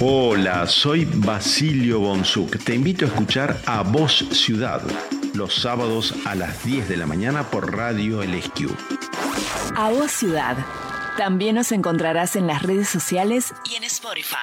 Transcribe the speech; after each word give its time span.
Hola, 0.00 0.66
soy 0.66 1.04
Basilio 1.04 2.00
Bonsuc. 2.00 2.62
Te 2.62 2.74
invito 2.74 3.04
a 3.04 3.08
escuchar 3.08 3.60
A 3.66 3.82
Voz 3.82 4.24
Ciudad 4.30 4.80
los 5.34 5.54
sábados 5.54 6.14
a 6.24 6.34
las 6.34 6.64
10 6.64 6.88
de 6.88 6.96
la 6.96 7.06
mañana 7.06 7.44
por 7.44 7.76
Radio 7.76 8.22
LSQ. 8.22 8.70
A 9.76 9.90
Voz 9.90 10.10
Ciudad. 10.12 10.56
También 11.16 11.56
nos 11.56 11.72
encontrarás 11.72 12.36
en 12.36 12.46
las 12.46 12.62
redes 12.62 12.88
sociales 12.88 13.52
y 13.70 13.76
en 13.76 13.84
Spotify. 13.84 14.36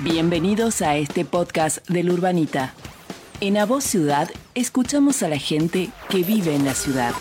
Bienvenidos 0.00 0.82
a 0.82 0.96
este 0.96 1.24
podcast 1.24 1.86
del 1.88 2.10
Urbanita. 2.10 2.74
En 3.40 3.56
A 3.56 3.66
Voz 3.66 3.84
Ciudad 3.84 4.30
escuchamos 4.54 5.22
a 5.22 5.28
la 5.28 5.38
gente 5.38 5.90
que 6.08 6.22
vive 6.22 6.54
en 6.54 6.64
la 6.64 6.74
ciudad. 6.74 7.14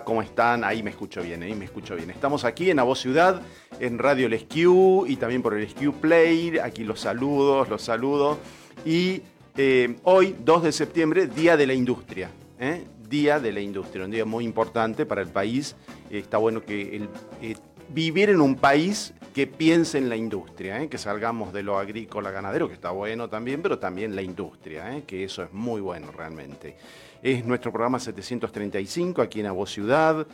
¿Cómo 0.00 0.22
están? 0.22 0.64
Ahí 0.64 0.82
me 0.82 0.90
escucho 0.90 1.22
bien, 1.22 1.42
ahí 1.42 1.54
me 1.54 1.66
escucho 1.66 1.94
bien. 1.94 2.10
Estamos 2.10 2.44
aquí 2.44 2.70
en 2.70 2.78
A 2.78 2.82
Voz 2.82 3.00
Ciudad, 3.00 3.42
en 3.78 3.98
Radio 3.98 4.28
LSQ 4.28 5.06
y 5.06 5.16
también 5.16 5.42
por 5.42 5.54
el 5.54 5.64
LSQ 5.64 5.92
Play. 6.00 6.58
Aquí 6.58 6.84
los 6.84 7.00
saludos, 7.00 7.68
los 7.68 7.82
saludo. 7.82 8.38
Y 8.84 9.22
eh, 9.56 9.96
hoy, 10.04 10.34
2 10.42 10.62
de 10.62 10.72
septiembre, 10.72 11.26
Día 11.26 11.56
de 11.56 11.66
la 11.66 11.74
Industria. 11.74 12.30
¿eh? 12.58 12.84
Día 13.08 13.38
de 13.38 13.52
la 13.52 13.60
Industria, 13.60 14.06
un 14.06 14.10
día 14.10 14.24
muy 14.24 14.44
importante 14.44 15.04
para 15.04 15.20
el 15.20 15.28
país. 15.28 15.76
está 16.10 16.38
bueno 16.38 16.62
que 16.62 17.06
eh, 17.42 17.56
vivir 17.90 18.30
en 18.30 18.40
un 18.40 18.56
país 18.56 19.12
que 19.34 19.46
piense 19.46 19.98
en 19.98 20.08
la 20.08 20.16
industria, 20.16 20.88
que 20.88 20.98
salgamos 20.98 21.52
de 21.52 21.62
lo 21.62 21.78
agrícola 21.78 22.30
ganadero, 22.30 22.68
que 22.68 22.74
está 22.74 22.90
bueno 22.90 23.28
también, 23.28 23.62
pero 23.62 23.78
también 23.78 24.14
la 24.14 24.22
industria, 24.22 25.02
que 25.06 25.24
eso 25.24 25.42
es 25.42 25.52
muy 25.52 25.80
bueno 25.80 26.12
realmente. 26.12 26.76
Es 27.22 27.44
nuestro 27.44 27.70
programa 27.70 28.00
735 28.00 29.22
aquí 29.22 29.38
en 29.38 29.46
A 29.46 29.52
Voz 29.52 29.70
Ciudad. 29.70 30.26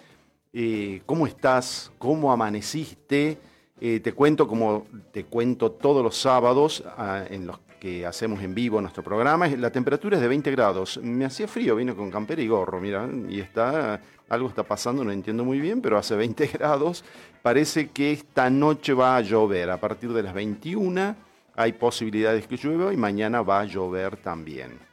Eh, 0.54 1.02
¿Cómo 1.04 1.26
estás? 1.26 1.92
¿Cómo 1.98 2.32
amaneciste? 2.32 3.36
Eh, 3.78 4.00
te 4.00 4.14
cuento 4.14 4.48
como 4.48 4.86
te 5.12 5.26
cuento 5.26 5.70
todos 5.70 6.02
los 6.02 6.16
sábados 6.16 6.82
ah, 6.96 7.24
en 7.28 7.46
los 7.46 7.58
que 7.78 8.06
hacemos 8.06 8.42
en 8.42 8.54
vivo 8.54 8.80
nuestro 8.80 9.04
programa. 9.04 9.46
La 9.48 9.70
temperatura 9.70 10.16
es 10.16 10.22
de 10.22 10.28
20 10.28 10.50
grados. 10.50 10.98
Me 11.02 11.26
hacía 11.26 11.46
frío, 11.46 11.76
vino 11.76 11.94
con 11.94 12.10
campera 12.10 12.40
y 12.40 12.48
gorro, 12.48 12.80
mira, 12.80 13.06
y 13.28 13.38
está, 13.38 14.00
algo 14.30 14.48
está 14.48 14.62
pasando, 14.62 15.04
no 15.04 15.12
entiendo 15.12 15.44
muy 15.44 15.60
bien, 15.60 15.82
pero 15.82 15.98
hace 15.98 16.16
20 16.16 16.46
grados. 16.54 17.04
Parece 17.42 17.90
que 17.90 18.12
esta 18.12 18.48
noche 18.48 18.94
va 18.94 19.14
a 19.14 19.20
llover. 19.20 19.68
A 19.68 19.78
partir 19.78 20.10
de 20.14 20.22
las 20.22 20.32
21 20.32 21.14
hay 21.54 21.72
posibilidades 21.74 22.46
que 22.46 22.56
llueva 22.56 22.94
y 22.94 22.96
mañana 22.96 23.42
va 23.42 23.60
a 23.60 23.64
llover 23.66 24.16
también. 24.16 24.87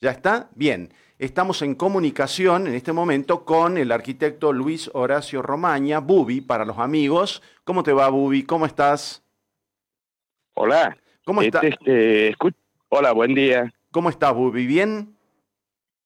¿Ya 0.02 0.12
está? 0.12 0.50
Bien. 0.56 0.92
Estamos 1.18 1.62
en 1.62 1.76
comunicación 1.76 2.68
en 2.68 2.76
este 2.76 2.92
momento 2.92 3.46
con 3.46 3.78
el 3.78 3.94
arquitecto 3.94 4.52
Luis 4.52 4.92
Horacio 4.94 5.42
Romaña, 5.42 6.00
Bubi, 6.00 6.42
para 6.42 6.66
los 6.66 6.78
amigos. 6.78 7.42
¿Cómo 7.64 7.84
te 7.84 7.94
va, 7.94 8.10
Bubi? 8.10 8.44
¿Cómo 8.44 8.66
estás? 8.66 9.24
Hola. 10.56 10.98
¿Cómo 11.24 11.42
estás? 11.42 11.64
Este, 11.64 12.30
este 12.32 12.50
Hola, 12.90 13.14
buen 13.14 13.34
día. 13.34 13.74
¿Cómo 13.92 14.10
estás, 14.10 14.34
Bubi? 14.34 14.68
¿Bien? 14.68 15.16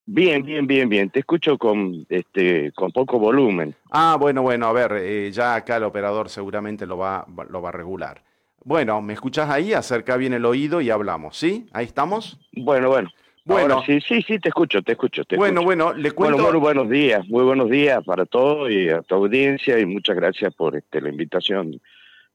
Bien, 0.05 0.43
bien, 0.43 0.67
bien, 0.67 0.87
bien. 0.87 1.09
Te 1.09 1.21
escucho 1.21 1.57
con, 1.57 2.05
este, 2.07 2.71
con 2.73 2.91
poco 2.91 3.17
volumen. 3.17 3.73
Ah, 3.89 4.15
bueno, 4.19 4.43
bueno, 4.43 4.67
a 4.67 4.73
ver, 4.73 4.91
eh, 4.93 5.31
ya 5.31 5.55
acá 5.55 5.77
el 5.77 5.85
operador 5.85 6.29
seguramente 6.29 6.85
lo 6.85 6.99
va, 6.99 7.25
lo 7.49 7.63
va 7.63 7.69
a 7.69 7.71
regular. 7.71 8.21
Bueno, 8.63 9.01
¿me 9.01 9.13
escuchas 9.13 9.49
ahí? 9.49 9.73
Acerca 9.73 10.17
bien 10.17 10.33
el 10.33 10.45
oído 10.45 10.81
y 10.81 10.91
hablamos, 10.91 11.35
¿sí? 11.35 11.67
¿Ahí 11.73 11.85
estamos? 11.85 12.39
Bueno, 12.53 12.89
bueno. 12.89 13.09
Bueno, 13.49 13.83
sí, 13.83 13.99
sí, 14.01 14.21
sí, 14.21 14.37
te 14.37 14.49
escucho, 14.49 14.83
te 14.83 14.91
escucho. 14.91 15.25
Te 15.25 15.35
bueno, 15.35 15.63
bueno, 15.63 15.91
le 15.93 16.11
cuento. 16.11 16.37
Bueno, 16.37 16.51
muy 16.51 16.59
buenos 16.59 16.87
días, 16.87 17.27
muy 17.27 17.43
buenos 17.43 17.67
días 17.67 18.03
para 18.05 18.27
todos 18.27 18.69
y 18.69 18.89
a 18.89 19.01
tu 19.01 19.15
audiencia 19.15 19.79
y 19.79 19.87
muchas 19.87 20.15
gracias 20.15 20.53
por 20.53 20.75
este, 20.75 21.01
la 21.01 21.09
invitación 21.09 21.81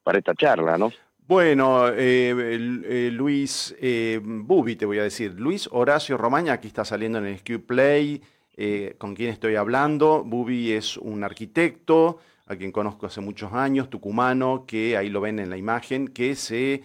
para 0.03 0.19
esta 0.19 0.35
charla, 0.35 0.77
¿no? 0.77 0.93
Bueno, 1.29 1.89
eh, 1.89 2.35
eh, 2.37 3.11
Luis 3.13 3.77
eh, 3.81 4.21
Bubi, 4.23 4.75
te 4.75 4.87
voy 4.87 4.99
a 4.99 5.05
decir. 5.05 5.35
Luis 5.39 5.69
Horacio 5.71 6.17
Romaña, 6.17 6.55
aquí 6.55 6.67
está 6.67 6.85
saliendo 6.85 7.19
en 7.19 7.27
el 7.27 7.39
SQ 7.39 7.65
Play, 7.65 8.21
con 8.99 9.15
quien 9.15 9.31
estoy 9.31 9.55
hablando. 9.55 10.25
Bubi 10.25 10.73
es 10.73 10.97
un 10.97 11.23
arquitecto, 11.23 12.19
a 12.47 12.57
quien 12.57 12.73
conozco 12.73 13.07
hace 13.07 13.21
muchos 13.21 13.53
años, 13.53 13.89
tucumano, 13.89 14.65
que 14.67 14.97
ahí 14.97 15.11
lo 15.11 15.21
ven 15.21 15.39
en 15.39 15.49
la 15.49 15.57
imagen, 15.57 16.09
que 16.09 16.35
se 16.35 16.83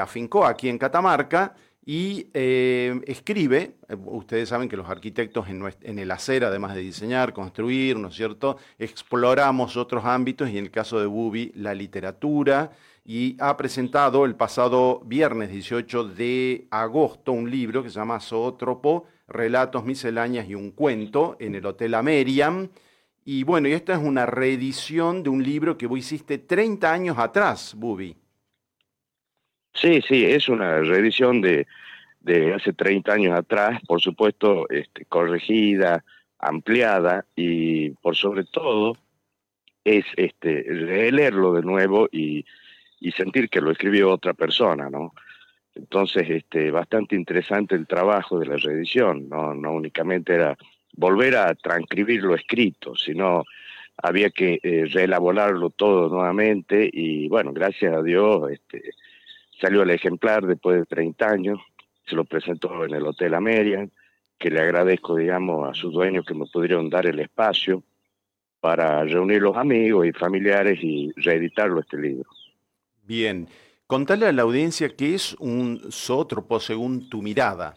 afincó 0.00 0.46
aquí 0.46 0.68
en 0.68 0.78
Catamarca 0.78 1.54
y 1.84 2.28
eh, 2.32 3.00
escribe, 3.06 3.74
eh, 3.88 3.96
ustedes 4.06 4.48
saben 4.48 4.68
que 4.68 4.76
los 4.76 4.88
arquitectos 4.88 5.46
en, 5.48 5.98
el 5.98 6.10
hacer, 6.10 6.44
además 6.44 6.74
de 6.74 6.80
diseñar, 6.80 7.32
construir, 7.32 7.98
¿no 7.98 8.08
es 8.08 8.14
cierto?, 8.14 8.56
exploramos 8.78 9.76
otros 9.76 10.04
ámbitos 10.04 10.48
y 10.48 10.58
en 10.58 10.64
el 10.64 10.70
caso 10.70 11.00
de 11.00 11.06
Bubi, 11.06 11.52
la 11.56 11.74
literatura, 11.74 12.70
y 13.04 13.36
ha 13.40 13.56
presentado 13.56 14.24
el 14.24 14.36
pasado 14.36 15.00
viernes 15.04 15.50
18 15.50 16.04
de 16.04 16.68
agosto 16.70 17.32
un 17.32 17.50
libro 17.50 17.82
que 17.82 17.90
se 17.90 17.96
llama 17.96 18.20
Zootropo, 18.20 19.06
Relatos, 19.26 19.84
Misceláneas 19.84 20.48
y 20.48 20.54
un 20.54 20.70
Cuento 20.70 21.36
en 21.40 21.56
el 21.56 21.66
Hotel 21.66 21.94
Ameriam. 21.94 22.68
Y 23.24 23.42
bueno, 23.42 23.66
y 23.66 23.72
esta 23.72 23.94
es 23.94 23.98
una 23.98 24.26
reedición 24.26 25.24
de 25.24 25.30
un 25.30 25.42
libro 25.42 25.76
que 25.76 25.88
vos 25.88 25.98
hiciste 25.98 26.38
30 26.38 26.92
años 26.92 27.18
atrás, 27.18 27.74
Bubi. 27.76 28.21
Sí, 29.74 30.02
sí, 30.06 30.24
es 30.24 30.48
una 30.48 30.80
reedición 30.80 31.40
de, 31.40 31.66
de 32.20 32.54
hace 32.54 32.72
30 32.72 33.12
años 33.12 33.38
atrás, 33.38 33.80
por 33.86 34.00
supuesto, 34.00 34.68
este, 34.68 35.04
corregida, 35.06 36.04
ampliada 36.38 37.24
y 37.36 37.90
por 37.90 38.16
sobre 38.16 38.44
todo 38.44 38.96
es 39.84 40.04
este, 40.16 40.64
releerlo 40.68 41.54
de 41.54 41.62
nuevo 41.62 42.08
y, 42.10 42.44
y 43.00 43.12
sentir 43.12 43.48
que 43.48 43.60
lo 43.60 43.70
escribió 43.70 44.12
otra 44.12 44.34
persona, 44.34 44.88
¿no? 44.90 45.12
Entonces, 45.74 46.28
este, 46.28 46.70
bastante 46.70 47.16
interesante 47.16 47.74
el 47.74 47.86
trabajo 47.86 48.38
de 48.38 48.46
la 48.46 48.56
reedición, 48.56 49.28
no, 49.28 49.54
no 49.54 49.72
únicamente 49.72 50.34
era 50.34 50.56
volver 50.94 51.36
a 51.36 51.54
transcribir 51.54 52.22
lo 52.22 52.34
escrito, 52.34 52.94
sino 52.94 53.44
había 53.96 54.30
que 54.30 54.60
eh, 54.62 54.84
reelaborarlo 54.92 55.70
todo 55.70 56.08
nuevamente 56.08 56.88
y 56.92 57.28
bueno, 57.28 57.52
gracias 57.52 57.94
a 57.94 58.02
Dios 58.02 58.50
este, 58.50 58.90
salió 59.62 59.82
el 59.82 59.90
ejemplar 59.90 60.44
después 60.44 60.76
de 60.76 60.86
30 60.86 61.24
años, 61.24 61.60
se 62.04 62.16
lo 62.16 62.24
presentó 62.24 62.84
en 62.84 62.94
el 62.94 63.06
Hotel 63.06 63.32
American, 63.32 63.92
que 64.36 64.50
le 64.50 64.60
agradezco, 64.60 65.14
digamos, 65.14 65.70
a 65.70 65.72
sus 65.72 65.92
dueños 65.92 66.26
que 66.26 66.34
me 66.34 66.46
pudieron 66.46 66.90
dar 66.90 67.06
el 67.06 67.20
espacio 67.20 67.84
para 68.58 69.04
reunir 69.04 69.40
los 69.40 69.56
amigos 69.56 70.04
y 70.04 70.12
familiares 70.12 70.80
y 70.82 71.12
reeditarlo 71.14 71.78
este 71.78 71.96
libro. 71.96 72.28
Bien, 73.04 73.46
contale 73.86 74.26
a 74.26 74.32
la 74.32 74.42
audiencia 74.42 74.88
qué 74.96 75.14
es 75.14 75.34
un 75.38 75.80
zótropo 75.92 76.58
según 76.58 77.08
tu 77.08 77.22
mirada. 77.22 77.76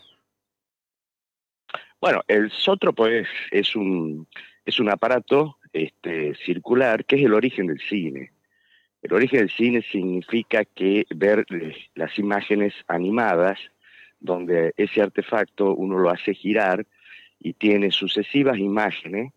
Bueno, 2.02 2.22
el 2.28 2.50
zótropo 2.50 3.06
es, 3.06 3.28
es, 3.52 3.76
un, 3.76 4.28
es 4.66 4.80
un 4.80 4.90
aparato 4.90 5.58
este, 5.72 6.34
circular 6.44 7.06
que 7.06 7.18
es 7.18 7.26
el 7.26 7.36
origen 7.36 7.68
del 7.68 7.80
cine. 7.80 8.32
El 9.06 9.13
origen 9.13 9.42
del 9.42 9.52
cine 9.52 9.84
significa 9.84 10.66
que 10.66 11.06
ver 11.16 11.46
las 11.94 12.18
imágenes 12.18 12.74
animadas, 12.88 13.60
donde 14.19 14.74
ese 14.78 15.00
artefacto 15.00 15.75
uno 15.75 16.00
lo 16.00 16.10
hace 16.10 16.34
girar 16.34 16.88
y 17.40 17.54
tiene 17.54 17.92
sucesivas 17.92 18.57
imágenes 18.57 19.31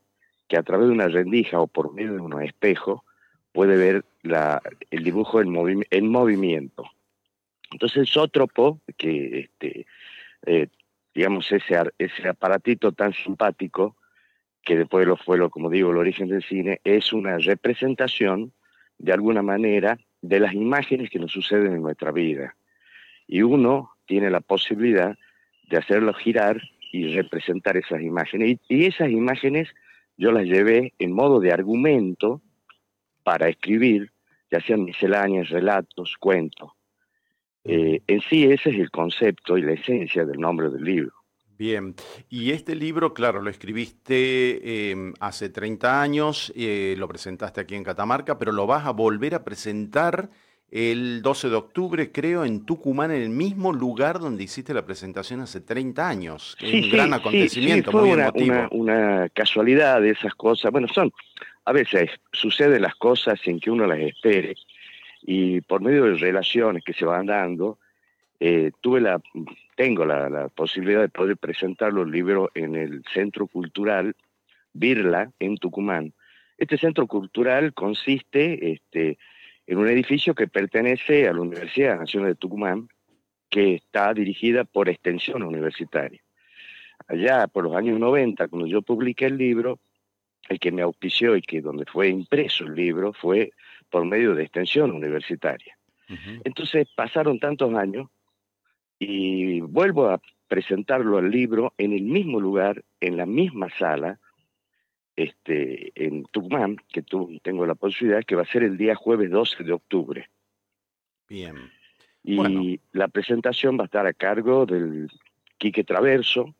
que 0.48 0.56
a 0.56 0.62
través 0.62 0.86
de 0.86 0.94
una 0.94 1.08
rendija 1.08 1.60
o 1.60 1.66
por 1.66 1.92
medio 1.92 2.14
de 2.14 2.20
un 2.20 2.42
espejo 2.42 3.04
puede 3.52 3.76
ver 3.76 4.06
la, 4.22 4.62
el 4.90 5.04
dibujo 5.04 5.42
en, 5.42 5.50
movimiento. 6.08 6.84
Entonces 7.70 7.98
el 7.98 8.06
zótropo, 8.06 8.80
que 8.96 9.40
este, 9.40 9.86
eh, 10.46 10.68
digamos 11.14 11.52
ese, 11.52 11.78
ese 11.98 12.26
aparatito 12.26 12.92
tan 12.92 13.12
simpático, 13.12 13.96
que 14.62 14.78
después 14.78 15.06
lo 15.06 15.18
fue, 15.18 15.36
lo, 15.36 15.50
como 15.50 15.68
digo, 15.68 15.90
el 15.90 15.98
origen 15.98 16.28
del 16.28 16.42
cine, 16.42 16.80
es 16.84 17.12
una 17.12 17.36
representación, 17.36 18.54
de 18.98 19.12
alguna 19.12 19.42
manera, 19.42 19.98
de 20.20 20.40
las 20.40 20.52
imágenes 20.52 21.10
que 21.10 21.18
nos 21.18 21.32
suceden 21.32 21.74
en 21.74 21.82
nuestra 21.82 22.10
vida. 22.12 22.56
Y 23.26 23.42
uno 23.42 23.90
tiene 24.06 24.30
la 24.30 24.40
posibilidad 24.40 25.16
de 25.70 25.76
hacerlo 25.76 26.12
girar 26.14 26.60
y 26.92 27.14
representar 27.14 27.76
esas 27.76 28.00
imágenes. 28.00 28.58
y 28.68 28.86
esas 28.86 29.10
imágenes 29.10 29.68
yo 30.16 30.32
las 30.32 30.44
llevé 30.44 30.94
en 30.98 31.12
modo 31.12 31.38
de 31.38 31.52
argumento 31.52 32.42
para 33.22 33.48
escribir, 33.48 34.10
ya 34.50 34.60
sean 34.60 34.84
misceláneas, 34.84 35.50
relatos, 35.50 36.16
cuentos. 36.18 36.72
Eh, 37.64 38.00
en 38.06 38.20
sí 38.22 38.44
ese 38.44 38.70
es 38.70 38.76
el 38.76 38.90
concepto 38.90 39.58
y 39.58 39.62
la 39.62 39.72
esencia 39.72 40.24
del 40.24 40.40
nombre 40.40 40.70
del 40.70 40.82
libro. 40.82 41.12
Bien, 41.58 41.96
y 42.30 42.52
este 42.52 42.76
libro, 42.76 43.12
claro, 43.12 43.42
lo 43.42 43.50
escribiste 43.50 44.90
em, 44.92 45.12
hace 45.18 45.48
30 45.48 46.00
años, 46.00 46.52
eh, 46.54 46.94
lo 46.96 47.08
presentaste 47.08 47.60
aquí 47.60 47.74
en 47.74 47.82
Catamarca, 47.82 48.38
pero 48.38 48.52
lo 48.52 48.68
vas 48.68 48.86
a 48.86 48.92
volver 48.92 49.34
a 49.34 49.42
presentar 49.42 50.30
el 50.70 51.20
12 51.20 51.48
de 51.48 51.56
octubre, 51.56 52.12
creo, 52.12 52.44
en 52.44 52.64
Tucumán, 52.64 53.10
en 53.10 53.22
el 53.22 53.30
mismo 53.30 53.72
lugar 53.72 54.20
donde 54.20 54.44
hiciste 54.44 54.72
la 54.72 54.86
presentación 54.86 55.40
hace 55.40 55.60
30 55.60 56.08
años. 56.08 56.56
es 56.60 56.84
un 56.84 56.90
gran 56.92 57.12
acontecimiento, 57.12 57.90
muy 57.90 58.12
una, 58.12 58.28
emotivo. 58.28 58.68
Una, 58.70 59.28
casualidad 59.30 60.00
de 60.00 60.10
esas 60.10 60.36
cosas. 60.36 60.70
Bueno, 60.70 60.86
son, 60.86 61.12
a 61.64 61.72
veces 61.72 62.08
suceden 62.32 62.82
las 62.82 62.94
cosas 62.94 63.40
sin 63.42 63.58
que 63.58 63.72
uno 63.72 63.84
las 63.84 63.98
espere, 63.98 64.54
y 65.22 65.60
por 65.62 65.80
medio 65.80 66.04
de 66.04 66.14
relaciones 66.18 66.84
que 66.84 66.92
se 66.92 67.04
van 67.04 67.26
dando, 67.26 67.80
eh, 68.40 68.70
tuve 68.80 69.00
la, 69.00 69.20
tengo 69.76 70.04
la, 70.04 70.28
la, 70.28 70.48
posibilidad 70.48 71.00
de 71.00 71.08
poder 71.08 71.36
presentar 71.36 71.92
los 71.92 72.08
libros 72.08 72.50
en 72.54 72.76
el 72.76 73.02
Centro 73.12 73.46
Cultural 73.46 74.14
Birla, 74.72 75.32
en 75.38 75.56
Tucumán. 75.56 76.12
Este 76.56 76.76
centro 76.76 77.06
cultural 77.06 77.74
consiste 77.74 78.72
este, 78.72 79.18
en 79.66 79.78
un 79.78 79.88
edificio 79.88 80.34
que 80.34 80.48
pertenece 80.48 81.28
a 81.28 81.32
la 81.32 81.40
Universidad 81.40 81.98
Nacional 81.98 82.30
de 82.30 82.34
Tucumán, 82.36 82.88
que 83.48 83.74
está 83.74 84.12
dirigida 84.12 84.64
por 84.64 84.88
extensión 84.88 85.42
universitaria. 85.42 86.20
Allá 87.06 87.46
por 87.46 87.64
los 87.64 87.74
años 87.74 87.98
90, 87.98 88.48
cuando 88.48 88.66
yo 88.66 88.82
publiqué 88.82 89.26
el 89.26 89.38
libro, 89.38 89.78
el 90.48 90.58
que 90.58 90.72
me 90.72 90.82
auspició 90.82 91.36
y 91.36 91.42
que 91.42 91.60
donde 91.60 91.84
fue 91.86 92.08
impreso 92.08 92.64
el 92.64 92.74
libro 92.74 93.12
fue 93.12 93.52
por 93.90 94.04
medio 94.04 94.34
de 94.34 94.42
extensión 94.42 94.90
universitaria. 94.90 95.76
Entonces 96.44 96.88
pasaron 96.96 97.38
tantos 97.38 97.74
años 97.74 98.08
y 98.98 99.60
vuelvo 99.60 100.08
a 100.08 100.20
presentarlo 100.48 101.18
al 101.18 101.30
libro 101.30 101.74
en 101.78 101.92
el 101.92 102.02
mismo 102.02 102.40
lugar, 102.40 102.84
en 103.00 103.16
la 103.16 103.26
misma 103.26 103.68
sala, 103.78 104.18
este, 105.14 105.92
en 105.94 106.24
Tucumán, 106.24 106.76
que 106.92 107.02
tengo 107.42 107.66
la 107.66 107.74
posibilidad, 107.74 108.24
que 108.24 108.36
va 108.36 108.42
a 108.42 108.52
ser 108.52 108.62
el 108.62 108.76
día 108.76 108.94
jueves 108.94 109.30
12 109.30 109.64
de 109.64 109.72
octubre. 109.72 110.30
Bien. 111.28 111.70
Y 112.24 112.80
la 112.92 113.08
presentación 113.08 113.78
va 113.78 113.82
a 113.82 113.86
estar 113.86 114.06
a 114.06 114.12
cargo 114.12 114.66
del 114.66 115.08
Quique 115.58 115.84
Traverso, 115.84 116.54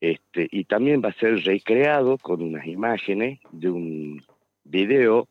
este, 0.00 0.48
y 0.50 0.64
también 0.64 1.00
va 1.02 1.10
a 1.10 1.14
ser 1.14 1.36
recreado 1.44 2.18
con 2.18 2.42
unas 2.42 2.66
imágenes 2.66 3.38
de 3.52 3.70
un 3.70 4.24
video 4.64 5.28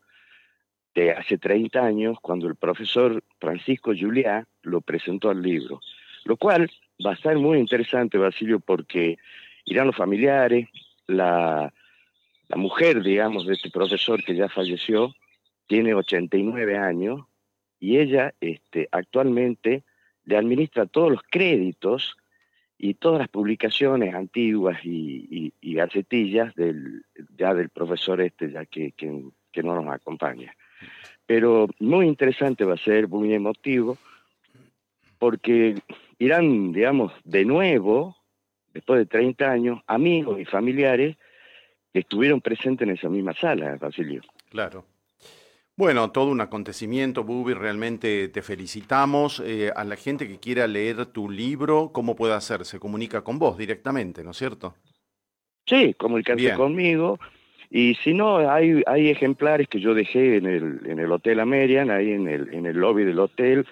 de 0.93 1.11
hace 1.11 1.37
30 1.37 1.83
años, 1.83 2.17
cuando 2.21 2.47
el 2.47 2.55
profesor 2.55 3.23
Francisco 3.39 3.91
Juliá 3.97 4.47
lo 4.61 4.81
presentó 4.81 5.29
al 5.29 5.41
libro. 5.41 5.81
Lo 6.25 6.37
cual 6.37 6.69
va 7.05 7.11
a 7.11 7.15
estar 7.15 7.35
muy 7.37 7.57
interesante, 7.59 8.17
Basilio, 8.17 8.59
porque 8.59 9.17
irán 9.65 9.87
los 9.87 9.95
familiares, 9.95 10.69
la, 11.07 11.73
la 12.47 12.57
mujer, 12.57 13.01
digamos, 13.01 13.45
de 13.45 13.53
este 13.53 13.69
profesor 13.69 14.23
que 14.23 14.35
ya 14.35 14.49
falleció, 14.49 15.13
tiene 15.67 15.93
89 15.93 16.77
años 16.77 17.21
y 17.79 17.97
ella 17.97 18.33
este, 18.41 18.87
actualmente 18.91 19.83
le 20.25 20.37
administra 20.37 20.85
todos 20.85 21.11
los 21.11 21.21
créditos 21.23 22.17
y 22.77 22.95
todas 22.95 23.19
las 23.19 23.29
publicaciones 23.29 24.13
antiguas 24.13 24.79
y, 24.83 25.53
y, 25.61 25.73
gacetillas 25.75 26.53
del, 26.55 27.05
ya 27.37 27.53
del 27.53 27.69
profesor 27.69 28.21
este, 28.21 28.51
ya 28.51 28.65
que, 28.65 28.91
que, 28.93 29.23
que, 29.51 29.63
no 29.63 29.75
nos 29.75 29.93
acompaña. 29.93 30.55
Pero 31.25 31.67
muy 31.79 32.07
interesante 32.07 32.65
va 32.65 32.73
a 32.73 32.77
ser, 32.77 33.07
muy 33.07 33.33
emotivo, 33.33 33.97
porque 35.19 35.75
irán, 36.21 36.71
digamos, 36.71 37.11
de 37.23 37.45
nuevo, 37.45 38.15
después 38.73 38.99
de 38.99 39.05
30 39.07 39.51
años, 39.51 39.81
amigos 39.87 40.39
y 40.39 40.45
familiares 40.45 41.17
que 41.91 41.99
estuvieron 41.99 42.41
presentes 42.41 42.87
en 42.87 42.93
esa 42.93 43.09
misma 43.09 43.33
sala, 43.33 43.75
Basilio. 43.77 44.21
Claro. 44.49 44.85
Bueno, 45.75 46.11
todo 46.11 46.29
un 46.29 46.41
acontecimiento, 46.41 47.23
Bubi, 47.23 47.55
realmente 47.55 48.27
te 48.27 48.43
felicitamos. 48.43 49.41
Eh, 49.43 49.71
a 49.75 49.83
la 49.83 49.95
gente 49.95 50.27
que 50.27 50.39
quiera 50.39 50.67
leer 50.67 51.07
tu 51.07 51.27
libro, 51.27 51.89
¿cómo 51.91 52.15
puede 52.15 52.35
hacer? 52.35 52.65
Se 52.65 52.79
comunica 52.79 53.23
con 53.23 53.39
vos 53.39 53.57
directamente, 53.57 54.23
¿no 54.23 54.29
es 54.31 54.37
cierto? 54.37 54.75
Sí, 55.65 55.95
comunicarse 55.95 56.53
conmigo. 56.53 57.19
Y 57.71 57.95
si 58.03 58.13
no, 58.13 58.37
hay, 58.47 58.83
hay 58.85 59.09
ejemplares 59.09 59.67
que 59.69 59.79
yo 59.79 59.95
dejé 59.95 60.37
en 60.37 60.45
el, 60.45 60.81
en 60.85 60.99
el 60.99 61.11
Hotel 61.11 61.39
American, 61.39 61.89
ahí 61.89 62.11
en 62.11 62.27
el, 62.27 62.53
en 62.53 62.67
el 62.67 62.77
lobby 62.77 63.05
del 63.05 63.17
hotel, 63.17 63.65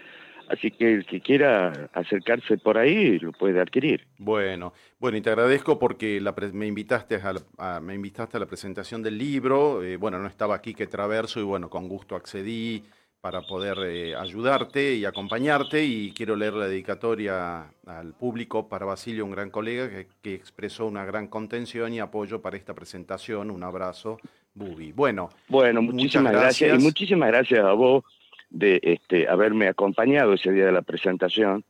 Así 0.50 0.72
que 0.72 0.94
el 0.96 1.06
que 1.06 1.22
quiera 1.22 1.90
acercarse 1.94 2.58
por 2.58 2.78
ahí 2.78 3.20
lo 3.20 3.32
puede 3.32 3.62
adquirir. 3.62 4.08
Bueno, 4.18 4.74
bueno, 5.00 5.18
y 5.18 5.22
te 5.22 5.30
agradezco 5.30 5.78
porque 5.78 6.20
me 6.54 6.66
invitaste 6.66 7.22
a, 7.58 7.80
me 7.80 7.94
invitaste 7.94 8.38
a 8.38 8.40
la 8.40 8.48
presentación 8.48 9.04
del 9.04 9.18
libro. 9.18 9.84
Eh, 9.84 9.98
bueno, 9.98 10.18
no 10.18 10.28
estaba 10.28 10.56
aquí 10.56 10.74
que 10.74 10.88
traverso 10.88 11.40
y 11.40 11.44
bueno, 11.44 11.70
con 11.70 11.88
gusto 11.88 12.16
accedí 12.16 12.84
para 13.22 13.42
poder 13.42 13.78
eh, 13.86 14.16
ayudarte 14.16 14.96
y 14.96 15.06
acompañarte 15.06 15.84
y 15.84 16.14
quiero 16.14 16.36
leer 16.36 16.54
la 16.54 16.68
dedicatoria 16.68 17.72
al 17.86 18.14
público 18.14 18.68
para 18.68 18.86
Basilio, 18.86 19.26
un 19.26 19.32
gran 19.32 19.52
colega 19.52 19.90
que, 19.90 20.08
que 20.22 20.34
expresó 20.34 20.88
una 20.88 21.06
gran 21.06 21.28
contención 21.28 21.94
y 21.94 22.00
apoyo 22.00 22.42
para 22.42 22.58
esta 22.58 22.74
presentación. 22.74 23.52
Un 23.52 23.64
abrazo, 23.64 24.20
Bubi. 24.56 24.94
Bueno, 24.94 25.30
bueno 25.48 25.82
muchísimas 25.84 26.32
gracias. 26.32 26.70
gracias 26.70 26.82
y 26.82 26.84
muchísimas 26.84 27.30
gracias 27.30 27.64
a 27.64 27.74
vos 27.74 28.04
de 28.50 28.80
este, 28.84 29.28
haberme 29.28 29.68
acompañado 29.68 30.34
ese 30.34 30.52
día 30.52 30.66
de 30.66 30.72
la 30.72 30.82
presentación. 30.82 31.64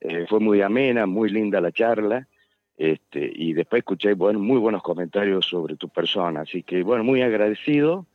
Eh, 0.00 0.26
fue 0.28 0.40
muy 0.40 0.62
amena, 0.62 1.06
muy 1.06 1.30
linda 1.30 1.60
la 1.60 1.72
charla. 1.72 2.26
Este, 2.76 3.30
y 3.34 3.52
después 3.52 3.80
escuché 3.80 4.14
bueno, 4.14 4.38
muy 4.38 4.58
buenos 4.58 4.82
comentarios 4.82 5.46
sobre 5.46 5.76
tu 5.76 5.88
persona. 5.88 6.42
Así 6.42 6.62
que, 6.62 6.82
bueno, 6.82 7.04
muy 7.04 7.22
agradecido. 7.22 8.06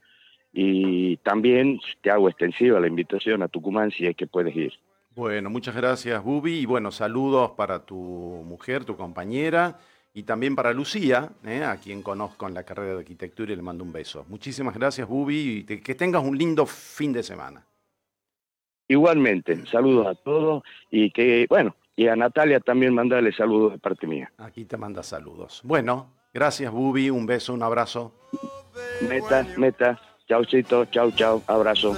Y 0.51 1.17
también 1.17 1.79
te 2.01 2.10
hago 2.10 2.29
extensiva 2.29 2.79
la 2.79 2.88
invitación 2.88 3.43
a 3.43 3.48
Tucumán 3.48 3.91
si 3.91 4.07
es 4.07 4.15
que 4.15 4.25
puedes 4.25 4.55
ir. 4.55 4.74
Bueno, 5.13 5.50
muchas 5.50 5.75
gracias, 5.75 6.24
Bubi. 6.24 6.60
Y 6.60 6.65
bueno, 6.65 6.91
saludos 6.91 7.51
para 7.51 7.86
tu 7.86 7.95
mujer, 7.95 8.86
tu 8.86 8.95
compañera. 8.95 9.77
Y 10.13 10.24
también 10.24 10.55
para 10.55 10.72
Lucía, 10.72 11.29
eh, 11.45 11.63
a 11.63 11.75
quien 11.75 12.01
conozco 12.01 12.48
en 12.48 12.53
la 12.53 12.63
carrera 12.63 12.93
de 12.93 13.00
arquitectura 13.00 13.51
y 13.51 13.57
le 13.57 13.62
mando 13.62 13.84
un 13.84 13.91
beso. 13.91 14.25
Muchísimas 14.29 14.74
gracias, 14.74 15.07
Bubi, 15.07 15.65
y 15.67 15.81
que 15.81 15.93
tengas 15.93 16.24
un 16.24 16.38
lindo 16.38 16.65
fin 16.65 17.12
de 17.12 17.22
semana. 17.22 17.65
Igualmente, 18.88 19.65
saludos 19.65 20.08
a 20.08 20.15
todos 20.15 20.63
y 20.92 21.12
que, 21.12 21.46
bueno, 21.50 21.75
y 21.96 22.08
a 22.08 22.15
Natalia 22.15 22.60
también 22.60 22.94
mandarle 22.94 23.34
saludos 23.34 23.74
de 23.74 23.80
parte 23.80 24.06
mía. 24.06 24.32
Aquí 24.38 24.65
te 24.65 24.77
manda 24.77 25.01
saludos. 25.01 25.62
Bueno, 25.63 26.13
gracias 26.34 26.72
Bubi, 26.72 27.10
un 27.10 27.25
beso, 27.25 27.54
un 27.54 27.63
abrazo. 27.63 28.13
Meta, 29.08 29.46
meta. 29.58 30.00
Chaucito, 30.27 30.86
chau, 30.86 31.12
chau, 31.12 31.44
abrazo. 31.46 31.96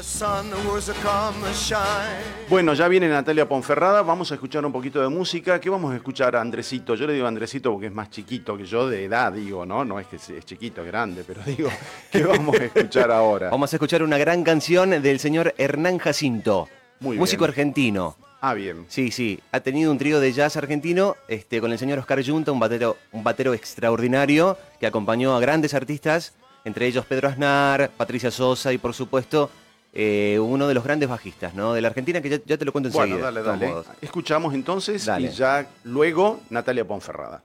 Bueno, 2.50 2.74
ya 2.74 2.90
viene 2.90 3.08
Natalia 3.08 3.48
Ponferrada, 3.48 4.02
vamos 4.02 4.30
a 4.32 4.34
escuchar 4.34 4.66
un 4.66 4.74
poquito 4.74 5.02
de 5.02 5.08
música. 5.08 5.62
¿Qué 5.62 5.70
vamos 5.70 5.94
a 5.94 5.96
escuchar 5.96 6.36
a 6.36 6.42
Andresito? 6.42 6.96
Yo 6.96 7.08
le 7.08 7.14
digo 7.14 7.26
Andresito 7.26 7.72
porque 7.72 7.86
es 7.86 7.94
más 7.94 8.10
chiquito 8.10 8.58
que 8.58 8.66
yo 8.66 8.90
de 8.90 9.06
edad, 9.06 9.32
digo, 9.32 9.66
¿no? 9.66 9.86
No 9.86 9.98
es 9.98 10.08
que 10.08 10.18
es 10.18 10.46
chiquito, 10.46 10.82
es 10.82 10.88
grande, 10.88 11.24
pero 11.26 11.42
digo, 11.46 11.70
¿qué 12.12 12.22
vamos 12.24 12.60
a 12.60 12.66
escuchar 12.66 13.12
ahora? 13.12 13.50
Vamos 13.50 13.72
a 13.72 13.78
escuchar 13.78 14.04
una 14.04 14.18
gran 14.18 14.44
canción 14.44 14.90
del 14.90 15.20
señor 15.20 15.56
Hernán 15.58 15.98
Jacinto, 15.98 16.68
Muy 17.00 17.18
músico 17.18 17.42
bien. 17.46 17.50
argentino. 17.52 18.16
Ah, 18.40 18.54
bien. 18.54 18.86
Sí, 18.88 19.12
sí, 19.12 19.40
ha 19.52 19.60
tenido 19.62 19.92
un 19.92 19.98
trío 19.98 20.20
de 20.20 20.32
jazz 20.32 20.58
argentino 20.58 21.16
este, 21.28 21.60
con 21.60 21.72
el 21.72 21.80
señor 21.80 21.98
Oscar 22.00 22.20
Yunta, 22.22 22.52
un 22.52 22.60
batero, 22.60 22.98
un 23.12 23.24
batero 23.24 23.54
extraordinario 23.54 24.58
que 24.80 24.86
acompañó 24.88 25.36
a 25.36 25.40
grandes 25.40 25.74
artistas, 25.74 26.34
entre 26.64 26.86
ellos 26.86 27.06
Pedro 27.06 27.30
Aznar, 27.30 27.90
Patricia 27.98 28.30
Sosa 28.30 28.74
y 28.74 28.78
por 28.78 28.94
supuesto 28.94 29.50
eh, 29.94 30.38
uno 30.40 30.68
de 30.68 30.74
los 30.76 30.84
grandes 30.84 31.10
bajistas 31.10 31.56
¿no? 31.56 31.74
de 31.74 31.82
la 31.82 31.88
Argentina, 31.88 32.22
que 32.22 32.30
ya, 32.30 32.40
ya 32.46 32.58
te 32.58 32.66
lo 32.66 32.72
cuento 32.72 32.92
Bueno, 32.92 33.16
enseguida. 33.16 33.26
dale, 33.32 33.42
todos 33.42 33.60
dale. 33.60 33.72
modos. 33.72 33.88
Escuchamos 34.02 34.54
entonces 34.54 35.06
Dale. 35.06 35.28
y 35.30 35.32
ya 35.32 35.68
luego 35.84 36.42
Natalia 36.52 36.86
Ponferrada. 36.86 37.42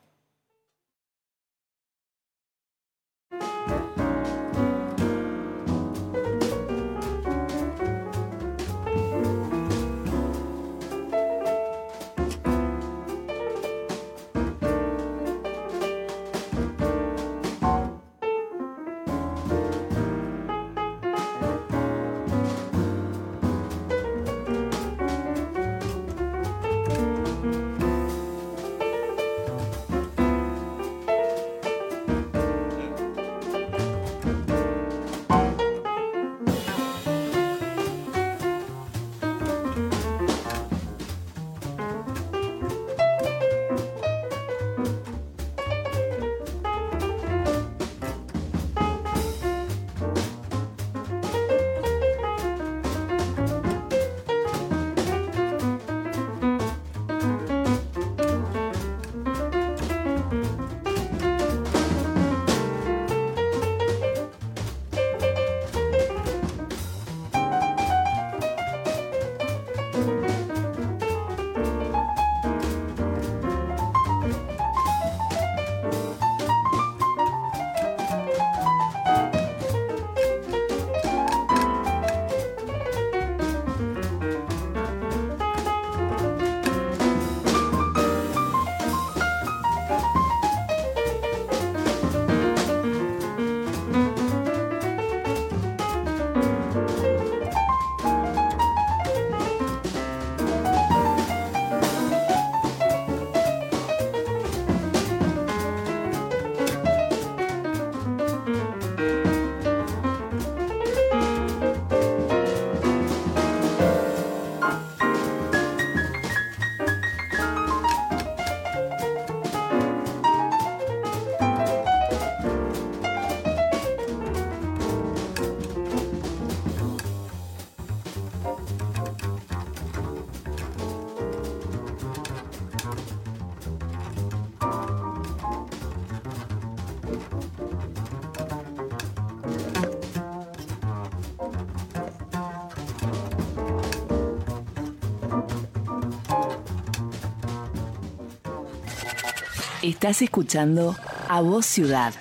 Estás 149.92 150.22
escuchando 150.22 150.96
A 151.28 151.42
Voz 151.42 151.66
Ciudad. 151.66 152.14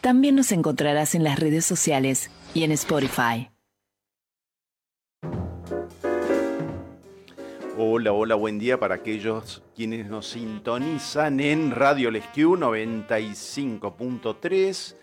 También 0.00 0.34
nos 0.34 0.50
encontrarás 0.50 1.14
en 1.14 1.24
las 1.24 1.38
redes 1.38 1.66
sociales 1.66 2.30
y 2.54 2.64
en 2.64 2.72
Spotify. 2.72 3.50
Hola, 7.76 8.14
hola, 8.14 8.34
buen 8.34 8.58
día 8.58 8.80
para 8.80 8.94
aquellos 8.94 9.62
quienes 9.76 10.06
nos 10.06 10.28
sintonizan 10.28 11.38
en 11.40 11.70
Radio 11.70 12.10
Lesquiu 12.10 12.56
95.3 12.56 14.94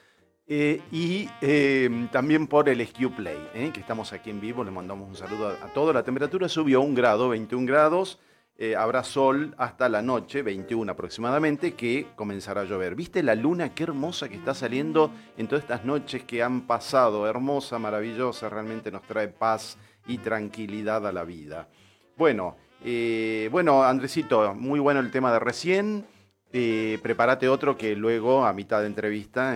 eh, 0.48 0.82
y 0.91 1.29
eh, 1.41 2.08
también 2.12 2.48
por 2.48 2.70
el 2.70 2.79
Lesquiu 2.79 3.12
Play, 3.12 3.38
eh, 3.53 3.70
que 3.72 3.82
estamos 3.82 4.13
aquí 4.13 4.32
en 4.32 4.41
vivo. 4.41 4.63
Le 4.63 4.72
mandamos 4.72 5.08
un 5.08 5.15
saludo 5.15 5.50
a, 5.50 5.63
a 5.63 5.67
todos. 5.74 5.94
La 5.94 6.01
temperatura 6.01 6.50
subió 6.50 6.82
un 6.82 6.96
grado, 6.96 7.29
21 7.29 7.67
grados. 7.67 8.20
Eh, 8.57 8.74
habrá 8.74 9.03
sol 9.03 9.53
hasta 9.57 9.89
la 9.89 10.01
noche, 10.01 10.41
21 10.41 10.89
aproximadamente, 10.89 11.74
que 11.74 12.07
comenzará 12.15 12.62
a 12.62 12.63
llover. 12.63 12.95
¿Viste 12.95 13.21
la 13.21 13.35
luna? 13.35 13.74
Qué 13.74 13.83
hermosa 13.83 14.29
que 14.29 14.38
está 14.38 14.53
saliendo 14.53 15.12
en 15.35 15.50
todas 15.50 15.63
estas 15.63 15.83
noches 15.83 16.24
que 16.24 16.41
han 16.41 16.62
pasado. 16.62 17.27
Hermosa, 17.27 17.79
maravillosa, 17.79 18.47
realmente 18.47 18.91
nos 18.91 19.01
trae 19.01 19.27
paz 19.27 19.77
y 20.07 20.19
tranquilidad 20.19 21.05
a 21.05 21.12
la 21.12 21.25
vida. 21.25 21.67
Bueno, 22.15 22.55
eh, 22.81 23.50
bueno, 23.51 23.83
Andresito, 23.83 24.55
muy 24.55 24.79
bueno 24.79 25.01
el 25.01 25.12
tema 25.12 25.33
de 25.33 25.39
recién. 25.39 26.05
Eh, 26.53 26.97
prepárate 27.03 27.50
otro 27.50 27.77
que 27.77 27.93
luego, 27.93 28.45
a 28.45 28.53
mitad 28.53 28.79
de 28.79 28.88
entrevista, 28.88 29.53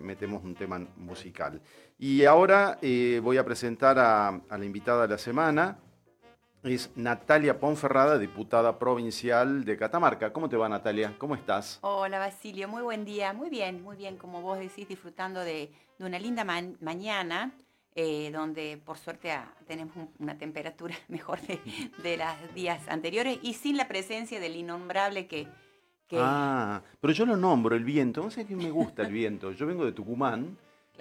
metemos 0.00 0.42
un 0.42 0.54
tema 0.54 0.80
musical. 0.96 1.60
Y 1.98 2.24
ahora 2.24 2.78
voy 3.20 3.36
a 3.36 3.44
presentar 3.44 3.98
a 3.98 4.40
la 4.48 4.64
invitada 4.64 5.02
de 5.02 5.08
la 5.08 5.18
semana. 5.18 5.83
Es 6.64 6.90
Natalia 6.96 7.60
Ponferrada, 7.60 8.18
diputada 8.18 8.78
provincial 8.78 9.64
de 9.66 9.76
Catamarca. 9.76 10.32
¿Cómo 10.32 10.48
te 10.48 10.56
va, 10.56 10.66
Natalia? 10.66 11.14
¿Cómo 11.18 11.34
estás? 11.34 11.78
Hola 11.82 12.18
Basilio, 12.18 12.68
muy 12.68 12.80
buen 12.82 13.04
día, 13.04 13.34
muy 13.34 13.50
bien, 13.50 13.82
muy 13.82 13.96
bien, 13.96 14.16
como 14.16 14.40
vos 14.40 14.58
decís, 14.58 14.88
disfrutando 14.88 15.40
de, 15.40 15.70
de 15.98 16.04
una 16.06 16.18
linda 16.18 16.42
ma- 16.42 16.62
mañana, 16.80 17.52
eh, 17.94 18.30
donde 18.32 18.80
por 18.82 18.96
suerte 18.96 19.30
ah, 19.32 19.52
tenemos 19.66 19.94
un- 19.94 20.08
una 20.18 20.38
temperatura 20.38 20.94
mejor 21.08 21.38
de, 21.42 21.60
de 22.02 22.16
los 22.16 22.54
días 22.54 22.80
anteriores 22.88 23.38
y 23.42 23.52
sin 23.52 23.76
la 23.76 23.86
presencia 23.86 24.40
del 24.40 24.56
innombrable 24.56 25.26
que... 25.26 25.46
que 26.08 26.16
Ah, 26.18 26.82
pero 26.98 27.12
yo 27.12 27.26
lo 27.26 27.36
nombro, 27.36 27.76
el 27.76 27.84
viento. 27.84 28.22
No 28.22 28.30
sé 28.30 28.46
que 28.46 28.56
me 28.56 28.70
gusta 28.70 29.02
el 29.02 29.12
viento. 29.12 29.52
Yo 29.52 29.66
vengo 29.66 29.84
de 29.84 29.92
Tucumán, 29.92 30.56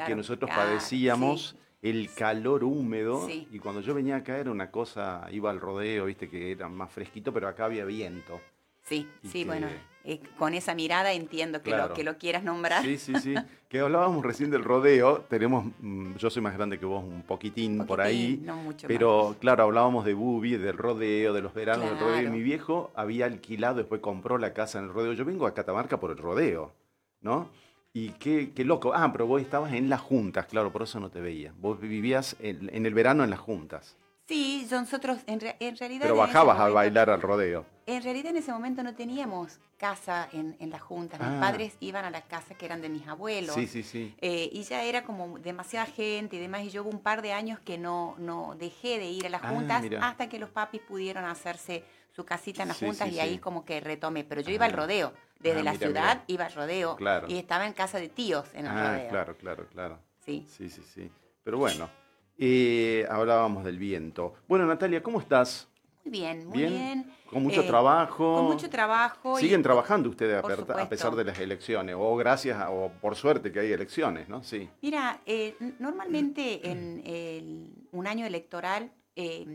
que 0.05 0.13
nosotros 0.13 0.51
ah, 0.53 0.57
padecíamos 0.57 1.51
sí, 1.51 1.57
el 1.83 2.09
calor 2.15 2.63
húmedo. 2.63 3.27
Sí. 3.27 3.47
Y 3.51 3.59
cuando 3.59 3.81
yo 3.81 3.93
venía 3.93 4.15
acá 4.15 4.37
era 4.39 4.49
una 4.49 4.71
cosa, 4.71 5.27
iba 5.31 5.51
al 5.51 5.59
rodeo, 5.59 6.05
viste 6.05 6.27
que 6.29 6.51
era 6.51 6.67
más 6.69 6.91
fresquito, 6.91 7.31
pero 7.31 7.47
acá 7.47 7.65
había 7.65 7.85
viento. 7.85 8.41
sí, 8.81 9.07
sí, 9.23 9.41
que- 9.43 9.45
bueno, 9.45 9.67
eh, 10.05 10.19
con 10.37 10.53
esa 10.53 10.75
mirada 10.75 11.13
entiendo 11.13 11.61
que, 11.61 11.69
Claro. 11.71 11.89
lo, 11.89 11.93
que 11.93 12.03
lo 12.03 12.17
quieras 12.17 12.43
nombrar. 12.43 12.83
Sí, 12.83 12.97
sí, 12.97 13.13
sí. 13.21 13.33
que 13.69 13.79
hablábamos 13.79 14.23
recién 14.25 14.51
del 14.51 14.61
rodeo. 14.63 15.21
Tenemos, 15.29 15.65
mm, 15.79 16.15
yo 16.17 16.29
soy 16.29 16.41
más 16.41 16.53
grande 16.53 16.77
que 16.77 16.85
vos, 16.85 17.01
un 17.03 17.21
poquitín, 17.21 17.85
por 17.85 18.01
ahí. 18.01 18.41
No 18.43 18.57
mucho 18.57 18.87
Pero 18.89 19.37
claro, 19.39 19.63
hablábamos 19.63 20.03
de 20.03 20.13
Bubi, 20.13 20.57
del 20.57 20.77
rodeo, 20.77 21.31
de 21.33 21.41
los 21.41 21.53
veranos 21.53 21.85
del 21.89 21.97
rodeo. 21.99 22.17
Y 22.17 22.19
Claro. 22.23 22.35
mi 22.35 22.41
viejo 22.43 22.91
había 22.95 23.25
alquilado, 23.25 23.75
después 23.77 24.01
compró 24.01 24.37
la 24.37 24.53
casa 24.53 24.79
en 24.79 24.85
el 24.85 24.91
rodeo. 24.93 25.13
Yo 25.13 25.23
vengo 25.23 25.47
a 25.47 25.53
Catamarca 25.53 25.97
por 25.99 26.11
el 26.11 26.17
rodeo, 26.17 26.73
¿no? 27.21 27.49
Y 27.95 28.09
qué, 28.13 28.51
qué 28.55 28.65
loco. 28.65 28.93
Ah, 28.95 29.11
pero 29.11 29.27
vos 29.27 29.41
estabas 29.41 29.71
en 29.73 29.87
las 29.87 30.01
juntas, 30.01 30.47
claro, 30.47 30.71
por 30.71 30.81
eso 30.81 30.99
no 30.99 31.09
te 31.11 31.21
veía. 31.21 31.53
Vos 31.59 31.79
vivías 31.79 32.35
en, 32.39 32.69
en 32.73 32.85
el 32.87 32.93
verano 32.93 33.23
en 33.23 33.29
las 33.29 33.39
juntas. 33.39 33.97
Sí, 34.27 34.65
nosotros 34.71 35.19
en, 35.27 35.41
re- 35.41 35.57
en 35.59 35.75
realidad... 35.77 36.03
Pero 36.03 36.15
bajabas 36.15 36.57
a 36.59 36.69
bailar 36.69 37.09
al 37.09 37.21
rodeo. 37.21 37.65
En 37.85 38.01
realidad 38.01 38.31
en 38.31 38.37
ese 38.37 38.51
momento 38.53 38.81
no 38.81 38.95
teníamos 38.95 39.59
casa 39.77 40.29
en, 40.31 40.55
en 40.59 40.69
las 40.69 40.81
juntas. 40.81 41.19
Mis 41.19 41.29
Ah. 41.29 41.39
padres 41.41 41.75
iban 41.81 42.05
a 42.05 42.09
las 42.09 42.23
casas 42.23 42.57
que 42.57 42.65
eran 42.65 42.81
de 42.81 42.87
mis 42.87 43.05
abuelos. 43.05 43.53
Sí, 43.53 43.67
sí, 43.67 43.83
sí. 43.83 44.15
Eh, 44.21 44.49
y 44.51 44.63
ya 44.63 44.81
era 44.83 45.03
como 45.03 45.37
demasiada 45.39 45.85
gente 45.85 46.37
y 46.37 46.39
demás. 46.39 46.61
Y 46.63 46.69
yo 46.69 46.83
hubo 46.83 46.89
un 46.89 47.01
par 47.01 47.21
de 47.21 47.33
años 47.33 47.59
que 47.59 47.77
no, 47.77 48.15
no 48.17 48.55
dejé 48.57 48.97
de 48.97 49.07
ir 49.09 49.25
a 49.27 49.29
las 49.29 49.43
Ah, 49.43 49.49
juntas 49.49 49.83
hasta 50.01 50.29
que 50.29 50.39
los 50.39 50.49
papis 50.49 50.81
pudieron 50.87 51.25
hacerse 51.25 51.83
su 52.15 52.23
casita 52.25 52.61
en 52.61 52.69
las 52.69 52.77
Sí, 52.77 52.85
juntas 52.85 53.09
sí, 53.09 53.15
y 53.15 53.19
ahí 53.19 53.33
sí. 53.33 53.39
como 53.39 53.65
que 53.65 53.79
retomé. 53.81 54.23
Pero 54.23 54.41
yo 54.41 54.51
iba 54.51 54.65
al 54.65 54.73
rodeo. 54.73 55.13
Desde 55.39 55.59
Ah, 55.59 55.63
la 55.63 55.71
mira, 55.73 55.85
ciudad 55.87 56.13
mira. 56.13 56.23
iba 56.27 56.45
al 56.45 56.53
rodeo. 56.53 56.95
Claro. 56.95 57.27
Y 57.27 57.37
estaba 57.37 57.65
en 57.67 57.73
casa 57.73 57.99
de 57.99 58.07
tíos 58.09 58.45
en 58.53 58.65
el 58.67 58.71
Ah, 58.71 58.93
rodeo. 58.95 59.09
claro, 59.09 59.37
claro, 59.37 59.67
claro. 59.67 59.99
Sí. 60.25 60.45
Sí, 60.47 60.69
sí, 60.69 60.81
sí. 60.83 61.11
Pero 61.43 61.57
bueno, 61.57 61.89
eh, 62.37 63.05
hablábamos 63.09 63.63
del 63.65 63.77
viento. 63.77 64.35
Bueno, 64.47 64.65
Natalia, 64.65 65.01
¿cómo 65.03 65.19
estás? 65.19 65.67
Muy 66.05 66.11
bien, 66.11 66.45
muy 66.47 66.57
¿Bien? 66.57 66.69
bien. 66.73 67.11
¿Con 67.29 67.43
mucho 67.43 67.61
Eh, 67.61 67.67
trabajo? 67.67 68.35
Con 68.35 68.45
mucho 68.45 68.69
trabajo. 68.69 69.39
y- 69.39 69.41
¿Siguen 69.41 69.63
trabajando 69.63 70.09
ustedes 70.09 70.37
a, 70.43 70.87
pesar 70.89 71.15
de 71.15 71.23
las 71.23 71.39
elecciones? 71.39 71.95
O 71.97 72.15
gracias, 72.15 72.59
a- 72.59 72.69
o 72.69 72.89
por 73.01 73.15
suerte 73.15 73.51
que 73.51 73.59
hay 73.61 73.71
elecciones, 73.71 74.27
¿no? 74.29 74.43
Sí. 74.43 74.69
Mira, 74.81 75.21
eh, 75.25 75.55
normalmente 75.79 76.69
en 76.69 77.01
el- 77.05 77.87
un 77.91 78.05
año 78.07 78.25
electoral 78.25 78.91
eh, 79.15 79.45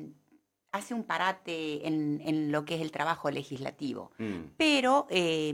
hace 0.72 0.92
un 0.94 1.04
parate 1.04 1.86
en, 1.86 2.20
en 2.24 2.52
lo 2.52 2.64
que 2.64 2.74
es 2.74 2.80
el 2.82 2.90
trabajo 2.92 3.30
legislativo, 3.30 4.10
Mm, 4.18 4.50
pero 4.56 5.06
eh, 5.10 5.52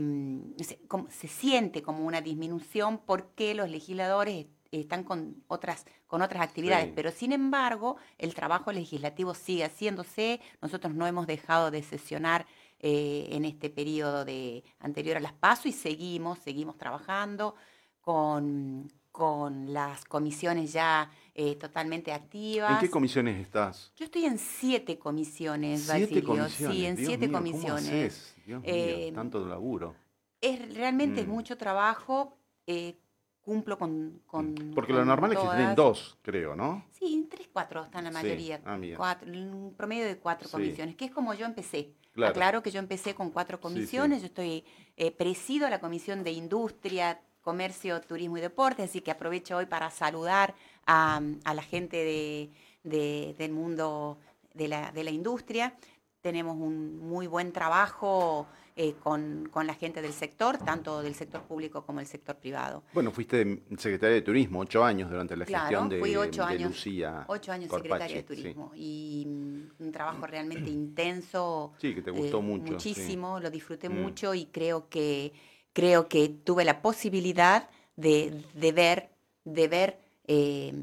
se, 0.61 0.77
como- 0.87 1.09
se 1.09 1.27
siente 1.27 1.81
como 1.81 2.05
una 2.05 2.21
disminución 2.21 2.99
porque 3.05 3.53
los 3.55 3.69
legisladores 3.69 4.47
están 4.71 5.03
con 5.05 5.41
otras, 5.47 5.85
con 6.05 6.21
otras 6.21 6.43
actividades, 6.43 6.87
Sí. 6.87 6.91
pero 6.95 7.11
sin 7.11 7.31
embargo 7.31 7.95
el 8.17 8.33
trabajo 8.33 8.73
legislativo 8.73 9.33
sigue 9.33 9.63
haciéndose, 9.63 10.41
nosotros 10.61 10.93
no 10.93 11.07
hemos 11.07 11.27
dejado 11.27 11.71
de 11.71 11.81
sesionar 11.81 12.45
eh, 12.79 13.27
en 13.31 13.45
este 13.45 13.69
periodo 13.69 14.25
de, 14.25 14.63
anterior 14.79 15.15
a 15.15 15.21
las 15.21 15.31
PASO 15.33 15.69
y 15.69 15.71
seguimos, 15.71 16.39
seguimos 16.39 16.77
trabajando 16.77 17.55
con, 18.01 18.91
con 19.11 19.73
las 19.73 20.03
comisiones 20.05 20.73
ya 20.73 21.09
eh, 21.37 21.55
totalmente 21.57 22.13
activas. 22.13 22.71
¿En 22.71 22.79
qué 22.79 22.89
comisiones 22.89 23.39
estás? 23.41 23.91
Yo 23.97 24.05
estoy 24.05 24.25
en 24.25 24.37
siete 24.39 24.97
comisiones, 24.97 25.81
Siete 25.81 26.01
Basilio. 26.21 26.23
comisiones. 26.25 26.75
Sí, 26.77 26.85
en 26.85 26.95
Dios 26.95 27.07
siete 27.07 27.27
mío, 27.27 27.37
¿cómo 27.37 27.51
comisiones. 27.51 27.83
haces? 27.89 28.35
Dios 28.45 28.61
mío, 28.61 28.71
Eh, 28.73 29.11
tanto 29.13 29.45
laburo. 29.45 29.95
Es 30.41 30.73
realmente 30.75 31.23
Mm. 31.23 31.29
mucho 31.29 31.57
trabajo. 31.57 32.37
eh, 32.67 32.97
cumplo 33.41 33.77
con, 33.77 34.23
con 34.25 34.55
Porque 34.73 34.91
con 34.91 35.01
lo 35.01 35.05
normal 35.05 35.31
es 35.33 35.37
que 35.37 35.47
tienen 35.49 35.75
dos, 35.75 36.17
creo, 36.23 36.55
¿no? 36.55 36.83
Sí, 36.89 37.27
tres, 37.29 37.47
cuatro 37.53 37.83
están 37.83 38.05
la 38.05 38.09
Sí. 38.09 38.15
mayoría. 38.15 38.59
Ah. 38.65 38.79
Cuatro, 38.97 39.31
un 39.31 39.75
promedio 39.77 40.05
de 40.07 40.17
cuatro 40.17 40.47
Sí. 40.47 40.51
comisiones, 40.53 40.95
que 40.95 41.05
es 41.05 41.11
como 41.11 41.31
yo 41.35 41.45
empecé. 41.45 41.93
Claro. 42.13 42.31
Aclaro 42.31 42.63
que 42.63 42.71
yo 42.71 42.79
empecé 42.79 43.13
con 43.13 43.29
cuatro 43.29 43.59
comisiones. 43.61 44.17
sí. 44.17 44.21
Yo 44.23 44.27
estoy 44.29 44.63
eh, 44.97 45.11
presido 45.11 45.67
a 45.67 45.69
la 45.69 45.79
comisión 45.79 46.23
de 46.23 46.31
industria, 46.31 47.21
comercio, 47.41 48.01
turismo 48.01 48.39
y 48.39 48.41
deporte, 48.41 48.81
así 48.81 49.01
que 49.01 49.11
aprovecho 49.11 49.57
hoy 49.57 49.67
para 49.67 49.91
saludar 49.91 50.55
a, 50.85 51.21
a 51.43 51.53
la 51.53 51.61
gente 51.63 51.97
de- 51.97 52.49
de- 52.83 53.35
del 53.37 53.51
mundo 53.51 54.17
de 54.53 54.67
la, 54.67 54.91
de 54.91 55.03
la 55.03 55.11
industria. 55.11 55.73
Tenemos 56.21 56.55
un 56.57 56.97
muy 56.99 57.27
buen 57.27 57.51
trabajo 57.51 58.47
eh, 58.75 58.93
con, 59.03 59.47
con 59.51 59.67
la 59.67 59.73
gente 59.73 60.01
del 60.01 60.13
sector, 60.13 60.57
tanto 60.57 61.01
del 61.01 61.15
sector 61.15 61.41
público 61.43 61.85
como 61.85 61.99
del 61.99 62.07
sector 62.07 62.35
privado. 62.35 62.83
Bueno, 62.93 63.11
fuiste 63.11 63.61
secretaria 63.77 64.15
de 64.15 64.21
Turismo 64.21 64.59
ocho 64.59 64.83
años 64.83 65.09
durante 65.09 65.35
la 65.37 65.45
Claro, 65.45 65.65
gestión 65.67 65.89
de, 65.89 65.99
fui 65.99 66.15
ocho 66.15 66.41
de 66.41 66.47
años, 66.47 66.71
Lucía 66.71 67.25
Ocho 67.27 67.51
años 67.51 67.69
Corpache, 67.69 67.87
secretaria 67.87 68.15
de 68.15 68.21
sí. 68.23 68.27
turismo 68.27 68.71
y 68.75 69.25
mm, 69.27 69.83
un 69.83 69.91
trabajo 69.91 70.27
realmente 70.27 70.69
intenso. 70.69 71.73
Sí, 71.81 71.93
que 71.93 72.01
te 72.01 72.11
gustó 72.11 72.39
eh, 72.39 72.41
mucho, 72.41 72.65
sí. 72.65 72.71
Muchísimo, 72.73 73.39
lo 73.39 73.49
disfruté 73.49 73.89
Mm. 73.89 73.93
mucho 74.01 74.33
y 74.33 74.45
creo 74.47 74.89
que 74.89 75.33
creo 75.73 76.07
que 76.07 76.29
tuve 76.29 76.63
la 76.65 76.81
posibilidad 76.81 77.69
de, 77.97 78.43
de 78.55 78.71
ver 78.71 79.09
de 79.43 79.67
ver 79.67 79.99
eh, 80.27 80.73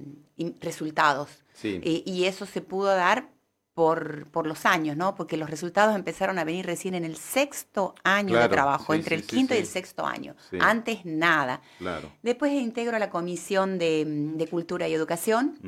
resultados 0.60 1.30
Sí. 1.54 1.80
y, 1.84 2.02
y 2.10 2.24
eso 2.24 2.46
se 2.46 2.60
pudo 2.62 2.86
dar 2.86 3.30
por, 3.74 4.26
por 4.30 4.46
los 4.46 4.66
años, 4.66 4.98
¿no? 4.98 5.14
Porque 5.14 5.38
los 5.38 5.48
resultados 5.48 5.94
empezaron 5.96 6.38
a 6.38 6.44
venir 6.44 6.66
recién 6.66 6.94
en 6.94 7.04
el 7.06 7.16
sexto 7.16 7.94
año 8.04 8.30
Claro, 8.30 8.42
de 8.42 8.48
trabajo, 8.50 8.92
sí, 8.92 8.98
entre 8.98 9.16
sí, 9.16 9.22
el 9.22 9.28
sí, 9.30 9.36
quinto 9.36 9.54
y 9.54 9.58
el 9.58 9.66
sexto 9.66 10.04
año. 10.04 10.34
Antes 10.60 11.04
nada. 11.06 11.62
Claro. 11.78 12.10
Después 12.22 12.52
integro 12.52 12.98
la 12.98 13.08
Comisión 13.08 13.78
de, 13.78 14.04
de 14.06 14.46
Cultura 14.46 14.88
y 14.88 14.94
Educación, 14.94 15.58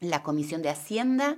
la 0.00 0.22
Comisión 0.22 0.62
de 0.62 0.68
Hacienda, 0.68 1.36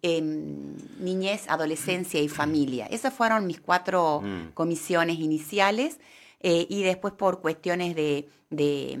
em, 0.00 0.76
Niñez, 0.98 1.46
Adolescencia 1.48 2.22
y 2.22 2.28
Familia. 2.28 2.86
Esas 2.86 3.12
fueron 3.12 3.46
mis 3.46 3.60
cuatro 3.60 4.20
Mm. 4.22 4.52
comisiones 4.54 5.18
iniciales 5.18 5.98
eh, 6.40 6.66
y 6.70 6.82
después 6.84 7.12
por 7.12 7.40
cuestiones 7.42 7.94
de, 7.94 8.28
de, 8.48 8.98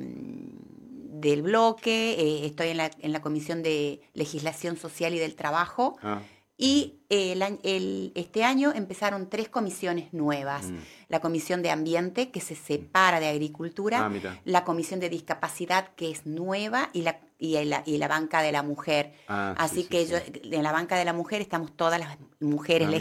del 1.10 1.42
bloque, 1.42 2.12
eh, 2.18 2.46
estoy 2.46 2.68
en 2.68 2.76
la, 2.78 2.90
en 3.00 3.12
la 3.12 3.20
Comisión 3.20 3.62
de 3.62 4.00
Legislación 4.14 4.76
Social 4.76 5.14
y 5.14 5.18
del 5.18 5.34
Trabajo 5.34 5.96
Ah, 6.02 6.20
y 6.56 6.96
el 7.08 7.42
el- 7.62 8.12
este 8.14 8.44
año 8.44 8.72
empezaron 8.74 9.30
tres 9.30 9.48
comisiones 9.48 10.12
nuevas. 10.12 10.66
Mm. 10.66 10.76
La 11.08 11.20
Comisión 11.20 11.62
de 11.62 11.70
Ambiente, 11.70 12.30
que 12.30 12.40
se 12.40 12.54
separa 12.54 13.18
de 13.18 13.28
Agricultura, 13.28 14.04
Ah, 14.12 14.38
la 14.44 14.64
Comisión 14.64 15.00
de 15.00 15.08
Discapacidad, 15.08 15.88
que 15.96 16.10
es 16.10 16.26
nueva, 16.26 16.90
y 16.92 17.00
la, 17.02 17.18
y 17.38 17.64
la, 17.64 17.82
y 17.86 17.96
la 17.96 18.08
Banca 18.08 18.42
de 18.42 18.52
la 18.52 18.62
Mujer. 18.62 19.14
Ah, 19.26 19.54
sí, 19.56 19.64
Así 19.64 19.82
sí, 19.84 19.88
que 19.88 20.04
sí. 20.04 20.12
yo, 20.12 20.18
en 20.56 20.62
la 20.62 20.72
Banca 20.72 20.96
de 20.98 21.06
la 21.06 21.14
Mujer 21.14 21.40
estamos 21.40 21.74
todas 21.74 21.98
las 21.98 22.18
mujeres 22.40 22.88
Ah, 22.88 22.90
mira. 22.90 23.00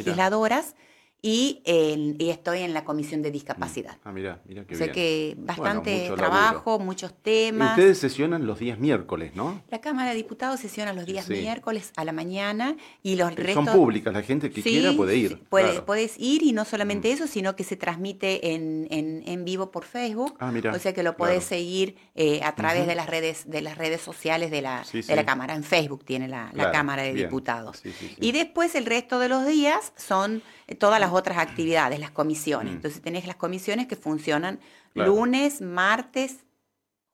Y, 1.21 1.61
en- 1.65 2.15
y 2.17 2.29
estoy 2.29 2.59
en 2.59 2.73
la 2.73 2.85
Comisión 2.85 3.21
de 3.21 3.29
Discapacidad. 3.31 3.97
Ah, 4.05 4.11
mira, 4.13 4.39
mira 4.45 4.63
qué 4.65 4.75
o 4.75 4.77
sea 4.77 4.87
bien. 4.87 4.95
que 4.95 5.35
bastante 5.39 6.03
mucho 6.03 6.15
trabajo, 6.15 6.71
laburo. 6.71 6.85
muchos 6.85 7.13
temas. 7.21 7.71
Ustedes 7.71 7.97
sesionan 7.97 8.47
los 8.47 8.59
días 8.59 8.79
miércoles, 8.79 9.31
¿no? 9.35 9.61
La 9.69 9.81
Cámara 9.81 10.11
de 10.11 10.15
Diputados 10.15 10.59
sesiona 10.61 10.93
los 10.93 11.05
días 11.05 11.25
Sí. 11.25 11.33
miércoles 11.33 11.91
a 11.97 12.05
la 12.05 12.13
mañana 12.13 12.77
y 13.03 13.15
los 13.17 13.35
restos... 13.35 13.65
Son 13.65 13.73
públicas, 13.73 14.13
la 14.13 14.21
gente 14.21 14.49
que 14.49 14.61
Sí, 14.61 14.69
quiera 14.69 14.93
puede 14.93 15.17
ir. 15.17 15.29
sí, 15.31 15.35
claro. 15.49 15.85
Puedes 15.85 16.15
ir 16.17 16.41
y 16.43 16.53
no 16.53 16.63
solamente 16.63 17.09
Mm. 17.09 17.13
eso, 17.13 17.27
sino 17.27 17.55
que 17.55 17.63
se 17.65 17.75
transmite 17.75 18.53
en, 18.53 18.87
en, 18.89 19.23
en 19.27 19.43
vivo 19.45 19.71
por 19.71 19.83
Facebook. 19.83 20.35
Ah, 20.39 20.51
mira, 20.51 20.71
o 20.73 20.79
sea 20.79 20.93
que 20.93 21.03
lo 21.03 21.15
claro. 21.15 21.31
podés 21.33 21.43
seguir 21.43 21.97
eh, 22.15 22.41
a 22.43 22.55
través 22.55 22.87
de 22.87 22.95
las 22.95 23.07
redes 23.09 23.49
de 23.49 23.61
las 23.61 23.77
redes 23.77 24.01
sociales 24.01 24.51
de 24.51 24.61
la, 24.61 24.85
de 24.93 25.15
la. 25.15 25.25
Cámara. 25.25 25.53
En 25.55 25.63
Facebook 25.63 26.05
tiene 26.05 26.27
la, 26.27 26.51
Cámara 26.71 27.03
de 27.03 27.13
bien. 27.13 27.27
Diputados. 27.27 27.81
Y 28.19 28.31
después 28.31 28.73
el 28.75 28.85
resto 28.85 29.19
de 29.19 29.27
los 29.29 29.45
días 29.45 29.91
son 29.97 30.41
todas 30.77 30.99
las 30.99 31.08
otras 31.11 31.37
actividades, 31.37 31.99
las 31.99 32.11
comisiones. 32.11 32.73
Mm. 32.73 32.75
Entonces 32.77 33.01
tenés 33.01 33.25
las 33.27 33.35
comisiones 33.35 33.87
que 33.87 33.95
funcionan 33.95 34.59
Claro. 34.93 35.11
lunes, 35.15 35.61
martes, 35.61 36.45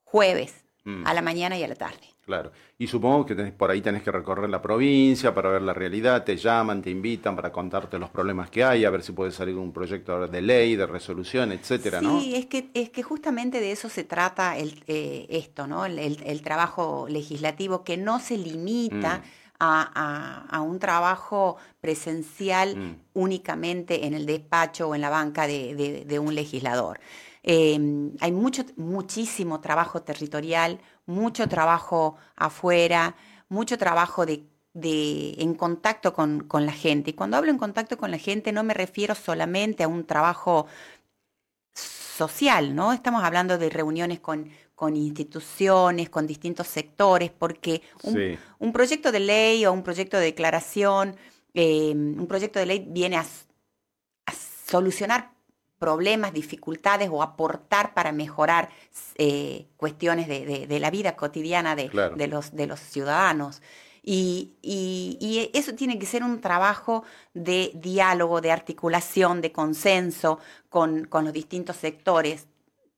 jueves, 0.04 0.64
Mm. 0.84 1.06
a 1.08 1.14
la 1.14 1.22
mañana 1.22 1.58
y 1.58 1.64
a 1.64 1.68
la 1.68 1.76
tarde. 1.76 2.00
Claro. 2.22 2.52
Y 2.80 2.88
supongo 2.88 3.26
que 3.26 3.36
tenés- 3.36 3.54
por 3.54 3.70
ahí 3.70 3.82
tenés 3.82 4.02
que 4.04 4.12
recorrer 4.12 4.50
la 4.50 4.62
provincia 4.62 5.34
para 5.34 5.50
ver 5.50 5.62
la 5.62 5.74
realidad, 5.74 6.24
te 6.24 6.38
llaman, 6.38 6.82
te 6.82 6.90
invitan 6.90 7.36
para 7.36 7.52
contarte 7.52 7.98
los 8.00 8.10
problemas 8.10 8.50
que 8.50 8.64
hay, 8.64 8.84
a 8.86 8.90
ver 8.90 9.02
si 9.04 9.12
puede 9.12 9.32
salir 9.32 9.56
un 9.58 9.72
proyecto 9.72 10.28
de 10.28 10.42
ley, 10.42 10.76
de 10.76 10.86
resolución, 10.88 11.52
etcétera, 11.52 12.00
sí, 12.00 12.06
¿no? 12.06 12.20
es 12.20 12.46
que, 12.48 12.70
es 12.74 12.90
que 12.90 13.04
justamente 13.04 13.60
de 13.60 13.72
eso 13.72 13.90
se 13.90 14.04
trata 14.04 14.58
el, 14.58 14.84
eh, 14.88 15.28
esto, 15.30 15.68
¿no? 15.68 15.86
El, 15.86 16.00
el- 16.00 16.24
el 16.26 16.42
trabajo 16.42 17.06
legislativo 17.10 17.84
que 17.84 17.98
no 17.98 18.20
se 18.20 18.38
limita 18.38 19.20
Mm. 19.20 19.22
A, 19.60 20.46
a- 20.50 20.58
a 20.58 20.62
un 20.62 20.80
trabajo 20.80 21.58
presencial 21.82 22.76
Mm. 22.76 22.96
únicamente 23.14 24.06
en 24.06 24.14
el 24.14 24.26
despacho 24.26 24.90
o 24.90 24.96
en 24.96 25.02
la 25.02 25.10
banca 25.10 25.48
de, 25.48 25.76
de- 25.76 26.06
de 26.06 26.20
un 26.20 26.34
legislador. 26.36 27.00
Eh, 27.44 27.80
hay 28.22 28.32
mucho, 28.32 28.64
muchísimo 28.76 29.62
trabajo 29.62 30.02
territorial, 30.02 30.80
mucho 31.06 31.48
trabajo 31.48 32.16
afuera, 32.36 33.16
mucho 33.50 33.78
trabajo 33.78 34.26
de, 34.26 34.44
de- 34.74 35.36
en 35.38 35.54
contacto 35.54 36.12
con, 36.14 36.42
con 36.48 36.66
la 36.66 36.72
gente. 36.74 37.12
Y 37.12 37.14
cuando 37.14 37.38
hablo 37.38 37.52
en 37.52 37.58
contacto 37.60 37.98
con 37.98 38.10
la 38.12 38.18
gente 38.18 38.52
no 38.52 38.64
me 38.64 38.74
refiero 38.74 39.14
solamente 39.16 39.84
a 39.84 39.88
un 39.88 40.06
trabajo 40.06 40.66
social, 41.74 42.76
¿no? 42.76 42.94
Estamos 42.94 43.24
hablando 43.24 43.58
de 43.58 43.70
reuniones 43.70 44.20
con, 44.20 44.50
con 44.76 44.96
instituciones, 44.98 46.10
con 46.10 46.28
distintos 46.28 46.68
sectores, 46.68 47.32
porque 47.32 47.82
un, 48.04 48.14
Sí. 48.14 48.38
un 48.60 48.74
proyecto 48.74 49.12
de 49.12 49.22
ley 49.22 49.66
o 49.66 49.72
un 49.72 49.84
proyecto 49.84 50.18
de 50.18 50.26
declaración, 50.26 51.16
eh, 51.54 51.92
un 51.96 52.28
proyecto 52.28 52.60
de 52.60 52.66
ley 52.66 52.86
viene 52.88 53.16
a, 53.16 53.26
solucionar 54.68 55.32
problemas, 55.78 56.34
dificultades 56.34 57.10
o 57.12 57.22
aportar 57.22 57.94
para 57.94 58.12
mejorar 58.12 58.70
eh, 59.18 59.68
cuestiones 59.78 60.28
de, 60.28 60.46
de- 60.46 60.68
de 60.68 60.80
la 60.80 60.90
vida 60.90 61.16
cotidiana 61.16 61.76
de, 61.76 61.90
Claro. 61.90 62.16
de 62.16 62.28
los, 62.28 62.52
ciudadanos. 62.80 63.62
Y, 64.02 64.54
y- 64.62 65.18
y 65.20 65.50
eso 65.58 65.74
tiene 65.76 65.98
que 66.00 66.06
ser 66.06 66.24
un 66.24 66.40
trabajo 66.42 67.04
de 67.34 67.72
diálogo, 67.76 68.42
de 68.42 68.52
articulación, 68.52 69.42
de 69.42 69.52
consenso 69.52 70.40
con, 70.70 71.06
con 71.06 71.24
los 71.26 71.34
distintos 71.34 71.76
sectores. 71.78 72.48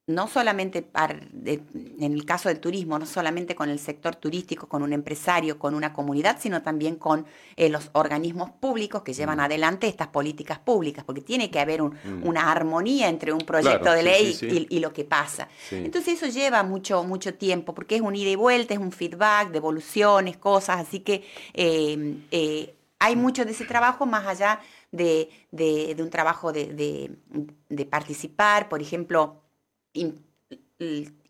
No 0.08 0.30
solamente 0.30 0.82
para, 0.84 1.16
en 1.16 2.14
el 2.14 2.26
caso 2.26 2.48
del 2.48 2.62
turismo, 2.62 2.98
no 2.98 3.06
solamente 3.06 3.56
con 3.56 3.70
el 3.70 3.78
sector 3.78 4.16
turístico, 4.16 4.70
con 4.70 4.82
un 4.82 4.94
empresario, 4.94 5.60
con 5.60 5.76
una 5.76 5.92
comunidad, 5.92 6.38
sino 6.40 6.62
también 6.62 6.96
con 6.96 7.26
eh, 7.58 7.68
los 7.68 7.90
organismos 7.92 8.52
públicos 8.52 9.04
que 9.04 9.12
llevan 9.12 9.40
mm. 9.40 9.42
adelante 9.42 9.88
estas 9.88 10.08
políticas 10.08 10.60
públicas, 10.60 11.04
porque 11.04 11.20
tiene 11.20 11.52
que 11.52 11.60
haber 11.60 11.84
mm. 11.84 12.24
una 12.24 12.50
armonía 12.50 13.10
entre 13.10 13.34
un 13.34 13.42
proyecto 13.42 13.92
de 13.92 14.04
ley 14.04 14.68
Y, 14.70 14.80
lo 14.80 14.94
que 14.94 15.04
pasa. 15.04 15.50
Entonces 15.72 16.22
eso 16.22 16.28
lleva 16.28 16.64
mucho, 16.64 17.04
mucho 17.04 17.34
tiempo, 17.34 17.76
porque 17.76 17.98
es 17.98 18.02
un 18.02 18.16
ida 18.16 18.30
y 18.30 18.36
vuelta, 18.36 18.74
es 18.74 18.80
un 18.80 18.94
feedback, 18.94 19.50
devoluciones, 19.50 20.38
cosas, 20.38 20.80
así 20.80 21.02
que 21.02 21.26
eh, 21.54 22.16
eh, 22.32 22.76
hay 23.00 23.16
mucho 23.18 23.44
de 23.44 23.52
ese 23.52 23.66
trabajo 23.66 24.06
más 24.06 24.26
allá 24.26 24.62
de, 24.92 25.30
un 26.00 26.10
trabajo 26.10 26.54
de, 26.54 27.12
de 27.68 27.86
participar, 27.86 28.70
por 28.70 28.82
ejemplo, 28.82 29.42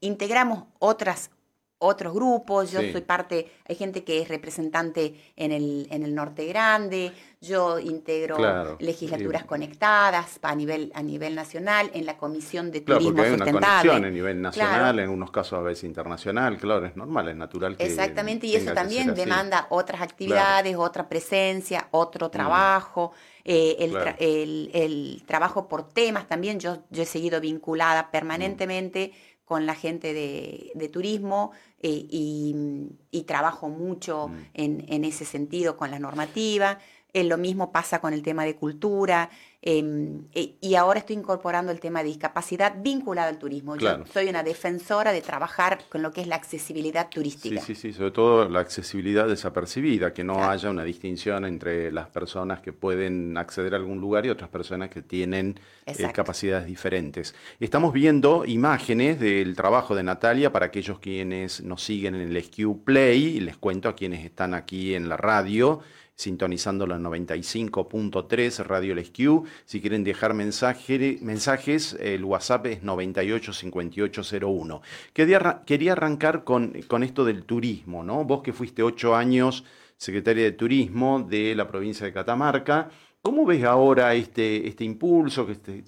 integramos 0.02 0.66
otras 0.80 1.32
otros 1.80 2.14
grupos, 2.14 2.72
yo 2.72 2.80
soy 2.80 3.02
parte, 3.02 3.52
hay 3.68 3.76
gente 3.76 4.04
que 4.04 4.22
es 4.22 4.28
representante 4.28 5.14
en 5.36 5.52
el, 5.52 5.88
en 5.92 6.04
el 6.04 6.16
Norte 6.16 6.46
Grande, 6.46 7.12
yo 7.40 7.78
integro 7.78 8.78
legislaturas 8.80 9.46
conectadas 9.46 10.40
a 10.42 10.56
nivel, 10.56 10.92
a 10.96 11.04
nivel 11.04 11.36
nacional, 11.36 11.92
en 11.94 12.08
la 12.08 12.18
Comisión 12.18 12.72
de 12.72 12.84
claro, 12.84 13.00
Turismo 13.00 13.18
porque 13.18 13.30
hay 13.30 13.52
una 13.52 13.62
conexión 13.62 14.06
a 14.06 14.10
nivel 14.10 14.42
nacional, 14.42 15.00
en 15.00 15.10
unos 15.10 15.30
casos 15.30 15.60
a 15.60 15.62
veces 15.62 15.84
internacional, 15.84 16.58
claro, 16.58 16.86
es 16.88 16.96
normal, 16.96 17.28
es 17.28 17.36
natural 17.36 17.78
que 17.78 17.86
Exactamente, 17.86 18.48
y 18.48 18.56
eso 18.56 18.74
también 18.74 19.14
demanda 19.14 19.68
otras 19.70 20.02
actividades, 20.02 20.76
otra 20.76 21.08
presencia, 21.08 21.88
otro 21.92 22.28
mm. 22.28 22.32
trabajo. 22.32 23.12
Eh, 23.50 23.78
el, 24.20 24.72
el, 24.74 25.24
trabajo 25.26 25.70
por 25.70 25.88
temas 25.88 26.28
también, 26.28 26.60
yo, 26.60 26.80
yo 26.90 27.04
he 27.04 27.06
seguido 27.06 27.40
vinculada 27.40 28.10
mm. 28.12 29.08
Con 29.48 29.66
la 29.66 29.76
gente 29.76 30.14
de, 30.14 30.90
turismo 30.90 31.52
eh, 31.80 32.06
y, 32.10 33.24
trabajo 33.26 33.70
mucho 33.70 34.28
mm. 34.28 34.46
en, 34.54 34.86
en, 34.90 35.06
ese 35.06 35.24
sentido 35.24 35.78
con 35.78 35.90
la 35.90 36.00
normativa. 36.00 36.80
Eh, 37.18 37.24
lo 37.24 37.40
mismo 37.40 37.72
pasa 37.72 38.00
con 38.00 38.14
el 38.14 38.22
tema 38.22 38.46
de 38.46 38.56
cultura. 38.56 39.32
Em, 39.60 40.28
eh, 40.36 40.54
y 40.62 40.76
ahora 40.76 41.00
estoy 41.00 41.16
incorporando 41.16 41.72
el 41.72 41.80
tema 41.80 42.04
de 42.04 42.10
discapacidad 42.10 42.76
vinculado 42.78 43.30
al 43.30 43.40
turismo. 43.40 43.76
Yo 43.76 44.06
soy 44.14 44.30
una 44.30 44.44
defensora 44.44 45.12
de 45.12 45.22
trabajar 45.22 45.80
con 45.90 46.04
lo 46.04 46.12
que 46.12 46.22
es 46.22 46.28
la 46.28 46.36
accesibilidad 46.36 47.10
turística. 47.10 47.60
Sí, 47.60 47.74
sí, 47.74 47.82
sí, 47.90 47.94
sobre 47.94 48.12
todo 48.12 48.48
la 48.50 48.60
accesibilidad 48.60 49.28
desapercibida, 49.28 50.14
que 50.14 50.24
no 50.24 50.48
haya 50.48 50.70
una 50.70 50.84
distinción 50.84 51.44
entre 51.44 51.92
las 51.92 52.08
personas 52.08 52.62
que 52.62 52.72
pueden 52.72 53.36
acceder 53.36 53.74
a 53.74 53.78
algún 53.78 54.00
lugar 54.00 54.28
y 54.28 54.30
otras 54.30 54.52
personas 54.52 54.92
que 54.92 55.02
tienen 55.02 55.60
eh, 55.88 56.12
capacidades 56.14 56.68
diferentes. 56.68 57.34
Estamos 57.60 57.94
viendo 57.94 58.46
imágenes 58.46 59.20
del 59.20 59.56
trabajo 59.56 59.96
de 59.96 60.04
Natalia 60.04 60.52
para 60.52 60.68
aquellos 60.68 61.00
quienes 61.00 61.64
nos 61.64 61.84
siguen 61.84 62.14
en 62.14 62.22
el 62.22 62.44
SQ 62.44 62.84
Play, 62.84 63.38
y 63.38 63.40
les 63.40 63.58
cuento 63.58 63.90
a 63.90 63.96
quienes 63.96 64.24
están 64.24 64.54
aquí 64.54 64.94
en 64.94 65.10
la 65.10 65.18
radio 65.18 65.82
sintonizando 66.18 66.86
la 66.88 66.98
95.3 66.98 68.66
Radio 68.66 68.94
Lesquiu. 68.96 69.46
Si 69.66 69.80
quieren 69.80 70.04
dejar 70.04 70.34
mensajes, 70.34 71.94
el 72.00 72.26
WhatsApp 72.26 72.66
es 72.66 72.84
985801. 72.84 74.82
Quería, 75.14 75.62
quería 75.66 75.94
arrancar 75.94 76.44
con, 76.44 76.74
con 76.88 77.04
esto 77.04 77.24
del 77.24 77.44
turismo, 77.44 78.04
¿no? 78.04 78.26
Vos 78.26 78.42
que 78.42 78.52
fuiste 78.52 78.84
ocho 78.84 79.16
años 79.16 79.64
secretaria 79.96 80.44
de 80.44 80.52
Turismo 80.52 81.26
de 81.28 81.56
la 81.56 81.68
provincia 81.68 82.06
de 82.06 82.14
Catamarca, 82.14 82.90
¿Cómo 83.28 83.46
ves 83.46 83.66
ahora 83.66 84.14
este, 84.14 84.70
este 84.70 84.86
impulso 84.86 85.46
que 85.46 85.56
se, 85.56 85.84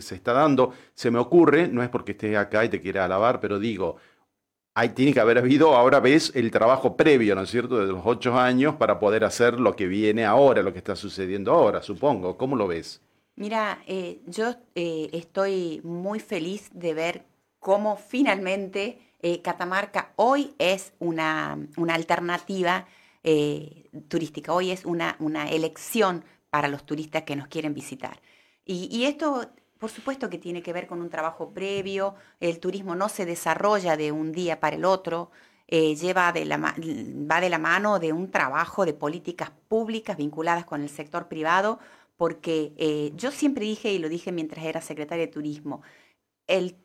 se, 0.00 0.14
está 0.16 0.32
dando? 0.32 0.72
Se 0.92 1.12
me 1.12 1.20
ocurre, 1.20 1.68
no 1.68 1.84
es 1.84 1.88
porque 1.88 2.12
estés 2.12 2.36
acá 2.36 2.64
y 2.64 2.68
te 2.68 2.80
quiera 2.80 3.04
alabar, 3.04 3.38
pero 3.38 3.60
digo, 3.60 3.98
tiene 4.94 5.12
que 5.12 5.20
haber 5.20 5.38
habido, 5.38 5.76
ahora 5.76 6.00
ves, 6.00 6.32
el 6.34 6.50
trabajo 6.50 6.96
previo, 6.96 7.34
¿no 7.34 7.42
es 7.42 7.50
cierto?, 7.50 7.78
de 7.78 7.92
los 7.92 8.02
ocho 8.04 8.38
años 8.38 8.76
para 8.76 8.98
poder 8.98 9.24
hacer 9.24 9.60
lo 9.60 9.76
que 9.76 9.86
viene 9.86 10.24
ahora, 10.24 10.62
lo 10.62 10.72
que 10.72 10.78
está 10.78 10.96
sucediendo 10.96 11.52
ahora, 11.52 11.82
supongo. 11.82 12.36
¿Cómo 12.36 12.56
lo 12.56 12.66
ves? 12.66 13.00
Mira, 13.36 13.82
eh, 13.86 14.20
yo 14.26 14.54
eh, 14.74 15.08
estoy 15.12 15.80
muy 15.82 16.20
feliz 16.20 16.70
de 16.72 16.94
ver 16.94 17.24
cómo 17.58 17.96
finalmente 17.96 18.98
eh, 19.20 19.40
Catamarca 19.42 20.12
hoy 20.16 20.54
es 20.58 20.92
una, 20.98 21.58
alternativa 21.88 22.86
turística, 24.08 24.54
hoy 24.54 24.70
es 24.70 24.86
una, 24.86 25.16
una 25.18 25.50
elección 25.50 26.24
para 26.48 26.68
los 26.68 26.84
turistas 26.84 27.24
que 27.24 27.36
nos 27.36 27.48
quieren 27.48 27.74
visitar. 27.74 28.20
Y, 28.64 28.88
y, 28.90 29.04
esto 29.04 29.50
por 29.80 29.90
supuesto 29.90 30.28
que 30.28 30.38
tiene 30.38 30.62
que 30.62 30.74
ver 30.74 30.86
con 30.86 31.00
un 31.00 31.08
trabajo 31.08 31.52
previo, 31.52 32.14
el 32.38 32.60
turismo 32.60 32.94
no 32.94 33.08
se 33.08 33.24
desarrolla 33.24 33.96
de 33.96 34.12
un 34.12 34.30
día 34.30 34.60
para 34.60 34.76
el 34.76 34.84
otro, 34.84 35.30
eh, 35.66 35.96
lleva 35.96 36.32
de 36.32 36.44
la, 36.44 36.58
va 36.58 37.40
de 37.40 37.48
la 37.48 37.58
mano 37.58 37.98
de 37.98 38.12
un 38.12 38.30
trabajo 38.30 38.84
de 38.84 38.92
políticas 38.92 39.50
públicas 39.68 40.18
vinculadas 40.18 40.66
con 40.66 40.82
el 40.82 40.90
sector 40.90 41.28
privado, 41.28 41.78
porque 42.18 42.74
eh, 42.76 43.12
yo 43.16 43.30
siempre 43.30 43.64
dije, 43.64 43.90
y 43.90 43.98
lo 43.98 44.10
dije 44.10 44.32
mientras 44.32 44.66
era 44.66 44.82
secretaria 44.82 45.24
de 45.24 45.32
Turismo, 45.32 45.80
el, 46.46 46.76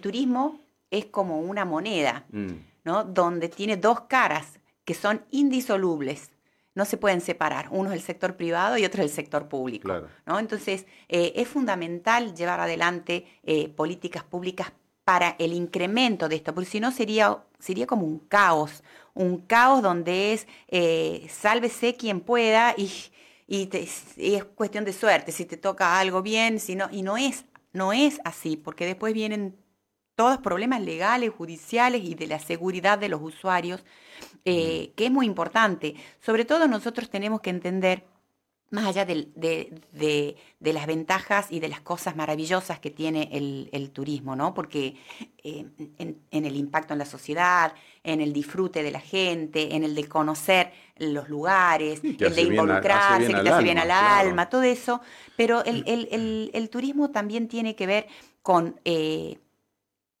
turismo 0.00 0.60
es 0.90 1.06
como 1.06 1.38
una 1.38 1.64
moneda, 1.64 2.26
mm. 2.32 2.52
¿no? 2.84 3.04
donde 3.04 3.48
tiene 3.48 3.76
dos 3.76 4.00
caras 4.02 4.58
que 4.84 4.94
son 4.94 5.24
indisolubles 5.30 6.32
no 6.74 6.84
se 6.84 6.96
pueden 6.96 7.20
separar. 7.20 7.68
Uno 7.70 7.90
es 7.90 7.96
el 7.96 8.02
sector 8.02 8.36
privado 8.36 8.76
y 8.76 8.84
otro 8.84 9.02
es 9.02 9.10
el 9.10 9.14
sector 9.14 9.48
público. 9.48 9.88
¿no? 10.26 10.38
Entonces, 10.38 10.86
eh, 11.08 11.32
es 11.36 11.48
fundamental 11.48 12.34
llevar 12.34 12.60
adelante 12.60 13.26
eh, 13.44 13.68
políticas 13.68 14.24
públicas 14.24 14.72
para 15.04 15.36
el 15.38 15.52
incremento 15.52 16.28
de 16.28 16.36
esto, 16.36 16.54
porque 16.54 16.70
si 16.70 16.80
no 16.80 16.90
sería, 16.90 17.38
sería 17.58 17.86
como 17.86 18.06
un 18.06 18.18
caos, 18.20 18.82
un 19.12 19.38
caos 19.38 19.82
donde 19.82 20.32
es 20.32 20.46
eh, 20.68 21.26
sálvese 21.30 21.94
quien 21.94 22.20
pueda 22.20 22.74
y, 22.76 22.90
y, 23.46 23.68
es 24.16 24.44
cuestión 24.44 24.84
de 24.86 24.94
suerte, 24.94 25.30
si 25.30 25.44
te 25.44 25.58
toca 25.58 25.98
algo 25.98 26.22
bien, 26.22 26.58
si 26.58 26.74
no, 26.74 26.88
y 26.90 27.02
no 27.02 27.18
es, 27.18 27.44
no 27.74 27.92
es 27.92 28.18
así, 28.24 28.56
porque 28.56 28.86
después 28.86 29.12
vienen 29.12 29.56
todos 30.14 30.38
problemas 30.38 30.80
legales, 30.80 31.30
judiciales 31.30 32.02
y 32.04 32.14
de 32.14 32.26
la 32.26 32.38
seguridad 32.38 32.98
de 32.98 33.08
los 33.08 33.20
usuarios 33.20 33.84
eh, 34.44 34.92
que 34.96 35.06
es 35.06 35.10
muy 35.10 35.26
importante. 35.26 35.94
Sobre 36.20 36.44
todo 36.44 36.68
nosotros 36.68 37.08
tenemos 37.08 37.40
que 37.40 37.50
entender, 37.50 38.04
más 38.70 38.86
allá 38.86 39.04
de, 39.04 40.36
las 40.60 40.86
ventajas 40.86 41.46
y 41.50 41.60
de 41.60 41.68
las 41.68 41.80
cosas 41.80 42.14
maravillosas 42.14 42.78
que 42.78 42.90
tiene 42.90 43.30
el, 43.32 43.90
turismo, 43.90 44.36
¿no? 44.36 44.52
Porque 44.52 44.96
eh, 45.42 45.66
en, 45.98 46.44
el 46.44 46.56
impacto 46.56 46.92
en 46.92 46.98
la 46.98 47.06
sociedad, 47.06 47.72
en 48.02 48.20
el 48.20 48.32
disfrute 48.32 48.82
de 48.82 48.90
la 48.90 49.00
gente, 49.00 49.74
en 49.74 49.82
el 49.82 49.94
de 49.94 50.08
conocer 50.08 50.72
los 50.98 51.28
lugares, 51.28 52.02
el 52.04 52.16
de 52.16 52.42
involucrarse, 52.42 53.32
que 53.32 53.42
te 53.42 53.48
hace 53.48 53.64
bien 53.64 53.78
al 53.78 53.90
alma, 53.90 54.48
todo 54.48 54.62
eso, 54.62 55.00
pero 55.36 55.64
el, 55.64 56.68
turismo 56.70 57.10
también 57.10 57.48
tiene 57.48 57.74
que 57.74 57.86
ver 57.86 58.06
con... 58.42 58.78
Eh, 58.84 59.38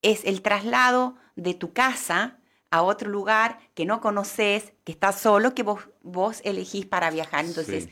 es 0.04 0.24
el 0.24 0.42
traslado 0.42 1.16
de 1.34 1.54
tu 1.54 1.72
casa 1.72 2.38
a 2.70 2.82
otro 2.82 3.08
lugar 3.08 3.58
que 3.74 3.86
no 3.86 4.00
conoces, 4.00 4.74
que 4.84 4.92
estás 4.92 5.18
solo, 5.18 5.54
que 5.54 5.62
vos, 5.62 5.88
vos 6.02 6.40
elegís 6.44 6.86
para 6.86 7.10
viajar. 7.10 7.44
Entonces, 7.44 7.88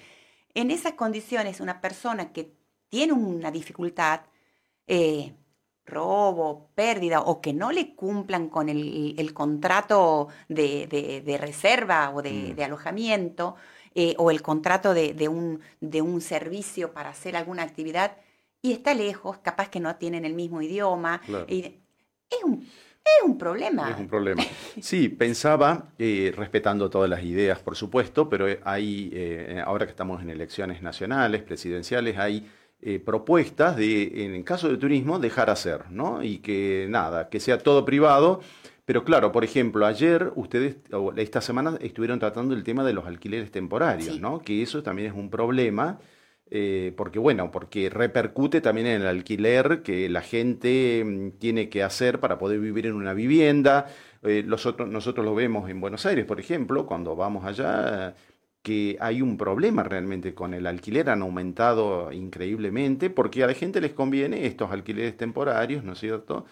en 0.54 0.70
esas 0.70 0.92
condiciones, 0.92 1.60
una 1.60 1.80
persona 1.80 2.32
que 2.32 2.52
tiene 2.90 3.14
una 3.14 3.50
dificultad, 3.50 4.20
eh, 4.86 5.32
robo, 5.86 6.70
pérdida, 6.74 7.22
o 7.22 7.40
que 7.40 7.54
no 7.54 7.72
le 7.72 7.94
cumplan 7.94 8.48
con 8.48 8.68
el, 8.68 9.32
contrato 9.32 10.28
de, 10.48 11.38
reserva 11.40 12.10
o 12.10 12.20
de, 12.20 12.54
mm. 12.54 12.60
alojamiento, 12.60 13.56
eh, 13.94 14.14
o 14.18 14.30
el 14.30 14.42
contrato 14.42 14.92
de, 14.92 15.28
un, 15.28 15.60
de 15.80 16.02
un 16.02 16.20
servicio 16.20 16.92
para 16.92 17.10
hacer 17.10 17.36
alguna 17.36 17.62
actividad, 17.62 18.18
y 18.60 18.72
está 18.72 18.94
lejos, 18.94 19.38
capaz 19.38 19.70
que 19.70 19.80
no 19.80 19.96
tienen 19.96 20.24
el 20.24 20.34
mismo 20.34 20.60
idioma. 20.60 21.22
Es 22.38 22.44
un 22.44 22.66
es 23.04 23.24
un 23.24 23.36
problema. 23.36 23.90
Es 23.90 23.98
un 23.98 24.08
problema. 24.08 24.42
Sí, 24.80 25.08
pensaba, 25.08 25.88
eh, 25.98 26.32
respetando 26.36 26.88
todas 26.88 27.10
las 27.10 27.22
ideas, 27.22 27.58
por 27.58 27.76
supuesto, 27.76 28.28
pero 28.28 28.46
hay, 28.64 29.10
eh, 29.12 29.62
ahora 29.64 29.86
que 29.86 29.90
estamos 29.90 30.22
en 30.22 30.30
elecciones 30.30 30.82
nacionales, 30.82 31.42
presidenciales, 31.42 32.16
hay 32.16 32.48
eh, 32.80 33.00
propuestas 33.00 33.76
de, 33.76 34.24
en 34.24 34.34
el 34.34 34.44
caso 34.44 34.68
de 34.68 34.76
turismo, 34.76 35.18
dejar 35.18 35.50
hacer, 35.50 35.90
¿no? 35.90 36.22
Y 36.22 36.38
que 36.38 36.86
nada, 36.88 37.28
que 37.28 37.40
sea 37.40 37.58
todo 37.58 37.84
privado. 37.84 38.40
Pero 38.84 39.04
claro, 39.04 39.30
por 39.30 39.44
ejemplo, 39.44 39.86
ayer 39.86 40.32
ustedes, 40.34 40.76
esta 41.16 41.40
semana, 41.40 41.78
estuvieron 41.80 42.18
tratando 42.18 42.54
el 42.54 42.64
tema 42.64 42.84
de 42.84 42.92
los 42.92 43.06
alquileres 43.06 43.50
temporarios, 43.50 44.20
¿no? 44.20 44.40
Que 44.40 44.62
eso 44.62 44.82
también 44.82 45.08
es 45.12 45.14
un 45.14 45.30
problema 45.30 46.00
eh, 46.54 46.92
porque 46.98 47.18
bueno, 47.18 47.50
porque 47.50 47.88
repercute 47.88 48.60
también 48.60 48.86
en 48.86 49.00
el 49.00 49.06
alquiler 49.08 49.82
que 49.82 50.10
la 50.10 50.20
gente 50.20 51.02
mm, 51.02 51.38
tiene 51.38 51.70
que 51.70 51.82
hacer 51.82 52.20
para 52.20 52.36
poder 52.38 52.60
vivir 52.60 52.86
en 52.86 52.92
una 52.92 53.14
vivienda. 53.14 53.86
Eh, 54.22 54.44
nosotros 54.46 55.24
lo 55.24 55.34
vemos 55.34 55.70
en 55.70 55.80
Buenos 55.80 56.04
Aires, 56.04 56.26
por 56.26 56.38
ejemplo, 56.40 56.84
cuando 56.84 57.16
vamos 57.16 57.46
allá, 57.46 58.14
que 58.62 58.98
hay 59.00 59.22
un 59.22 59.38
problema 59.38 59.82
realmente 59.82 60.34
con 60.34 60.52
el 60.52 60.66
alquiler, 60.66 61.08
han 61.08 61.22
aumentado 61.22 62.12
increíblemente, 62.12 63.08
porque 63.08 63.42
a 63.42 63.46
la 63.46 63.54
gente 63.54 63.80
les 63.80 63.92
conviene 63.92 64.46
estos 64.46 64.70
alquileres 64.70 65.16
temporarios, 65.16 65.84
¿no 65.84 65.94
es 65.94 66.00
cierto? 66.00 66.44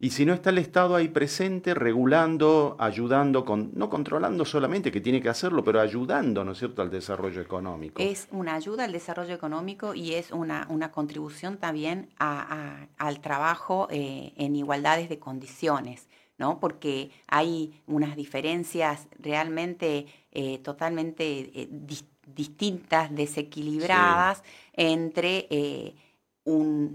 Y 0.00 0.10
si 0.10 0.24
no 0.24 0.32
está 0.32 0.50
el 0.50 0.58
Estado 0.58 0.94
ahí 0.94 1.08
presente, 1.08 1.74
regulando, 1.74 2.76
ayudando, 2.78 3.44
con, 3.44 3.72
no 3.74 3.90
controlando 3.90 4.44
solamente, 4.44 4.92
que 4.92 5.00
tiene 5.00 5.20
que 5.20 5.28
hacerlo, 5.28 5.64
pero 5.64 5.80
ayudando, 5.80 6.44
¿no 6.44 6.52
es 6.52 6.58
cierto?, 6.58 6.82
al 6.82 6.90
desarrollo 6.90 7.40
económico. 7.40 8.00
Es 8.00 8.28
una 8.30 8.54
ayuda 8.54 8.84
al 8.84 8.92
desarrollo 8.92 9.34
económico 9.34 9.94
y 9.94 10.14
es 10.14 10.30
una, 10.30 10.68
una 10.70 10.92
contribución 10.92 11.56
también 11.56 12.10
al 12.18 13.20
trabajo 13.20 13.88
eh, 13.90 14.34
en 14.36 14.54
igualdades 14.54 15.08
de 15.08 15.18
condiciones. 15.18 16.08
¿no? 16.38 16.60
porque 16.60 17.10
hay 17.26 17.82
unas 17.88 18.14
diferencias 18.14 19.08
realmente 19.18 20.06
eh, 20.30 20.58
totalmente 20.58 21.50
eh, 21.52 21.68
distintas, 22.28 23.12
desequilibradas 23.12 24.44
entre 24.72 25.48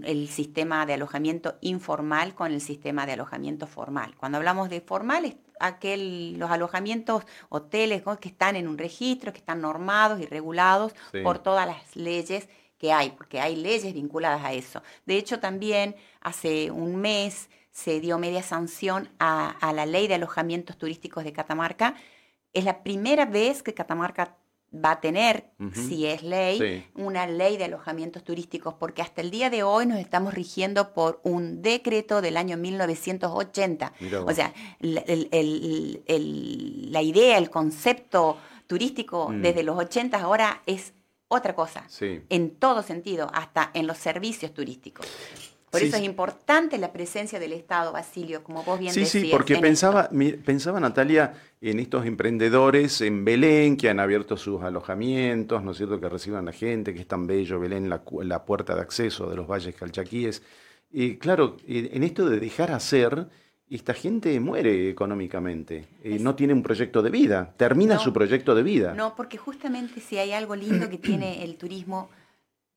el 0.04 0.28
sistema 0.28 0.84
de 0.86 0.94
alojamiento 0.94 1.56
informal 1.60 2.34
con 2.34 2.52
el 2.52 2.60
sistema 2.60 3.06
de 3.06 3.12
alojamiento 3.12 3.66
formal. 3.66 4.14
Cuando 4.16 4.38
hablamos 4.38 4.68
de 4.68 4.80
formal, 4.80 5.24
es 5.24 5.36
aquel, 5.60 6.38
los 6.38 6.50
alojamientos, 6.50 7.24
hoteles 7.48 8.02
que 8.20 8.28
están 8.28 8.56
en 8.56 8.66
un 8.66 8.78
registro, 8.78 9.32
que 9.32 9.38
están 9.38 9.60
normados 9.60 10.20
y 10.20 10.26
regulados 10.26 10.94
por 11.22 11.38
todas 11.38 11.66
las 11.66 11.94
leyes 11.96 12.48
que 12.78 12.92
hay, 12.92 13.10
porque 13.10 13.40
hay 13.40 13.56
leyes 13.56 13.94
vinculadas 13.94 14.44
a 14.44 14.52
eso. 14.52 14.82
De 15.06 15.16
hecho, 15.16 15.38
también 15.40 15.94
hace 16.20 16.70
un 16.70 16.96
mes 16.96 17.48
se 17.70 18.00
dio 18.00 18.18
media 18.18 18.42
sanción 18.42 19.08
a, 19.18 19.50
a 19.50 19.72
la 19.72 19.86
ley 19.86 20.08
de 20.08 20.14
alojamientos 20.14 20.76
turísticos 20.76 21.24
de 21.24 21.32
Catamarca. 21.32 21.94
Es 22.52 22.64
la 22.64 22.82
primera 22.82 23.24
vez 23.24 23.62
que 23.62 23.74
Catamarca 23.74 24.36
va 24.74 24.92
a 24.92 25.00
tener, 25.00 25.50
si 25.72 26.06
es 26.06 26.22
ley, 26.22 26.86
una 26.94 27.26
ley 27.26 27.56
de 27.56 27.64
alojamientos 27.64 28.24
turísticos, 28.24 28.74
porque 28.74 29.02
hasta 29.02 29.20
el 29.20 29.30
día 29.30 29.50
de 29.50 29.62
hoy 29.62 29.86
nos 29.86 29.98
estamos 29.98 30.34
rigiendo 30.34 30.92
por 30.92 31.20
un 31.22 31.62
decreto 31.62 32.20
del 32.20 32.36
año 32.36 32.56
1980. 32.56 33.92
O 34.26 34.32
sea, 34.32 34.52
la 34.80 35.02
idea, 37.02 37.38
el 37.38 37.50
concepto 37.50 38.38
turístico 38.66 39.28
mm. 39.28 39.42
desde 39.42 39.62
los 39.62 39.78
80 39.78 40.20
ahora 40.20 40.62
es 40.66 40.94
otra 41.28 41.54
cosa, 41.54 41.86
en 42.00 42.56
todo 42.56 42.82
sentido, 42.82 43.30
hasta 43.32 43.70
en 43.74 43.86
los 43.86 43.98
servicios 43.98 44.52
turísticos. 44.52 45.06
Por 45.74 45.82
eso 45.82 45.96
es 45.96 46.02
importante 46.04 46.78
la 46.78 46.92
presencia 46.92 47.38
del 47.38 47.52
Estado, 47.52 47.92
Basilio, 47.92 48.42
como 48.42 48.62
vos 48.62 48.78
bien 48.78 48.94
decías. 48.94 49.10
Sí, 49.10 49.20
sí, 49.22 49.28
porque 49.30 49.56
pensaba, 49.56 50.08
pensaba 50.44 50.80
Natalia 50.80 51.34
en 51.60 51.80
estos 51.80 52.06
emprendedores 52.06 53.00
en 53.00 53.24
Belén 53.24 53.76
que 53.76 53.88
han 53.88 53.98
abierto 53.98 54.36
sus 54.36 54.62
alojamientos, 54.62 55.62
¿no 55.62 55.72
es 55.72 55.76
cierto?, 55.76 56.00
que 56.00 56.08
reciban 56.08 56.40
a 56.40 56.50
la 56.50 56.52
gente, 56.52 56.94
que 56.94 57.00
es 57.00 57.08
tan 57.08 57.26
bello 57.26 57.58
Belén, 57.58 57.88
la, 57.88 58.02
la 58.22 58.44
puerta 58.44 58.74
de 58.74 58.82
acceso 58.82 59.28
de 59.28 59.36
los 59.36 59.46
valles 59.46 59.74
calchaquíes. 59.74 60.42
Y 60.90 61.16
claro, 61.16 61.56
en 61.66 62.02
esto 62.02 62.28
de 62.28 62.38
dejar 62.38 62.70
hacer, 62.70 63.26
esta 63.68 63.94
gente 63.94 64.38
muere 64.38 64.88
económicamente, 64.88 65.86
eh, 66.02 66.18
no 66.20 66.34
tiene 66.34 66.52
un 66.52 66.62
proyecto 66.62 67.02
de 67.02 67.10
vida, 67.10 67.54
termina 67.56 67.98
su 67.98 68.12
proyecto 68.12 68.54
de 68.54 68.62
vida. 68.62 68.94
No, 68.94 69.16
porque 69.16 69.38
justamente 69.38 70.00
si 70.00 70.18
hay 70.18 70.32
algo 70.32 70.54
lindo 70.54 70.88
que 70.88 70.98
tiene 70.98 71.42
el 71.42 71.56
turismo 71.56 72.10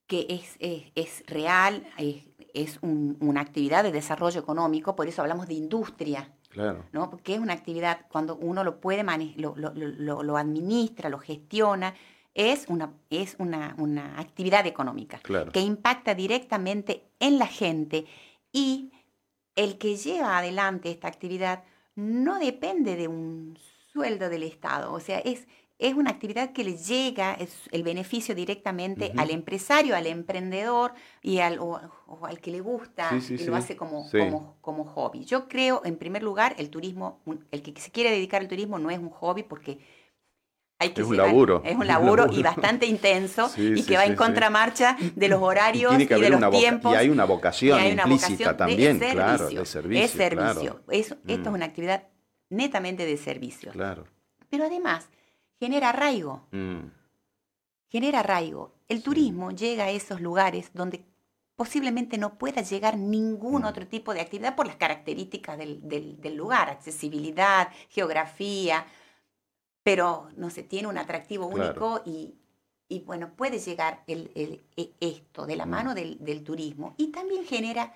que 0.08 0.26
es, 0.30 0.56
es, 0.60 0.84
es 0.96 1.24
real, 1.28 1.86
es 1.98 2.24
es 2.54 2.80
una 2.82 3.42
actividad 3.42 3.84
de 3.84 3.92
desarrollo 3.92 4.40
económico, 4.40 4.96
por 4.96 5.08
eso 5.08 5.22
hablamos 5.22 5.48
de 5.48 5.56
industria. 5.56 6.32
Claro. 6.50 6.86
¿no? 6.92 7.10
Porque 7.10 7.36
es 7.36 7.40
una 7.40 7.54
actividad, 7.54 8.08
cuando 8.10 8.36
uno 8.36 8.64
lo 8.64 8.80
puede 8.80 9.04
lo, 9.36 9.56
lo, 9.56 10.38
administra, 10.38 11.10
lo 11.10 11.20
gestiona, 11.20 11.94
es 12.34 12.66
una, 12.68 12.94
es 13.10 13.36
una, 13.40 13.76
una 13.78 14.20
actividad 14.20 14.66
económica 14.66 15.20
que 15.52 15.60
impacta 15.60 16.16
directamente 16.16 17.04
en 17.20 17.38
la 17.38 17.48
gente 17.48 18.06
y 18.52 18.92
el 19.56 19.78
que 19.78 19.98
lleva 19.98 20.38
adelante 20.38 20.90
esta 20.90 21.08
actividad 21.08 21.64
no 21.96 22.40
depende 22.40 22.96
de 22.96 23.08
un 23.08 23.58
sueldo 23.92 24.30
del 24.30 24.44
Estado, 24.44 24.94
o 24.94 25.00
sea, 25.00 25.18
es, 25.20 25.48
es 25.80 25.94
una 25.94 26.10
actividad 26.10 26.54
que 26.54 26.64
le 26.64 26.76
llega 26.76 27.34
es 27.34 27.56
el 27.72 27.84
beneficio 27.84 28.34
directamente 28.34 29.12
al 29.16 29.30
empresario, 29.30 29.96
al 29.96 30.08
emprendedor 30.08 30.94
y 31.22 31.40
al, 31.40 31.60
o, 31.60 31.80
al 32.24 32.40
que 32.40 32.52
le 32.52 32.62
gusta 32.62 33.12
y 33.30 33.38
lo 33.44 33.56
hace 33.56 33.76
como, 33.76 34.10
como, 34.10 34.58
como, 34.62 34.86
hobby. 34.86 35.24
Yo 35.26 35.48
creo, 35.48 35.82
en 35.86 35.98
primer 35.98 36.24
lugar, 36.24 36.56
el 36.58 36.70
turismo, 36.70 37.22
el 37.52 37.62
que 37.62 37.80
se 37.80 37.92
quiere 37.92 38.10
dedicar 38.10 38.42
al 38.42 38.48
turismo 38.48 38.80
no 38.80 38.90
es 38.90 38.98
un 38.98 39.10
hobby 39.10 39.44
porque 39.44 39.78
hay 40.80 40.90
que 40.90 41.02
es, 41.02 41.08
un 41.08 41.18
laburo. 41.18 41.62
es 41.64 41.76
un 41.76 41.88
laburo. 41.88 42.28
y 42.32 42.42
bastante 42.42 42.88
intenso 42.88 43.52
y 43.56 43.84
que 43.84 43.98
va 43.98 44.06
en 44.06 44.16
contramarcha 44.16 44.98
de 45.16 45.28
los 45.28 45.42
horarios 45.42 45.94
y, 46.00 46.06
de 46.06 46.30
los 46.30 46.52
tiempos. 46.52 46.94
Y 46.94 46.96
hay 46.96 47.10
una 47.10 47.26
vocación 47.26 47.84
implícita 47.86 48.58
también, 48.58 48.98
claro, 49.00 49.50
de 49.50 49.66
servicio. 49.66 50.04
Es 50.04 50.12
servicio. 50.12 50.82
Esto 50.90 51.18
es 51.28 51.40
mm. 51.40 51.54
una 51.54 51.66
actividad 51.66 52.08
netamente 52.50 53.06
de 53.06 53.18
servicio. 53.18 53.72
Claro. 53.72 54.06
Pero 54.50 54.66
además 54.66 55.10
genera 55.60 55.90
arraigo. 55.90 56.48
Mm. 56.52 56.90
Genera 57.90 58.20
arraigo. 58.20 58.74
El 58.88 59.04
turismo 59.04 59.52
llega 59.52 59.86
a 59.86 59.92
esos 59.92 60.22
lugares 60.22 60.72
donde 60.74 61.06
posiblemente 61.58 62.18
no 62.18 62.38
pueda 62.38 62.62
llegar 62.62 62.98
ningún 62.98 63.64
mm. 63.64 63.66
otro 63.66 63.88
tipo 63.88 64.14
de 64.14 64.22
actividad 64.22 64.56
por 64.56 64.68
las 64.68 64.76
características 64.78 65.58
del, 65.58 66.38
lugar, 66.38 66.70
accesibilidad, 66.70 67.70
geografía, 67.90 68.86
pero 69.84 70.30
no 70.38 70.50
se 70.50 70.64
tiene 70.64 70.88
un 70.88 70.98
atractivo 70.98 71.48
único 71.48 72.04
y, 72.06 72.36
bueno, 73.06 73.34
puede 73.36 73.60
llegar 73.60 74.04
el, 74.08 74.32
e, 74.36 74.94
esto 75.00 75.46
de 75.46 75.56
la 75.56 75.66
mm. 75.66 75.70
mano 75.70 75.96
del, 75.96 76.44
turismo 76.44 76.94
y 76.98 77.08
también 77.08 77.44
genera 77.44 77.94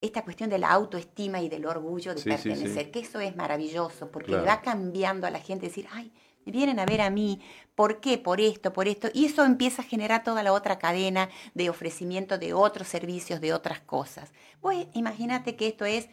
esta 0.00 0.22
cuestión 0.22 0.48
de 0.48 0.58
la 0.58 0.70
autoestima 0.70 1.40
y 1.40 1.48
del 1.48 1.66
orgullo 1.66 2.14
de 2.14 2.22
pertenecer, 2.22 2.90
que 2.90 3.00
eso 3.00 3.20
es 3.20 3.36
maravilloso, 3.36 4.10
porque 4.10 4.34
va 4.34 4.62
cambiando 4.62 5.26
a 5.26 5.30
la 5.30 5.40
gente 5.40 5.66
decir, 5.66 5.86
ay, 5.92 6.10
me 6.46 6.52
vienen 6.52 6.80
a 6.80 6.86
ver 6.86 7.02
a 7.02 7.10
mí, 7.10 7.40
¿por 7.74 8.00
qué? 8.00 8.16
Por 8.16 8.40
esto, 8.40 8.72
por 8.72 8.88
esto. 8.88 9.08
Y 9.12 9.26
eso 9.26 9.44
empieza 9.44 9.82
a 9.82 9.84
generar 9.84 10.24
toda 10.24 10.42
la 10.42 10.54
otra 10.54 10.78
cadena 10.78 11.28
de 11.54 11.68
ofrecimiento 11.68 12.38
de 12.38 12.54
otros 12.54 12.88
servicios, 12.88 13.42
de 13.42 13.52
otras 13.52 13.80
cosas. 13.80 14.32
Pues 14.60 14.86
imagínate 14.94 15.56
que 15.56 15.68
esto 15.68 15.84
es 15.84 16.08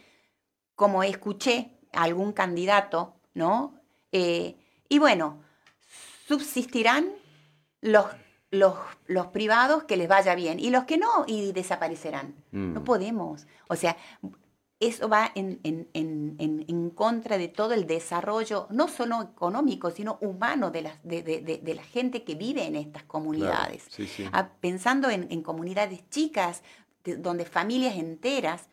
como 0.74 1.02
escuché 1.02 1.70
a 1.92 2.02
algún 2.02 2.32
candidato, 2.32 3.16
¿no? 3.32 3.80
Eh, 4.12 4.56
y 4.88 4.98
bueno, 4.98 5.42
subsistirán 6.26 7.10
los 7.80 8.06
los, 8.50 8.74
los, 9.06 9.26
privados 9.28 9.84
que 9.84 9.96
les 9.96 10.08
vaya 10.08 10.34
bien 10.34 10.58
y 10.58 10.70
los 10.70 10.84
que 10.84 10.98
no 10.98 11.24
y 11.26 11.52
desaparecerán. 11.52 12.34
No 12.50 12.80
mm. 12.80 12.84
podemos. 12.84 13.46
O 13.68 13.76
sea, 13.76 13.96
eso 14.80 15.08
va 15.08 15.32
en, 15.34 15.58
en, 15.64 15.88
en, 15.92 16.64
en, 16.68 16.90
contra 16.90 17.36
de 17.36 17.48
todo 17.48 17.74
el 17.74 17.86
desarrollo, 17.86 18.68
no 18.70 18.86
solo 18.86 19.22
económico, 19.22 19.90
sino 19.90 20.18
humano 20.20 20.70
de 20.70 20.82
la, 20.82 20.98
de, 21.02 21.22
de, 21.22 21.40
de 21.40 21.74
la 21.74 21.82
gente 21.82 22.22
que 22.22 22.36
vive 22.36 22.64
en 22.64 22.76
estas 22.76 23.02
comunidades. 23.02 23.88
Ah, 24.32 24.48
pensando 24.60 25.10
en, 25.10 25.42
comunidades 25.42 26.08
chicas, 26.10 26.62
donde 27.04 27.44
familias 27.44 27.96
enteras 27.96 28.68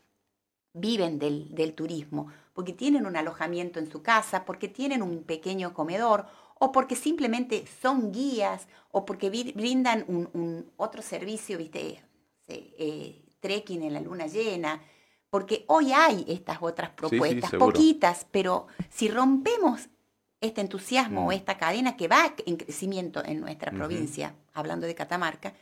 viven 0.73 1.17
del, 1.17 1.55
del 1.55 1.73
turismo, 1.73 2.27
porque 2.53 2.73
tienen 2.73 3.07
un 3.07 3.17
alojamiento 3.17 3.79
en 3.79 3.89
su 3.89 4.03
casa, 4.03 4.45
porque 4.45 4.67
tienen 4.67 5.01
un 5.01 5.23
pequeño 5.23 5.73
comedor 5.73 6.27
o 6.59 6.71
porque 6.71 6.95
simplemente 6.95 7.65
son 7.81 8.11
guías 8.11 8.67
o 8.91 9.05
porque 9.05 9.29
brindan 9.29 10.05
un, 10.07 10.71
otro 10.77 11.01
servicio, 11.01 11.57
viste, 11.57 12.01
eh, 12.47 13.25
trekking 13.39 13.83
en 13.83 13.93
la 13.93 13.99
luna 13.99 14.27
llena, 14.27 14.81
porque 15.29 15.65
hoy 15.67 15.91
hay 15.91 16.25
estas 16.27 16.59
otras 16.61 16.91
propuestas, 16.91 17.51
poquitas, 17.51 18.25
pero 18.31 18.67
si 18.89 19.09
rompemos 19.09 19.89
este 20.39 20.61
entusiasmo 20.61 21.25
o 21.25 21.29
mm. 21.29 21.33
esta 21.33 21.57
cadena 21.57 21.97
que 21.97 22.07
va 22.07 22.33
en 22.45 22.55
crecimiento 22.55 23.23
en 23.23 23.41
nuestra 23.41 23.71
provincia, 23.71 24.35
hablando 24.53 24.87
de 24.87 24.95
Catamarca, 24.95 25.53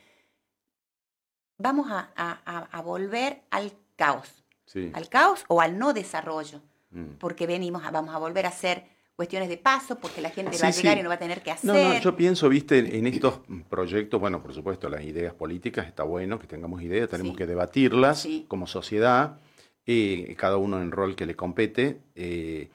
vamos 1.58 1.88
a, 1.90 2.82
volver 2.84 3.42
al 3.50 3.72
caos, 3.96 4.44
al 4.92 5.08
caos 5.08 5.44
o 5.48 5.60
al 5.60 5.78
no 5.78 5.92
desarrollo, 5.92 6.62
mm. 6.90 7.14
porque 7.18 7.46
venimos, 7.46 7.82
vamos 7.90 8.14
a 8.14 8.18
volver 8.18 8.46
a 8.46 8.52
ser 8.52 8.93
cuestiones 9.16 9.48
de 9.48 9.56
paso, 9.56 9.96
porque 9.98 10.20
la 10.20 10.30
gente 10.30 10.56
va 10.60 10.68
a 10.68 10.70
llegar 10.70 10.98
y 10.98 11.02
no 11.02 11.08
va 11.08 11.14
a 11.14 11.18
tener 11.18 11.42
que 11.42 11.50
hacer. 11.50 11.66
No, 11.66 11.74
no, 11.74 12.00
yo 12.00 12.16
pienso, 12.16 12.48
viste, 12.48 12.98
en 12.98 13.06
estos 13.06 13.40
proyectos, 13.68 14.20
bueno, 14.20 14.42
por 14.42 14.52
supuesto, 14.52 14.88
las 14.88 15.04
ideas 15.04 15.34
políticas, 15.34 15.86
está 15.86 16.02
bueno 16.02 16.38
que 16.38 16.46
tengamos 16.46 16.82
ideas, 16.82 17.08
tenemos 17.08 17.36
que 17.36 17.46
debatirlas 17.46 18.26
como 18.48 18.66
sociedad, 18.66 19.40
eh, 19.86 20.34
cada 20.36 20.56
uno 20.56 20.78
en 20.78 20.84
el 20.84 20.90
rol 20.90 21.14
que 21.14 21.26
le 21.26 21.36
compete. 21.36 22.00
Eh, 22.14 22.70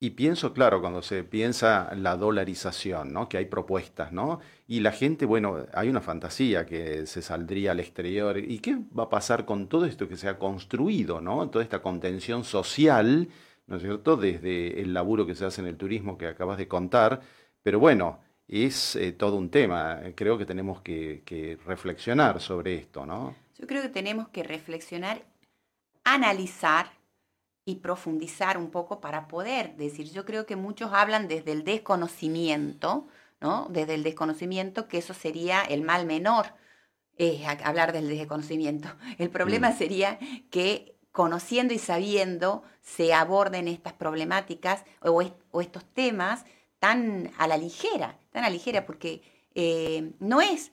y 0.00 0.10
pienso, 0.10 0.52
claro, 0.52 0.82
cuando 0.82 1.00
se 1.00 1.24
piensa 1.24 1.90
la 1.94 2.16
dolarización, 2.16 3.14
¿no? 3.14 3.26
que 3.26 3.38
hay 3.38 3.46
propuestas, 3.46 4.12
¿no? 4.12 4.40
Y 4.66 4.80
la 4.80 4.92
gente, 4.92 5.24
bueno, 5.24 5.64
hay 5.72 5.88
una 5.88 6.02
fantasía 6.02 6.66
que 6.66 7.06
se 7.06 7.22
saldría 7.22 7.70
al 7.70 7.80
exterior. 7.80 8.36
¿Y 8.36 8.58
qué 8.58 8.76
va 8.96 9.04
a 9.04 9.08
pasar 9.08 9.46
con 9.46 9.66
todo 9.66 9.86
esto 9.86 10.06
que 10.06 10.18
se 10.18 10.28
ha 10.28 10.38
construido, 10.38 11.22
¿no? 11.22 11.48
Toda 11.48 11.64
esta 11.64 11.80
contención 11.80 12.44
social 12.44 13.28
¿no 13.66 13.76
es 13.76 13.82
cierto? 13.82 14.16
Desde 14.16 14.80
el 14.80 14.94
laburo 14.94 15.26
que 15.26 15.34
se 15.34 15.44
hace 15.44 15.60
en 15.60 15.68
el 15.68 15.76
turismo 15.76 16.18
que 16.18 16.26
acabas 16.26 16.58
de 16.58 16.68
contar, 16.68 17.22
pero 17.62 17.78
bueno, 17.78 18.20
es 18.48 18.96
eh, 18.96 19.12
todo 19.12 19.36
un 19.36 19.50
tema. 19.50 20.00
Creo 20.14 20.38
que 20.38 20.46
tenemos 20.46 20.80
que, 20.82 21.58
reflexionar 21.66 22.40
sobre 22.40 22.74
esto, 22.76 23.06
¿no? 23.06 23.34
Yo 23.58 23.66
creo 23.66 23.82
que 23.82 23.88
tenemos 23.88 24.28
que 24.28 24.42
reflexionar 24.42 25.22
analizar 26.04 26.92
y 27.64 27.76
profundizar 27.76 28.58
un 28.58 28.70
poco 28.70 29.00
para 29.00 29.26
poder 29.26 29.74
decir, 29.76 30.10
yo 30.10 30.26
creo 30.26 30.44
que 30.44 30.54
muchos 30.54 30.92
hablan 30.92 31.28
desde 31.28 31.52
el 31.52 31.64
desconocimiento, 31.64 33.08
¿no? 33.40 33.68
Desde 33.70 33.94
el 33.94 34.02
desconocimiento, 34.02 34.86
que 34.86 34.98
eso 34.98 35.14
sería 35.14 35.62
el 35.62 35.82
mal 35.82 36.04
menor, 36.04 36.46
eh, 37.16 37.44
hablar 37.64 37.92
del 37.92 38.08
desconocimiento. 38.08 38.88
El 39.18 39.30
problema 39.30 39.70
Mm. 39.70 39.78
sería 39.78 40.18
que 40.50 40.93
conociendo 41.14 41.72
y 41.72 41.78
sabiendo 41.78 42.64
se 42.82 43.14
aborden 43.14 43.68
estas 43.68 43.92
problemáticas 43.92 44.82
o, 45.00 45.22
est- 45.22 45.40
o 45.52 45.60
estos 45.60 45.84
temas 45.94 46.44
tan 46.80 47.30
a 47.38 47.46
la 47.46 47.56
ligera, 47.56 48.18
tan 48.32 48.42
a 48.42 48.48
la 48.48 48.52
ligera, 48.52 48.84
porque 48.84 49.22
eh, 49.54 50.10
no 50.18 50.40
es 50.40 50.72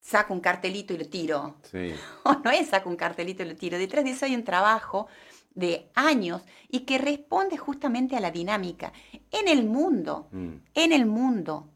saco 0.00 0.32
un 0.32 0.40
cartelito 0.40 0.94
y 0.94 0.98
lo 0.98 1.08
tiro, 1.08 1.56
Sí. 1.68 1.92
no 2.44 2.50
es 2.52 2.68
saco 2.68 2.88
un 2.88 2.94
cartelito 2.94 3.42
y 3.42 3.46
lo 3.46 3.56
tiro. 3.56 3.76
Detrás 3.76 4.04
de 4.04 4.12
eso 4.12 4.24
hay 4.24 4.36
un 4.36 4.44
trabajo 4.44 5.08
de 5.52 5.90
años 5.94 6.42
y 6.68 6.80
que 6.80 6.98
responde 6.98 7.56
justamente 7.56 8.14
a 8.14 8.20
la 8.20 8.30
dinámica. 8.30 8.92
En 9.32 9.48
el 9.48 9.64
mundo, 9.66 10.28
Mm. 10.30 10.54
en 10.74 10.92
el 10.92 11.06
mundo, 11.06 11.68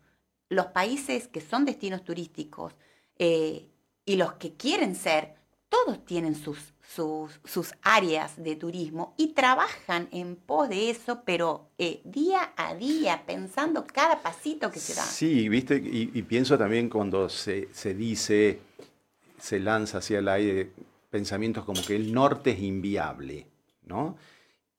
los 0.48 0.66
países 0.66 1.26
que 1.26 1.40
son 1.40 1.64
destinos 1.64 2.04
turísticos 2.04 2.72
eh, 3.18 3.68
y 4.04 4.14
los 4.14 4.34
que 4.34 4.54
quieren 4.54 4.94
ser, 4.94 5.34
todos 5.68 6.04
tienen 6.04 6.36
sus, 6.36 6.72
sus, 6.94 7.74
áreas 7.82 8.42
de 8.42 8.56
turismo 8.56 9.14
y 9.16 9.28
trabajan 9.28 10.08
en 10.12 10.36
pos 10.36 10.68
de 10.68 10.90
eso, 10.90 11.22
pero 11.24 11.68
eh, 11.78 12.00
día 12.04 12.52
a 12.56 12.74
día, 12.74 13.22
pensando 13.26 13.86
cada 13.86 14.20
pasito 14.20 14.70
que 14.70 14.80
se 14.80 14.94
da. 14.94 15.02
Sí, 15.02 15.48
viste, 15.48 15.76
y, 15.76 16.10
y 16.12 16.22
pienso 16.22 16.58
también 16.58 16.88
cuando 16.88 17.28
se, 17.28 17.68
se 17.72 17.94
dice, 17.94 18.60
se 19.38 19.60
lanza 19.60 19.98
hacia 19.98 20.18
el 20.18 20.28
aire 20.28 20.70
pensamientos 21.10 21.64
como 21.64 21.84
que 21.84 21.94
el 21.94 22.12
norte 22.12 22.52
es 22.52 22.60
inviable, 22.60 23.46
¿no? 23.84 24.16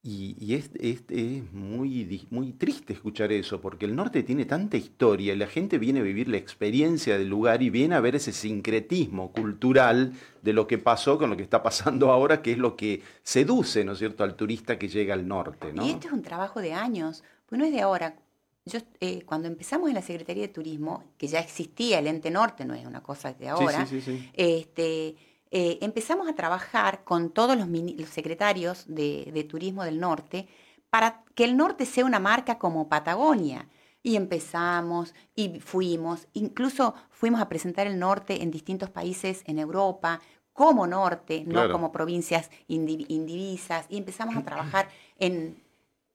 Y, 0.06 0.36
y 0.38 0.56
es, 0.56 0.70
es- 0.82 1.04
es 1.08 1.54
muy, 1.54 2.28
muy 2.30 2.52
triste 2.52 2.92
escuchar 2.92 3.32
eso, 3.32 3.62
porque 3.62 3.86
el 3.86 3.96
norte 3.96 4.22
tiene 4.22 4.44
tanta 4.44 4.76
historia 4.76 5.34
y 5.34 5.38
la 5.38 5.48
gente 5.48 5.78
viene 5.78 6.02
a 6.02 6.04
vivir 6.04 6.28
la 6.28 6.36
experiencia 6.36 7.18
del 7.18 7.30
lugar 7.30 7.64
y 7.64 7.70
viene 7.70 7.96
a 7.96 8.02
ver 8.02 8.16
ese 8.16 8.34
sincretismo 8.34 9.32
cultural 9.32 10.12
de 10.42 10.52
lo 10.52 10.68
que 10.68 10.78
pasó 10.78 11.18
con 11.18 11.30
lo 11.30 11.38
que 11.38 11.44
está 11.44 11.64
pasando 11.64 12.12
ahora, 12.12 12.42
que 12.42 12.52
es 12.52 12.58
lo 12.58 12.76
que 12.76 13.02
seduce, 13.24 13.86
¿no 13.86 13.94
es 13.94 14.00
cierto?, 14.00 14.26
al 14.26 14.36
turista 14.36 14.78
que 14.78 14.90
llega 14.90 15.14
al 15.14 15.26
norte, 15.26 15.72
¿no? 15.72 15.86
Y 15.88 15.92
esto 15.92 16.08
es 16.08 16.14
un 16.14 16.22
trabajo 16.22 16.60
de 16.60 16.74
años, 16.74 17.24
pues 17.46 17.58
no 17.60 17.64
es 17.66 17.72
de 17.72 17.80
ahora. 17.80 18.18
Yo, 18.66 18.80
eh, 19.00 19.24
cuando 19.26 19.48
empezamos 19.48 19.88
en 19.88 19.96
la 19.96 20.02
Secretaría 20.02 20.44
de 20.44 20.48
Turismo, 20.54 21.06
que 21.18 21.28
ya 21.28 21.40
existía 21.40 22.00
el 22.00 22.08
ente 22.08 22.30
norte, 22.30 22.66
no 22.66 22.74
es 22.74 22.86
una 22.86 23.02
cosa 23.02 23.34
de 23.34 23.48
ahora, 23.50 23.86
sí, 23.86 24.02
sí, 24.02 24.12
sí. 24.20 24.30
este, 24.34 25.16
eh, 25.56 25.78
empezamos 25.82 26.28
a 26.28 26.34
trabajar 26.36 27.04
con 27.04 27.30
todos 27.30 27.56
los, 27.56 27.68
secretarios 28.10 28.86
de, 28.88 29.30
de 29.32 29.44
turismo 29.44 29.84
del 29.84 30.00
norte 30.00 30.48
para 30.90 31.24
que 31.36 31.44
el 31.46 31.56
norte 31.56 31.86
sea 31.86 32.06
una 32.06 32.20
marca 32.20 32.58
como 32.58 32.90
Patagonia. 32.90 33.70
Y 34.06 34.18
empezamos 34.18 35.14
y 35.34 35.60
fuimos, 35.62 36.28
incluso 36.34 36.94
fuimos 37.10 37.40
a 37.40 37.48
presentar 37.48 37.88
el 37.88 37.98
norte 38.00 38.42
en 38.44 38.52
distintos 38.52 38.90
países 38.90 39.44
en 39.46 39.60
Europa 39.60 40.20
como 40.52 40.86
norte, 40.88 41.46
Claro. 41.48 41.68
no 41.70 41.74
como 41.74 41.92
provincias 41.94 42.50
indivi- 42.68 43.06
indivisas, 43.08 43.86
y 43.90 43.98
empezamos 43.98 44.36
a 44.36 44.44
trabajar 44.50 44.90
en, 45.20 45.56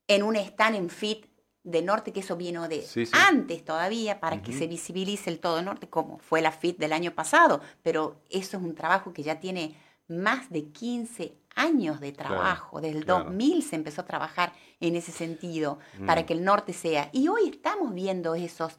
en 0.06 0.22
un 0.22 0.36
stand 0.36 0.76
en 0.76 0.90
FIT 0.90 1.24
de 1.70 1.82
norte, 1.82 2.12
que 2.12 2.20
eso 2.20 2.36
vino 2.36 2.68
de 2.68 2.82
Sí, 2.82 3.06
sí. 3.06 3.12
antes 3.28 3.64
todavía, 3.64 4.20
para 4.20 4.42
que 4.42 4.52
se 4.52 4.66
visibilice 4.66 5.30
el 5.30 5.38
todo 5.38 5.60
norte, 5.62 5.88
como 5.88 6.18
fue 6.18 6.40
la 6.40 6.50
FIT 6.52 6.78
del 6.78 6.92
año 6.92 7.12
pasado, 7.14 7.60
pero 7.82 8.20
eso 8.30 8.56
es 8.56 8.62
un 8.62 8.74
trabajo 8.74 9.12
que 9.12 9.22
ya 9.22 9.38
tiene 9.40 9.76
más 10.08 10.48
de 10.50 10.64
15 10.70 11.36
años 11.54 12.00
de 12.00 12.12
trabajo. 12.12 12.80
Desde 12.80 12.98
el 12.98 13.04
claro. 13.04 13.24
2000 13.24 13.62
se 13.62 13.76
empezó 13.76 14.00
a 14.00 14.06
trabajar 14.06 14.52
en 14.80 14.96
ese 14.96 15.12
sentido, 15.12 15.78
para 16.06 16.22
Mm. 16.22 16.24
que 16.26 16.32
el 16.32 16.44
norte 16.44 16.72
sea. 16.72 17.10
Y 17.12 17.28
hoy 17.28 17.48
estamos 17.50 17.92
viendo 17.92 18.34
esos, 18.34 18.78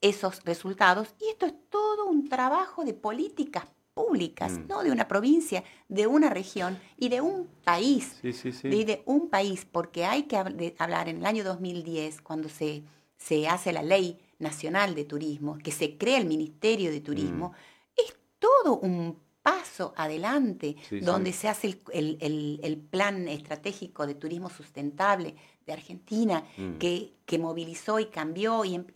esos 0.00 0.44
resultados, 0.44 1.14
y 1.20 1.28
esto 1.30 1.46
es 1.46 1.54
todo 1.70 2.06
un 2.06 2.28
trabajo 2.28 2.84
de 2.84 2.94
políticas 2.94 3.64
públicas, 3.94 4.52
Mm. 4.58 4.66
no 4.68 4.82
de 4.82 4.90
una 4.90 5.08
provincia, 5.08 5.62
de 5.88 6.06
una 6.06 6.30
región 6.30 6.78
y 6.96 7.08
de 7.08 7.20
un 7.20 7.46
país 7.64 8.16
Sí, 8.22 8.32
sí, 8.32 8.52
sí. 8.52 8.68
de, 8.68 8.84
de 8.84 9.02
un 9.06 9.28
país, 9.28 9.66
porque 9.70 10.04
hay 10.04 10.24
que 10.24 10.36
hab- 10.36 10.74
hablar 10.78 11.08
en 11.08 11.18
el 11.18 11.26
año 11.26 11.44
2010, 11.44 12.20
cuando 12.20 12.48
se, 12.48 12.82
se 13.16 13.48
hace 13.48 13.72
la 13.72 13.82
ley 13.82 14.18
nacional 14.38 14.94
de 14.94 15.04
turismo, 15.04 15.58
que 15.58 15.70
se 15.72 15.96
crea 15.96 16.18
el 16.18 16.26
Ministerio 16.26 16.90
de 16.90 17.00
Turismo, 17.00 17.50
Mm. 17.50 18.00
es 18.06 18.16
todo 18.38 18.78
un 18.78 19.16
paso 19.42 19.92
adelante, 19.96 20.76
donde 21.02 21.32
se 21.32 21.48
hace 21.48 21.66
el, 21.68 21.80
el- 21.92 22.18
el- 22.20 22.60
el 22.62 22.76
plan 22.78 23.26
estratégico 23.28 24.06
de 24.06 24.14
turismo 24.14 24.48
sustentable 24.48 25.34
de 25.66 25.72
Argentina, 25.72 26.44
Mm. 26.56 26.78
que, 26.78 27.12
que 27.26 27.38
movilizó 27.38 27.98
y 27.98 28.06
cambió. 28.06 28.64
Y 28.64 28.76
em- 28.76 28.86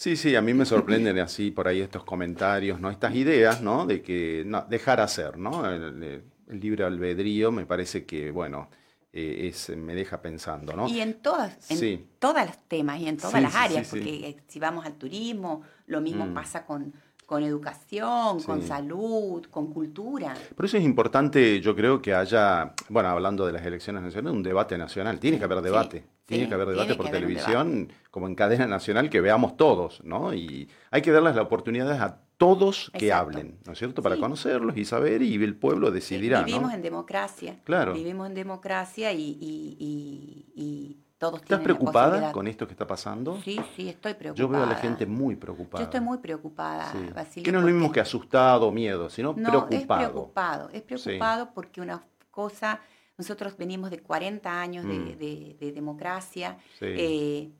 Sí, 0.00 0.16
sí, 0.16 0.34
a 0.34 0.40
mí 0.40 0.54
me 0.54 0.64
sorprenden 0.64 1.18
así 1.18 1.50
por 1.50 1.68
ahí 1.68 1.82
estos 1.82 2.04
comentarios, 2.04 2.80
¿no? 2.80 2.90
Estas 2.90 3.14
ideas, 3.14 3.60
¿no? 3.60 3.84
De 3.84 4.00
que 4.00 4.44
no, 4.46 4.62
dejar 4.66 4.98
hacer, 4.98 5.36
¿no? 5.36 5.70
El, 5.70 6.02
el- 6.02 6.58
libre 6.58 6.84
albedrío 6.84 7.52
me 7.52 7.66
parece 7.66 8.06
que, 8.06 8.30
bueno, 8.30 8.70
eh, 9.12 9.48
es, 9.52 9.68
me 9.76 9.94
deja 9.94 10.22
pensando, 10.22 10.72
¿no? 10.74 10.88
Y 10.88 11.00
en 11.00 11.20
todas, 11.20 11.70
en 11.70 11.76
Sí. 11.76 12.06
todos 12.18 12.46
los 12.46 12.56
temas 12.66 12.98
y 12.98 13.08
en 13.08 13.18
todas 13.18 13.34
Sí, 13.34 13.40
las 13.42 13.54
áreas, 13.54 13.88
porque 13.90 14.14
eh, 14.26 14.36
si 14.48 14.58
vamos 14.58 14.86
al 14.86 14.94
turismo, 14.94 15.60
lo 15.86 16.00
mismo 16.00 16.24
Mm. 16.24 16.32
pasa 16.32 16.64
con, 16.64 16.94
con 17.30 17.44
educación, 17.44 18.42
con 18.42 18.60
salud, 18.60 19.44
con 19.52 19.72
cultura. 19.72 20.34
Por 20.56 20.64
eso 20.64 20.78
es 20.78 20.82
importante, 20.82 21.60
yo 21.60 21.76
creo 21.76 22.02
que 22.02 22.12
haya, 22.12 22.74
bueno, 22.88 23.08
hablando 23.10 23.46
de 23.46 23.52
las 23.52 23.64
elecciones 23.64 24.02
nacionales, 24.02 24.36
un 24.36 24.42
debate 24.42 24.76
nacional. 24.76 25.20
Tiene 25.20 25.38
que 25.38 25.44
haber 25.44 25.58
Sí, 25.58 25.64
debate. 25.64 26.04
Tiene 26.26 26.42
sí, 26.44 26.48
que 26.48 26.54
haber 26.56 26.66
debate 26.70 26.96
por 26.96 27.08
televisión, 27.08 27.92
como 28.10 28.26
en 28.26 28.34
cadena 28.34 28.66
nacional, 28.66 29.08
que 29.08 29.20
veamos 29.20 29.56
todos, 29.56 30.02
¿no? 30.02 30.34
Y 30.34 30.68
hay 30.90 31.02
que 31.02 31.12
darles 31.12 31.36
las 31.36 31.44
oportunidades 31.44 32.00
a 32.00 32.18
todos 32.36 32.90
que 32.98 33.06
Exacto. 33.06 33.28
hablen, 33.28 33.58
¿no 33.64 33.74
es 33.74 33.78
cierto? 33.78 34.02
Para 34.02 34.16
conocerlos 34.16 34.76
y 34.76 34.84
saber, 34.84 35.22
y 35.22 35.34
el 35.36 35.54
pueblo 35.54 35.92
decidirá, 35.92 36.42
vivimos 36.42 36.70
¿no? 36.70 36.74
en 36.74 36.82
democracia. 36.82 37.60
Claro. 37.62 37.92
Vivimos 37.94 38.26
en 38.26 38.34
democracia 38.34 39.12
y, 39.12 39.22
y- 39.40 39.76
y- 39.78 40.46
y 40.60 40.96
todos 41.20 41.42
¿Estás 41.42 41.60
preocupada 41.60 42.32
con 42.32 42.48
esto 42.48 42.66
que 42.66 42.72
está 42.72 42.86
pasando? 42.86 43.38
Sí, 43.44 43.60
sí, 43.76 43.90
estoy 43.90 44.14
preocupada. 44.14 44.34
Yo 44.42 44.48
veo 44.48 44.62
a 44.62 44.66
la 44.66 44.76
gente 44.76 45.04
muy 45.04 45.36
preocupada. 45.36 45.82
Yo 45.82 45.84
estoy 45.84 46.00
muy 46.00 46.16
preocupada, 46.16 46.90
Sí. 46.92 46.98
Basilio. 47.14 47.44
Que 47.44 47.52
no 47.52 47.58
es 47.58 47.64
lo 47.66 47.70
mismo 47.70 47.92
que 47.92 48.00
asustado 48.00 48.66
o 48.68 48.72
miedo, 48.72 49.10
sino 49.10 49.34
No, 49.36 49.50
preocupado. 49.50 50.00
es 50.00 50.08
preocupado. 50.10 50.70
Es 50.72 50.82
preocupado 50.82 51.50
porque 51.52 51.82
una 51.82 52.02
cosa, 52.30 52.80
nosotros 53.18 53.54
venimos 53.58 53.90
de 53.90 54.00
40 54.00 54.62
años 54.62 54.86
de, 54.86 54.94
Mm. 54.98 55.18
de- 55.18 55.56
de 55.60 55.72
democracia. 55.72 56.56
Sí. 56.78 56.86
eh, 56.88 57.50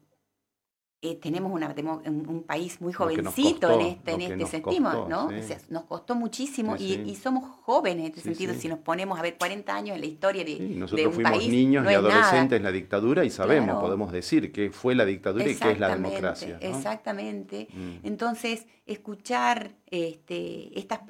eh, 1.02 1.14
tenemos 1.16 1.50
una 1.50 1.74
un, 2.06 2.28
un 2.28 2.42
país 2.42 2.78
muy 2.80 2.92
jovencito 2.92 3.68
costó, 3.68 3.80
en 3.80 3.86
este, 3.86 4.10
en 4.12 4.20
este 4.20 4.46
sentido, 4.46 4.84
costó, 4.84 5.08
¿no? 5.08 5.30
sí. 5.30 5.36
O 5.38 5.42
sea, 5.42 5.58
nos 5.70 5.84
costó 5.84 6.14
muchísimo 6.14 6.76
Sí, 6.76 6.84
y, 6.84 6.94
sí. 6.96 7.02
y 7.12 7.14
somos 7.16 7.44
jóvenes 7.62 8.00
en 8.04 8.06
este 8.10 8.20
sentido. 8.20 8.52
Si 8.52 8.68
nos 8.68 8.80
ponemos 8.80 9.18
a 9.18 9.22
ver 9.22 9.38
40 9.38 9.74
años 9.74 9.94
en 9.94 10.00
la 10.00 10.06
historia 10.06 10.44
de, 10.44 10.56
Sí, 10.58 10.68
de 10.68 10.74
nosotros 10.76 11.06
un 11.06 11.12
fuimos 11.14 11.32
país, 11.32 11.48
niños 11.50 11.84
no 11.84 11.90
y 11.90 11.94
nada. 11.94 12.08
adolescentes 12.10 12.56
en 12.58 12.62
la 12.64 12.72
dictadura 12.72 13.24
y 13.24 13.30
sabemos, 13.30 13.66
Claro. 13.70 13.80
podemos 13.80 14.12
decir 14.12 14.52
que 14.52 14.70
fue 14.70 14.94
la 14.94 15.06
dictadura 15.06 15.48
y 15.48 15.54
qué 15.56 15.70
es 15.72 15.80
la 15.80 15.88
democracia. 15.94 16.58
¿no? 16.60 16.68
Exactamente. 16.68 17.68
Mm. 17.72 18.06
Entonces, 18.06 18.66
escuchar 18.84 19.72
este, 19.86 20.78
estas, 20.78 21.00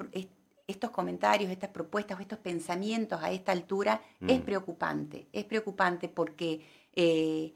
estos 0.67 0.89
comentarios, 0.91 1.51
estas 1.51 1.71
propuestas 1.71 2.17
o 2.17 2.21
estos 2.21 2.39
pensamientos 2.39 3.21
a 3.21 3.29
esta 3.31 3.51
altura 3.51 4.01
es 4.25 4.39
Mm. 4.39 4.43
preocupante. 4.43 5.27
Es 5.33 5.43
preocupante 5.43 6.07
porque 6.07 6.61
eh, 6.95 7.53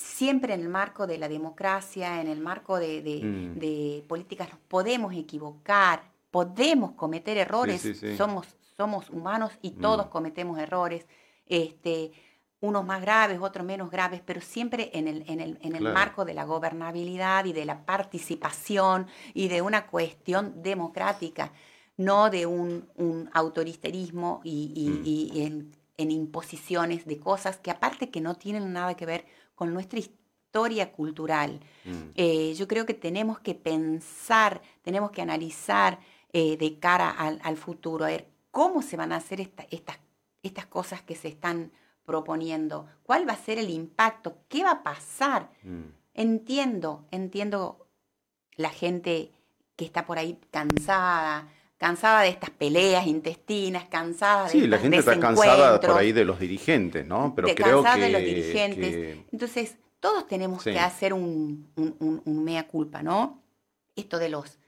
siempre 0.00 0.54
en 0.54 0.60
el 0.62 0.68
marco 0.68 1.06
de 1.06 1.18
la 1.18 1.28
democracia, 1.28 2.20
en 2.22 2.26
el 2.28 2.40
marco 2.40 2.78
de, 2.78 3.02
de- 3.02 3.20
Mm. 3.22 3.58
de 3.58 4.04
políticas, 4.08 4.48
nos 4.50 4.58
podemos 4.60 5.12
equivocar, 5.14 6.02
podemos 6.30 6.92
cometer 6.92 7.36
errores, 7.36 7.82
sí, 7.82 7.94
sí. 7.94 8.16
Somos, 8.16 8.46
somos 8.76 9.10
humanos 9.10 9.52
y 9.60 9.72
Mm. 9.72 9.80
todos 9.80 10.06
cometemos 10.06 10.58
errores. 10.58 11.06
Este, 11.46 12.12
unos 12.62 12.84
más 12.84 13.00
graves, 13.00 13.38
otros 13.40 13.64
menos 13.66 13.90
graves, 13.90 14.22
pero 14.24 14.40
siempre 14.40 14.90
en 14.94 15.08
el, 15.08 15.24
en 15.28 15.40
el, 15.40 15.58
en 15.62 15.72
el 15.74 15.80
Claro. 15.80 15.94
marco 15.94 16.24
de 16.24 16.34
la 16.34 16.44
gobernabilidad 16.44 17.44
y 17.46 17.52
de 17.52 17.64
la 17.64 17.84
participación 17.84 19.06
y 19.34 19.48
de 19.48 19.60
una 19.62 19.86
cuestión 19.86 20.62
democrática, 20.62 21.52
no 21.96 22.30
de 22.30 22.46
un, 22.46 22.88
un 22.96 23.28
autoritarismo 23.32 24.40
y, 24.44 24.72
y- 24.74 24.88
Mm. 24.88 25.02
y 25.04 25.42
en, 25.42 25.72
en 25.98 26.10
imposiciones 26.10 27.04
de 27.06 27.18
cosas 27.18 27.58
que 27.58 27.70
aparte 27.70 28.10
que 28.10 28.20
no 28.22 28.34
tienen 28.36 28.72
nada 28.72 28.94
que 28.94 29.04
ver 29.06 29.24
con 29.60 29.74
nuestra 29.74 29.98
historia 29.98 30.90
cultural. 30.90 31.60
Mm. 31.84 32.12
Eh, 32.14 32.54
yo 32.54 32.66
creo 32.66 32.86
que 32.86 32.94
tenemos 32.94 33.40
que 33.40 33.54
pensar, 33.54 34.62
tenemos 34.80 35.10
que 35.10 35.20
analizar 35.20 36.00
eh, 36.32 36.56
de 36.56 36.78
cara 36.78 37.10
al, 37.10 37.38
al 37.44 37.58
futuro, 37.58 38.06
a 38.06 38.08
ver 38.08 38.26
cómo 38.50 38.80
se 38.80 38.96
van 38.96 39.12
a 39.12 39.16
hacer 39.16 39.38
esta- 39.38 39.66
estas, 39.70 39.98
estas 40.42 40.64
cosas 40.64 41.02
que 41.02 41.14
se 41.14 41.28
están 41.28 41.72
proponiendo, 42.06 42.86
cuál 43.02 43.28
va 43.28 43.34
a 43.34 43.44
ser 43.44 43.58
el 43.58 43.68
impacto, 43.68 44.38
qué 44.48 44.64
va 44.64 44.70
a 44.70 44.82
pasar. 44.82 45.50
Mm. 45.62 45.82
Entiendo, 46.14 47.04
entiendo 47.10 47.86
la 48.56 48.70
gente 48.70 49.30
que 49.76 49.84
está 49.84 50.06
por 50.06 50.16
ahí 50.18 50.38
cansada, 50.50 51.48
cansada 51.80 52.20
de 52.22 52.28
estas 52.28 52.50
peleas 52.50 53.06
intestinas, 53.06 53.84
cansada 53.86 54.44
de 54.44 54.50
Sí, 54.50 54.66
la 54.66 54.76
gente 54.78 54.98
está 54.98 55.18
cansada 55.18 55.80
por 55.80 55.92
ahí 55.98 56.12
de 56.12 56.26
los 56.26 56.38
dirigentes, 56.38 57.06
¿no? 57.06 57.32
Pero 57.34 57.48
de 57.48 57.54
creo 57.54 57.82
cansada 57.82 57.96
que, 57.96 58.02
de 58.02 58.10
los 58.10 58.20
dirigentes. 58.20 58.90
que- 58.94 59.24
Entonces, 59.32 59.76
todos 59.98 60.26
tenemos 60.28 60.62
Sí. 60.62 60.72
que 60.72 60.78
hacer 60.78 61.14
un, 61.14 61.70
un- 61.76 61.96
un- 62.00 62.22
un 62.22 62.44
mea 62.44 62.66
culpa, 62.68 63.02
¿no? 63.02 63.42
Esto 63.96 64.18
de 64.18 64.28
los 64.28 64.58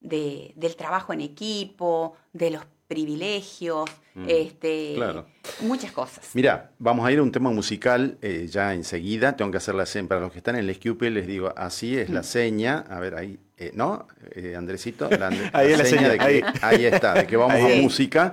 de, 0.00 0.52
del 0.56 0.76
trabajo 0.76 1.12
en 1.14 1.22
equipo, 1.22 2.14
de 2.32 2.50
los 2.52 2.62
privilegios, 2.86 3.88
Mm, 4.14 4.26
este, 4.28 4.92
claro. 4.96 5.26
muchas 5.62 5.90
cosas. 5.92 6.30
Mira, 6.34 6.70
vamos 6.78 7.04
a 7.06 7.10
ir 7.12 7.18
a 7.18 7.22
un 7.22 7.32
tema 7.32 7.50
musical 7.50 8.18
eh, 8.22 8.46
ya 8.48 8.74
enseguida. 8.74 9.36
Tengo 9.36 9.50
que 9.50 9.56
hacer 9.56 9.74
la 9.74 9.86
seña. 9.86 10.06
Para 10.08 10.20
los 10.20 10.32
que 10.32 10.38
están 10.38 10.54
en 10.56 10.68
el 10.68 10.70
SQP 10.74 11.02
les 11.10 11.26
digo, 11.26 11.52
así 11.56 11.96
es 11.96 12.10
Mm. 12.10 12.12
la 12.14 12.22
seña. 12.22 12.84
A 12.90 13.00
ver, 13.00 13.14
ahí, 13.16 13.38
eh, 13.58 13.72
¿no? 13.74 14.06
Eh, 14.34 14.54
Andresito. 14.56 15.08
La, 15.10 15.28
Ahí 15.52 15.72
es 15.72 15.78
la 15.78 15.84
seña, 15.84 16.08
de 16.10 16.18
que, 16.18 16.24
ahí. 16.24 16.42
ahí 16.62 16.84
está, 16.86 17.14
de 17.14 17.26
que 17.26 17.36
vamos 17.36 17.54
Ahí. 17.54 17.78
a 17.78 17.82
música. 17.82 18.32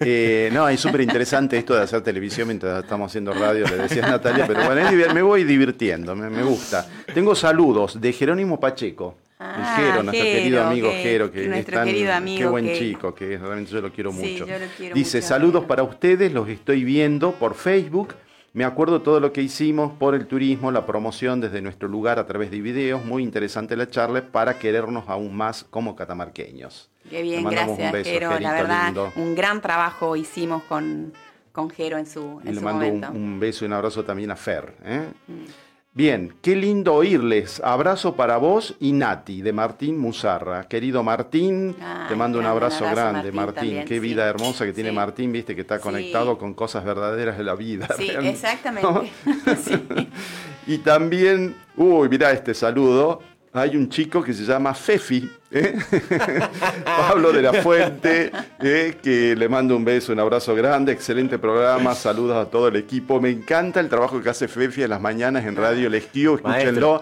Eh, 0.00 0.50
no, 0.52 0.68
es 0.68 0.80
súper 0.80 1.00
interesante 1.02 1.56
esto 1.56 1.74
de 1.74 1.82
hacer 1.82 2.00
televisión 2.02 2.48
mientras 2.48 2.82
estamos 2.82 3.10
haciendo 3.10 3.32
radio, 3.32 3.66
le 3.66 3.76
decía 3.76 4.02
Natalia, 4.02 4.46
pero 4.46 4.64
bueno, 4.64 4.90
me 5.14 5.22
voy 5.22 5.44
divirtiendo, 5.44 6.14
me, 6.16 6.28
me 6.30 6.42
gusta. 6.42 6.86
Tengo 7.14 7.34
saludos 7.34 8.00
de 8.00 8.12
Jerónimo 8.12 8.58
Pacheco. 8.58 9.16
el 9.38 9.46
Ah, 9.46 9.74
Jero, 9.76 10.02
nuestro 10.02 10.24
Jero, 10.24 10.38
querido 10.38 10.64
amigo 10.64 10.90
que- 10.90 11.02
Jero, 11.02 11.30
que 11.30 11.46
nuestro 11.48 11.74
es 11.74 11.78
tan- 11.78 11.86
querido 11.86 12.06
qué 12.06 12.12
amigo 12.12 12.50
buen 12.50 12.64
que- 12.64 12.78
chico, 12.78 13.14
que 13.14 13.36
realmente 13.38 13.70
yo 13.70 13.80
lo 13.82 13.92
quiero 13.92 14.10
Sí, 14.12 14.16
mucho. 14.18 14.46
yo 14.46 14.58
lo 14.58 14.64
quiero 14.76 14.94
Dice, 14.94 15.18
mucho, 15.18 15.28
saludos 15.28 15.54
Jero". 15.60 15.68
para 15.68 15.82
ustedes, 15.82 16.32
los 16.32 16.48
estoy 16.48 16.84
viendo 16.84 17.32
por 17.32 17.54
Facebook. 17.54 18.14
Me 18.56 18.64
acuerdo 18.64 19.02
todo 19.02 19.20
lo 19.20 19.34
que 19.34 19.42
hicimos 19.42 19.92
por 19.92 20.14
el 20.14 20.26
turismo, 20.26 20.72
la 20.72 20.86
promoción 20.86 21.42
desde 21.42 21.60
nuestro 21.60 21.88
lugar 21.88 22.18
a 22.18 22.26
través 22.26 22.50
de 22.50 22.62
videos. 22.62 23.04
Muy 23.04 23.22
interesante 23.22 23.76
la 23.76 23.90
charla 23.90 24.22
para 24.32 24.58
querernos 24.58 25.04
aún 25.08 25.36
más 25.36 25.62
como 25.62 25.94
catamarqueños. 25.94 26.88
Qué 27.10 27.20
bien, 27.20 27.44
gracias, 27.44 27.78
un 27.78 27.92
beso, 27.92 28.10
Jero. 28.10 28.40
La 28.40 28.54
verdad, 28.54 28.86
lindo. 28.86 29.12
un 29.16 29.34
gran 29.34 29.60
trabajo 29.60 30.16
hicimos 30.16 30.62
con, 30.62 31.12
con 31.52 31.68
Jero 31.68 31.98
en 31.98 32.06
su, 32.06 32.40
Y 32.44 32.48
en 32.48 32.54
le 32.54 32.60
su 32.60 32.64
mando 32.64 32.86
un, 32.86 32.94
momento. 33.00 33.10
un 33.12 33.38
beso 33.38 33.66
y 33.66 33.68
un 33.68 33.74
abrazo 33.74 34.04
también 34.04 34.30
a 34.30 34.36
Fer. 34.36 34.74
¿eh? 34.86 35.06
Mm. 35.28 35.65
Bien, 35.96 36.34
qué 36.42 36.54
lindo 36.54 36.92
oírles. 36.92 37.58
Abrazo 37.64 38.16
para 38.16 38.36
vos 38.36 38.74
y 38.80 38.92
Nati, 38.92 39.40
de 39.40 39.54
Martín 39.54 39.96
Musarra. 39.96 40.64
Querido 40.64 41.02
Martín, 41.02 41.74
Ay, 41.80 42.08
te 42.08 42.14
mando 42.14 42.38
un 42.38 42.44
abrazo, 42.44 42.84
un 42.84 42.90
abrazo, 42.90 43.12
grande, 43.12 43.32
Martín, 43.32 43.36
Martín. 43.36 43.54
también, 43.54 43.84
qué 43.86 43.94
sí. 43.94 44.00
vida 44.00 44.26
hermosa 44.26 44.66
que 44.66 44.74
tiene 44.74 44.90
Sí. 44.90 44.94
Martín, 44.96 45.32
viste, 45.32 45.54
que 45.54 45.62
está 45.62 45.78
Sí. 45.78 45.82
conectado 45.82 46.36
con 46.36 46.52
cosas 46.52 46.84
verdaderas 46.84 47.38
de 47.38 47.44
la 47.44 47.54
vida. 47.54 47.88
Sí, 47.96 48.08
realmente. 48.08 48.28
exactamente. 48.30 49.10
Y 50.66 50.78
también, 50.78 51.56
uy, 51.76 52.10
mirá 52.10 52.30
este 52.32 52.52
saludo. 52.52 53.22
Hay 53.56 53.74
un 53.74 53.88
chico 53.88 54.22
que 54.22 54.34
se 54.34 54.44
llama 54.44 54.74
Fefi, 54.74 55.26
¿eh? 55.50 55.78
Pablo 56.84 57.32
de 57.32 57.40
la 57.40 57.54
Fuente, 57.54 58.30
¿eh? 58.60 58.98
que 59.02 59.34
le 59.34 59.48
mando 59.48 59.74
un 59.74 59.82
beso, 59.82 60.12
un 60.12 60.20
abrazo 60.20 60.54
grande, 60.54 60.92
excelente 60.92 61.38
programa, 61.38 61.94
saludos 61.94 62.36
a 62.36 62.50
todo 62.50 62.68
el 62.68 62.76
equipo. 62.76 63.18
Me 63.18 63.30
encanta 63.30 63.80
el 63.80 63.88
trabajo 63.88 64.20
que 64.20 64.28
hace 64.28 64.46
Fefi 64.46 64.82
en 64.82 64.90
las 64.90 65.00
mañanas 65.00 65.46
en 65.46 65.56
Radio 65.56 65.88
Lesquío, 65.88 66.34
escúchenlo. 66.34 67.00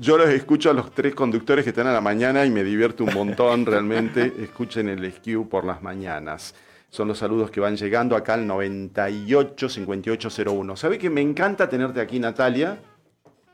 Yo 0.00 0.18
los 0.18 0.30
escucho 0.30 0.68
a 0.70 0.72
los 0.72 0.90
tres 0.90 1.14
conductores 1.14 1.62
que 1.62 1.70
están 1.70 1.86
a 1.86 1.92
la 1.92 2.00
mañana 2.00 2.44
y 2.44 2.50
me 2.50 2.64
divierto 2.64 3.04
un 3.04 3.14
montón 3.14 3.64
realmente. 3.64 4.32
Escuchen 4.42 4.88
el 4.88 5.00
Lesquío 5.00 5.44
por 5.44 5.64
las 5.64 5.80
mañanas. 5.80 6.56
Son 6.90 7.06
los 7.06 7.18
saludos 7.18 7.52
que 7.52 7.60
van 7.60 7.76
llegando 7.76 8.16
acá 8.16 8.34
al 8.34 8.44
98 8.44 9.68
5801. 9.68 10.76
¿Sabe 10.76 10.98
que 10.98 11.08
me 11.08 11.20
encanta 11.20 11.68
tenerte 11.68 12.00
aquí, 12.00 12.18
Natalia? 12.18 12.80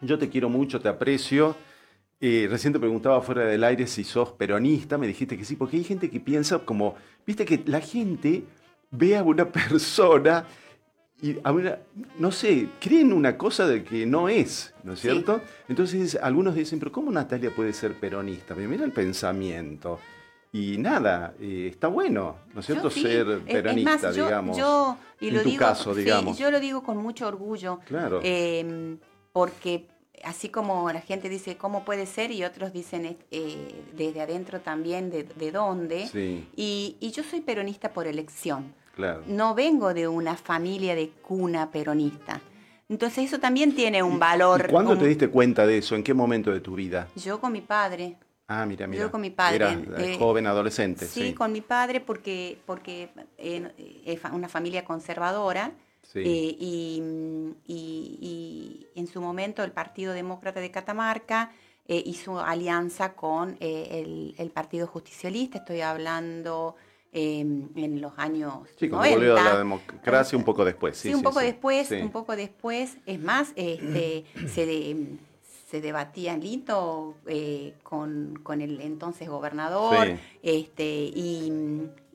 Yo 0.00 0.18
te 0.18 0.30
quiero 0.30 0.48
mucho, 0.48 0.80
te 0.80 0.88
aprecio. 0.88 1.54
Eh, 2.20 2.46
recién 2.50 2.72
te 2.72 2.78
preguntaba 2.78 3.22
fuera 3.22 3.44
del 3.44 3.64
aire 3.64 3.86
si 3.86 4.04
sos 4.04 4.32
peronista, 4.32 4.98
me 4.98 5.06
dijiste 5.06 5.38
que 5.38 5.44
sí, 5.44 5.56
porque 5.56 5.78
hay 5.78 5.84
gente 5.84 6.10
que 6.10 6.20
piensa 6.20 6.58
como, 6.58 6.94
viste 7.26 7.46
que 7.46 7.62
la 7.66 7.80
gente 7.80 8.42
ve 8.90 9.16
a 9.16 9.22
una 9.22 9.46
persona 9.52 10.44
y 11.22 11.36
a 11.42 11.50
una- 11.52 11.78
no 12.18 12.30
sé, 12.30 12.68
creen 12.78 13.12
una 13.14 13.38
cosa 13.38 13.66
de 13.66 13.84
que 13.84 14.04
no 14.04 14.28
es, 14.28 14.74
¿no 14.84 14.92
es 14.94 15.00
Sí. 15.00 15.08
cierto? 15.08 15.40
Entonces 15.68 16.18
algunos 16.22 16.54
dicen, 16.54 16.78
pero 16.78 16.92
¿cómo 16.92 17.10
Natalia 17.10 17.50
puede 17.54 17.72
ser 17.72 17.94
peronista? 17.94 18.54
Pero 18.54 18.68
mira 18.68 18.84
el 18.84 18.92
pensamiento. 18.92 19.98
Y 20.52 20.78
nada, 20.78 21.32
eh, 21.40 21.68
está 21.70 21.86
bueno, 21.88 22.36
¿no 22.52 22.60
es 22.60 22.66
cierto? 22.66 22.88
Yo 22.88 22.90
sí. 22.90 23.02
Ser 23.02 23.28
es 23.46 23.52
peronista, 23.54 23.98
más, 24.08 24.16
yo- 24.16 24.24
digamos. 24.24 24.56
Yo, 24.58 24.96
y 25.20 25.28
en 25.28 25.34
lo 25.36 25.42
tu 25.42 25.48
digo, 25.50 25.58
caso, 25.60 25.94
sí, 25.94 26.00
digamos. 26.00 26.36
yo 26.38 26.50
lo 26.50 26.58
digo 26.60 26.82
con 26.82 26.96
mucho 26.98 27.26
orgullo. 27.28 27.78
Claro. 27.86 28.20
eh, 28.22 28.96
porque 29.32 29.86
así 30.24 30.48
como 30.48 30.90
la 30.92 31.00
gente 31.00 31.28
dice 31.28 31.56
cómo 31.56 31.84
puede 31.84 32.06
ser 32.06 32.30
y 32.30 32.44
otros 32.44 32.72
dicen 32.72 33.16
eh, 33.30 33.84
desde 33.96 34.20
adentro 34.20 34.60
también 34.60 35.10
de, 35.10 35.24
de 35.24 35.52
dónde. 35.52 36.06
Sí, 36.08 36.48
Y, 36.56 36.96
y 37.00 37.10
yo 37.10 37.22
soy 37.22 37.40
peronista 37.40 37.92
por 37.92 38.06
elección. 38.06 38.74
claro. 38.94 39.22
No 39.26 39.54
vengo 39.54 39.94
de 39.94 40.08
una 40.08 40.36
familia 40.36 40.94
de 40.94 41.10
cuna 41.22 41.70
peronista. 41.70 42.40
Entonces 42.88 43.24
eso 43.26 43.38
también 43.38 43.74
tiene 43.74 44.02
un 44.02 44.18
valor. 44.18 44.64
¿Y 44.68 44.70
cuándo 44.70 44.98
te 44.98 45.06
diste 45.06 45.28
cuenta 45.28 45.64
de 45.66 45.78
eso? 45.78 45.94
¿En 45.94 46.02
qué 46.02 46.12
momento 46.12 46.50
de 46.50 46.60
tu 46.60 46.74
vida? 46.74 47.06
Yo 47.14 47.40
con 47.40 47.52
mi 47.52 47.60
padre. 47.60 48.16
Ah, 48.48 48.66
mira, 48.66 48.88
mira. 48.88 49.02
Yo 49.04 49.12
con 49.12 49.20
mi 49.20 49.30
padre, 49.30 49.56
Era 49.64 49.72
eh, 50.04 50.16
joven, 50.18 50.48
adolescente, 50.48 51.06
Sí, 51.06 51.28
sí. 51.28 51.34
con 51.34 51.52
mi 51.52 51.60
padre 51.60 52.00
porque, 52.00 52.58
porque 52.66 53.10
eh, 53.38 54.02
es 54.04 54.18
fa- 54.18 54.32
una 54.32 54.48
familia 54.48 54.84
conservadora. 54.84 55.70
Sí. 56.12 56.20
eh, 56.20 56.56
y, 56.58 57.00
mm, 57.00 57.50
y- 57.68 58.18
y 58.20 58.86
en 58.98 59.06
su 59.06 59.20
momento 59.20 59.62
el 59.62 59.70
Partido 59.72 60.12
Demócrata 60.12 60.58
de 60.60 60.70
Catamarca 60.70 61.52
eh, 61.86 62.02
hizo 62.06 62.40
alianza 62.40 63.14
con 63.14 63.56
eh, 63.60 64.02
el, 64.04 64.34
el 64.38 64.50
Partido 64.50 64.86
Justicialista, 64.86 65.58
estoy 65.58 65.80
hablando 65.80 66.76
eh, 67.12 67.40
en 67.40 68.00
los 68.00 68.12
años 68.16 68.68
Sí, 68.78 68.88
cuando 68.88 69.08
90. 69.08 69.16
volvió 69.16 69.36
a 69.36 69.42
la 69.52 69.58
democracia 69.58 70.38
un 70.38 70.44
poco 70.44 70.64
después. 70.64 70.96
Sí, 70.96 71.08
Sí, 71.08 71.14
un 71.14 71.22
poco 71.22 71.40
sí. 71.40 71.46
después, 71.46 71.90
un 71.90 72.10
poco 72.10 72.36
después. 72.36 72.96
Es 73.06 73.18
más, 73.20 73.52
este, 73.56 74.24
se, 74.46 74.66
de- 74.66 75.16
se 75.68 75.80
debatía 75.80 76.36
Lito 76.36 77.14
eh, 77.26 77.74
con, 77.82 78.38
con 78.42 78.60
el 78.60 78.80
entonces 78.80 79.28
gobernador, 79.28 80.06
Sí. 80.06 80.14
este, 80.42 81.10
y, 81.14 81.52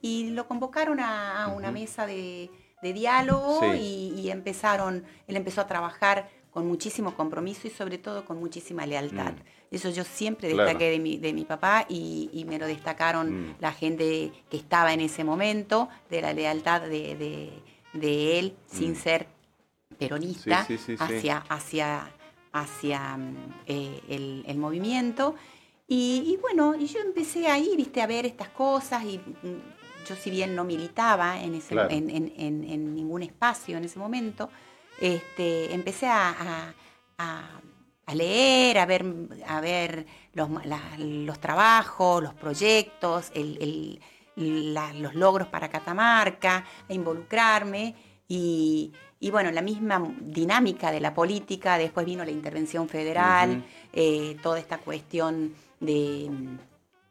y 0.01 0.29
lo 0.31 0.47
convocaron 0.47 0.99
a, 1.01 1.43
a 1.43 1.47
una 1.49 1.71
mesa 1.71 2.05
de, 2.07 2.49
de 2.85 2.93
diálogo 2.93 3.59
Sí. 3.61 4.13
y, 4.15 4.21
y 4.21 4.29
empezaron, 4.29 5.03
él 5.27 5.35
empezó 5.35 5.61
a 5.61 5.67
trabajar 5.67 6.29
con 6.51 6.67
muchísimo 6.67 7.15
compromiso 7.15 7.67
y 7.67 7.71
sobre 7.71 7.97
todo 7.97 8.23
con 8.25 8.37
muchísima 8.39 8.85
lealtad. 8.85 9.33
Mm. 9.33 9.75
Eso 9.75 9.89
yo 9.89 10.03
siempre 10.05 10.49
Claro. 10.51 10.63
destaqué 10.63 10.91
de 10.91 10.99
mi, 10.99 11.17
de 11.17 11.33
mi 11.33 11.43
papá 11.43 11.85
y, 11.89 12.29
y 12.31 12.45
me 12.45 12.57
lo 12.59 12.65
destacaron 12.67 13.25
Mm. 13.49 13.55
la 13.59 13.71
gente 13.73 14.31
que 14.49 14.57
estaba 14.57 14.93
en 14.93 15.01
ese 15.01 15.23
momento, 15.23 15.89
de 16.09 16.21
la 16.21 16.31
lealtad 16.33 16.81
de, 16.83 17.15
de- 17.15 17.59
de 17.93 18.39
él, 18.39 18.55
sin 18.67 18.91
Mm. 18.91 18.95
ser 18.95 19.27
peronista, 19.97 20.65
Sí, 20.65 20.77
sí, 20.77 20.95
hacia, 20.99 21.37
hacia, 21.49 22.11
hacia 22.53 23.17
mm, 23.17 23.35
eh, 23.67 24.01
el, 24.09 24.43
el 24.47 24.57
movimiento. 24.57 25.35
Y, 25.87 26.23
y 26.33 26.37
bueno, 26.37 26.73
y 26.75 26.87
yo 26.87 26.99
empecé 26.99 27.47
ahí, 27.47 27.73
viste, 27.77 28.01
a 28.01 28.07
ver 28.07 28.25
estas 28.25 28.49
cosas 28.49 29.03
y 29.03 29.19
yo 30.05 30.15
si 30.15 30.29
bien 30.29 30.55
no 30.55 30.63
militaba 30.63 31.41
en, 31.41 31.55
ese, 31.55 31.69
Claro. 31.69 31.89
en, 31.89 32.09
en- 32.09 32.33
en- 32.37 32.63
en 32.63 32.95
ningún 32.95 33.23
espacio 33.23 33.77
en 33.77 33.83
ese 33.85 33.99
momento, 33.99 34.49
este, 34.99 35.73
empecé 35.73 36.07
a, 36.07 36.29
a- 36.29 36.73
a- 37.17 37.61
a 38.07 38.15
leer, 38.15 38.77
a 38.77 38.85
ver, 38.85 39.03
a 39.47 39.59
ver 39.61 40.05
los, 40.33 40.49
ma- 40.49 40.63
la- 40.65 40.97
los 40.97 41.39
trabajos, 41.39 42.21
los 42.23 42.33
proyectos, 42.35 43.31
el- 43.33 43.99
el- 44.37 44.73
la- 44.73 44.93
los 44.93 45.15
logros 45.15 45.47
para 45.47 45.69
Catamarca, 45.69 46.65
a 46.87 46.93
involucrarme 46.93 47.95
y, 48.27 48.91
y 49.19 49.31
bueno, 49.31 49.49
la 49.51 49.61
misma 49.61 50.03
dinámica 50.21 50.91
de 50.91 50.99
la 50.99 51.13
política, 51.13 51.77
después 51.77 52.05
vino 52.05 52.23
la 52.25 52.31
intervención 52.31 52.87
federal, 52.89 53.63
eh, 53.93 54.37
toda 54.43 54.59
esta 54.59 54.77
cuestión 54.77 55.53
de, 55.79 56.29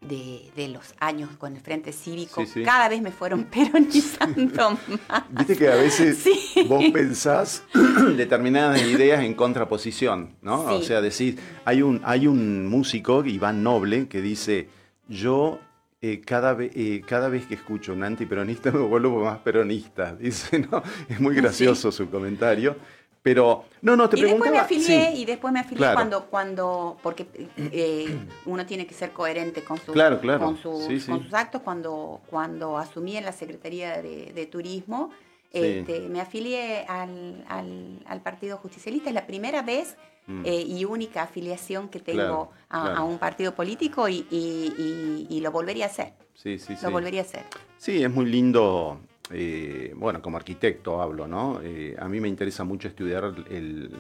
de, 0.09 0.51
de 0.57 0.69
los 0.69 0.95
años 1.01 1.31
con 1.39 1.55
el 1.57 1.61
Frente 1.61 1.93
Cívico, 1.93 2.41
Sí, 2.45 2.51
sí. 2.55 2.63
cada 2.63 2.89
vez 2.89 3.01
me 3.03 3.11
fueron 3.13 3.45
peronizando 3.51 4.79
más. 5.09 5.25
Viste 5.31 5.57
que 5.57 5.69
a 5.69 5.77
veces 5.77 6.19
Sí. 6.19 6.65
vos 6.69 6.85
pensás 6.93 7.63
determinadas 8.17 8.83
ideas 8.83 9.23
en 9.25 9.35
contraposición, 9.35 10.37
¿no? 10.43 10.63
O 10.65 10.83
sea, 10.83 11.01
decís, 11.01 11.37
hay 11.65 11.83
un, 11.83 12.01
hay 12.05 12.27
un 12.27 12.67
músico, 12.67 13.25
Iván 13.25 13.63
Noble, 13.63 14.09
que 14.09 14.21
dice, 14.21 14.69
yo 15.09 15.59
eh, 16.03 16.21
cada, 16.25 16.53
ve- 16.55 16.71
eh, 16.75 17.03
cada 17.07 17.29
vez 17.29 17.47
que 17.47 17.55
escucho 17.55 17.93
un 17.93 18.05
antiperonista 18.05 18.71
me 18.73 18.81
vuelvo 18.81 19.25
más 19.25 19.39
peronista. 19.39 20.15
Dice, 20.15 20.59
¿no? 20.59 20.83
Es 21.09 21.21
muy 21.21 21.35
gracioso 21.35 21.91
su 21.91 22.11
comentario. 22.11 22.77
Pero, 23.25 23.65
no, 23.81 23.97
no, 23.97 24.07
te 24.11 24.19
y 24.19 24.23
después 24.23 24.51
me 24.51 24.59
afilié 24.59 25.13
sí. 25.15 25.23
y 25.23 25.25
después 25.25 25.51
me 25.51 25.61
afilié 25.61 25.79
Claro. 25.79 25.95
cuando 25.95 26.27
cuando 26.27 26.99
porque 27.03 27.27
eh, 27.57 28.15
uno 28.45 28.67
tiene 28.67 28.87
que 28.87 28.93
ser 28.93 29.13
coherente 29.13 29.65
con 29.65 29.79
sus 29.79 29.95
Claro, 29.95 30.21
claro. 30.21 30.45
con 30.45 30.59
sus, 30.59 30.85
Sí, 30.85 31.01
sí. 31.01 31.11
con 31.11 31.25
sus 31.25 31.33
actos 31.33 31.63
cuando 31.63 32.21
cuando 32.29 32.77
asumí 32.77 33.17
en 33.17 33.25
la 33.25 33.33
secretaría 33.33 34.03
de, 34.03 34.31
de 34.35 34.45
turismo 34.47 35.09
este, 35.55 36.01
me 36.11 36.21
afilié 36.21 36.85
al, 36.87 37.43
al- 37.49 38.03
al 38.05 38.21
partido 38.21 38.59
justicialista 38.59 39.09
es 39.09 39.15
la 39.15 39.27
primera 39.27 39.63
vez 39.63 39.97
Mm. 40.27 40.41
eh, 40.47 40.63
y 40.67 40.87
única 40.87 41.23
afiliación 41.25 41.91
que 41.91 42.01
tengo 42.01 42.51
a, 42.71 43.03
un 43.03 43.19
partido 43.19 43.55
político 43.55 44.09
y, 44.09 44.27
y- 44.31 44.73
y- 44.79 45.27
y 45.37 45.41
lo 45.43 45.53
volvería 45.53 45.85
a 45.85 45.89
hacer. 45.89 46.15
Sí, 46.33 46.59
sí, 46.59 46.77
sí. 46.77 46.83
Lo 46.83 46.91
volvería 46.93 47.21
a 47.21 47.25
hacer. 47.25 47.43
Sí, 47.77 48.03
es 48.03 48.11
muy 48.11 48.25
lindo, 48.25 49.01
eh, 49.31 49.93
bueno, 49.97 50.21
como 50.21 50.37
arquitecto 50.37 51.01
hablo, 51.01 51.27
¿no? 51.27 51.61
Eh, 51.63 51.97
a 51.99 52.09
mí 52.09 52.21
me 52.21 52.29
interesa 52.29 52.65
mucho 52.65 52.89
estudiar 52.89 53.35
el- 53.51 53.91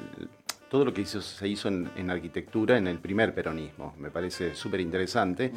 todo 0.70 0.84
lo 0.84 0.92
que 0.92 1.02
hizo- 1.02 1.22
se 1.22 1.46
hizo 1.48 1.68
en, 1.68 1.88
en 1.96 2.10
arquitectura 2.10 2.76
en 2.76 2.86
el 2.88 2.98
primer 2.98 3.32
peronismo. 3.34 3.94
Me 3.98 4.10
parece 4.10 4.54
súper 4.54 4.80
interesante. 4.80 5.52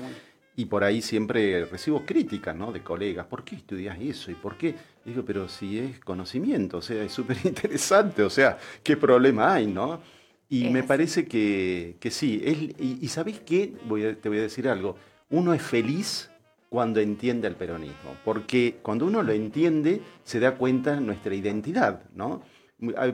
Y 0.56 0.66
por 0.66 0.84
ahí 0.84 1.02
siempre 1.02 1.66
recibo 1.66 2.04
críticas, 2.06 2.56
¿no? 2.56 2.72
De 2.72 2.82
colegas. 2.82 3.26
¿Por 3.28 3.44
qué 3.44 3.56
estudias 3.56 3.98
eso? 4.02 4.32
¿Y 4.32 4.36
por 4.36 4.58
qué? 4.58 4.74
Digo, 5.06 5.24
pero 5.24 5.48
si 5.48 5.78
es 5.78 6.00
conocimiento, 6.00 6.78
o 6.78 6.82
sea, 6.82 7.04
es 7.04 7.12
súper 7.12 7.38
interesante. 7.44 8.24
O 8.24 8.30
sea, 8.30 8.58
¿qué 8.84 8.96
problema 8.98 9.54
hay, 9.54 9.68
no? 9.68 10.02
Y 10.50 10.66
Es 10.66 10.72
me 10.72 10.80
así. 10.80 10.88
parece 10.88 11.28
que, 11.28 11.98
que 12.00 12.10
sí. 12.10 12.42
es- 12.44 12.58
y, 12.80 13.00
y 13.02 13.08
¿sabés 13.10 13.40
qué? 13.40 13.74
Voy 13.88 14.06
a- 14.06 14.16
te 14.16 14.30
voy 14.30 14.40
a 14.40 14.44
decir 14.44 14.68
algo. 14.68 14.96
Uno 15.30 15.54
es 15.54 15.62
feliz 15.62 16.30
cuando 16.70 17.00
entiende 17.00 17.48
el 17.48 17.56
peronismo, 17.56 18.16
porque 18.26 18.76
cuando 18.82 19.06
uno 19.06 19.24
lo 19.24 19.32
entiende 19.32 20.02
se 20.24 20.40
da 20.40 20.56
cuenta 20.56 20.96
de 20.96 21.02
nuestra 21.02 21.34
identidad, 21.34 22.02
¿no? 22.14 22.42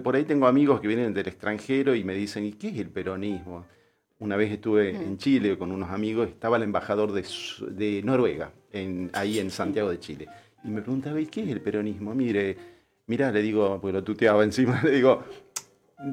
Por 0.03 0.15
ahí 0.15 0.25
tengo 0.25 0.47
amigos 0.47 0.81
que 0.81 0.87
vienen 0.87 1.13
del 1.13 1.27
extranjero 1.27 1.95
y 1.95 2.03
me 2.03 2.13
dicen, 2.15 2.43
¿y 2.45 2.53
qué 2.53 2.69
es 2.69 2.77
el 2.79 2.89
peronismo? 2.89 3.65
Una 4.19 4.35
vez 4.35 4.51
estuve 4.51 4.89
en 4.89 5.17
Chile 5.17 5.57
con 5.57 5.71
unos 5.71 5.89
amigos, 5.89 6.27
estaba 6.29 6.57
el 6.57 6.63
embajador 6.63 7.11
de, 7.11 7.25
de 7.71 8.01
Noruega, 8.03 8.51
en- 8.71 9.09
ahí 9.13 9.39
en 9.39 9.49
Santiago 9.51 9.89
de 9.89 9.99
Chile, 9.99 10.27
y 10.63 10.69
me 10.69 10.81
preguntaba, 10.81 11.19
¿y 11.21 11.27
qué 11.27 11.43
es 11.43 11.49
el 11.49 11.61
peronismo? 11.61 12.13
Mire, 12.15 12.57
mira, 13.07 13.31
le 13.31 13.41
digo, 13.41 13.79
porque 13.81 13.93
lo 13.93 14.03
tuteaba 14.03 14.43
encima, 14.43 14.81
le 14.83 14.91
digo, 14.91 15.23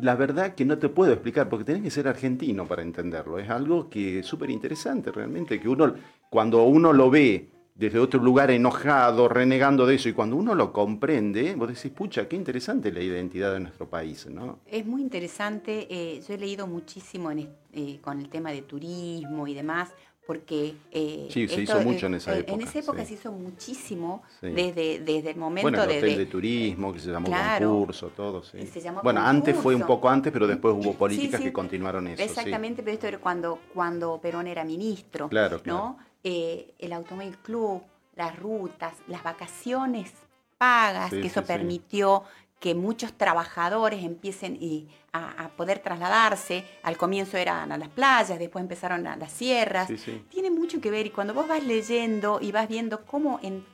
la 0.03 0.15
verdad 0.15 0.55
que 0.55 0.65
no 0.65 0.79
te 0.79 0.89
puedo 0.89 1.13
explicar, 1.13 1.49
porque 1.49 1.65
tenés 1.65 1.83
que 1.83 1.91
ser 1.91 2.07
argentino 2.07 2.67
para 2.67 2.83
entenderlo. 2.83 3.39
Es 3.39 3.49
algo 3.51 3.89
que 3.91 4.21
es 4.21 4.27
súper 4.27 4.51
interesante 4.51 5.11
realmente, 5.11 5.59
que 5.61 5.69
uno, 5.69 5.95
cuando 6.31 6.63
uno 6.63 6.93
lo 6.93 7.11
ve 7.11 7.49
desde 7.75 7.99
otro 7.99 8.23
lugar 8.23 8.51
enojado, 8.51 9.29
renegando 9.29 9.87
de 9.87 9.95
eso, 9.95 10.09
y 10.09 10.13
cuando 10.13 10.37
uno 10.37 10.55
lo 10.55 10.71
comprende, 10.73 11.55
vos 11.55 11.69
decís, 11.69 11.91
pucha, 11.91 12.29
qué 12.29 12.37
interesante 12.37 12.93
la 12.93 13.01
identidad 13.01 13.53
de 13.55 13.61
nuestro 13.61 13.89
país, 13.89 14.27
¿no? 14.27 14.61
Es 14.67 14.85
muy 14.87 15.01
interesante, 15.03 15.87
eh, 15.91 16.23
yo 16.27 16.35
he 16.35 16.39
leído 16.39 16.67
muchísimo 16.67 17.31
en 17.31 17.49
eh, 17.73 17.99
con 18.03 18.21
el 18.21 18.29
tema 18.29 18.51
de 18.53 18.63
turismo 18.63 19.47
y 19.47 19.55
demás, 19.55 19.91
porque... 20.27 20.75
eh, 20.93 21.29
Sí, 21.31 21.49
se 21.49 21.63
hizo 21.63 21.81
mucho 21.81 22.07
en 22.07 22.15
esa 22.17 22.35
En 22.35 22.41
época, 22.41 22.65
esa 22.65 22.79
época 22.81 23.01
sí. 23.01 23.07
se 23.09 23.15
hizo 23.15 23.33
muchísimo 23.33 24.23
Sí. 24.41 24.49
desde, 24.51 24.99
desde 25.01 25.31
el 25.31 25.37
momento 25.39 25.63
Bueno, 25.71 25.83
el 25.85 25.89
de... 25.89 25.97
hotel 25.97 26.11
de- 26.13 26.19
de 26.19 26.27
turismo, 26.27 26.93
que 26.93 27.01
se 27.01 27.11
llamó 27.11 27.29
Claro. 27.29 27.71
concurso, 27.71 28.09
todo, 28.09 28.43
sí. 28.43 28.67
Se 28.67 28.81
llamó 28.83 29.01
bueno, 29.03 29.23
antes 29.23 29.57
fue 29.57 29.75
un 29.75 29.83
poco 29.87 30.09
antes, 30.11 30.31
pero 30.33 30.47
después 30.47 30.75
hubo 30.77 30.93
políticas 30.95 31.41
que 31.41 31.53
continuaron 31.53 32.07
eso. 32.09 32.23
Exactamente, 32.23 32.83
pero 32.83 32.93
esto 32.95 33.07
era 33.07 33.19
cuando, 33.19 33.59
cuando 33.73 34.21
Perón 34.21 34.47
era 34.49 34.65
ministro, 34.65 35.29
Claro, 35.31 35.63
¿no? 35.65 35.97
Eh, 36.25 36.75
el 36.79 36.93
Automóvil 36.93 37.37
Club, 37.39 37.83
las 38.17 38.39
rutas, 38.39 38.95
las 39.07 39.23
vacaciones 39.23 40.13
pagas, 40.59 41.11
Sí, 41.11 41.21
que 41.21 41.29
eso 41.29 41.41
sí, 41.41 41.47
sí. 41.47 41.53
permitió 41.53 42.25
que 42.59 42.75
muchos 42.75 43.15
trabajadores 43.15 44.05
empiecen 44.05 44.55
y 44.61 44.87
a, 45.15 45.45
a 45.45 45.49
poder 45.49 45.79
trasladarse. 45.79 46.65
Al 46.83 46.99
comienzo 46.99 47.39
eran 47.39 47.73
a 47.73 47.79
las 47.79 47.89
playas, 47.89 48.39
después 48.39 48.61
empezaron 48.63 49.07
a 49.07 49.17
las 49.17 49.33
sierras. 49.33 49.91
Tiene 50.29 50.51
mucho 50.51 50.79
que 50.81 50.91
ver 50.91 51.07
y 51.07 51.11
cuando 51.11 51.33
vos 51.33 51.49
vas 51.49 51.65
leyendo 51.65 52.39
y 52.43 52.53
vas 52.53 52.69
viendo 52.69 53.07
cómo 53.07 53.41
en 53.43 53.65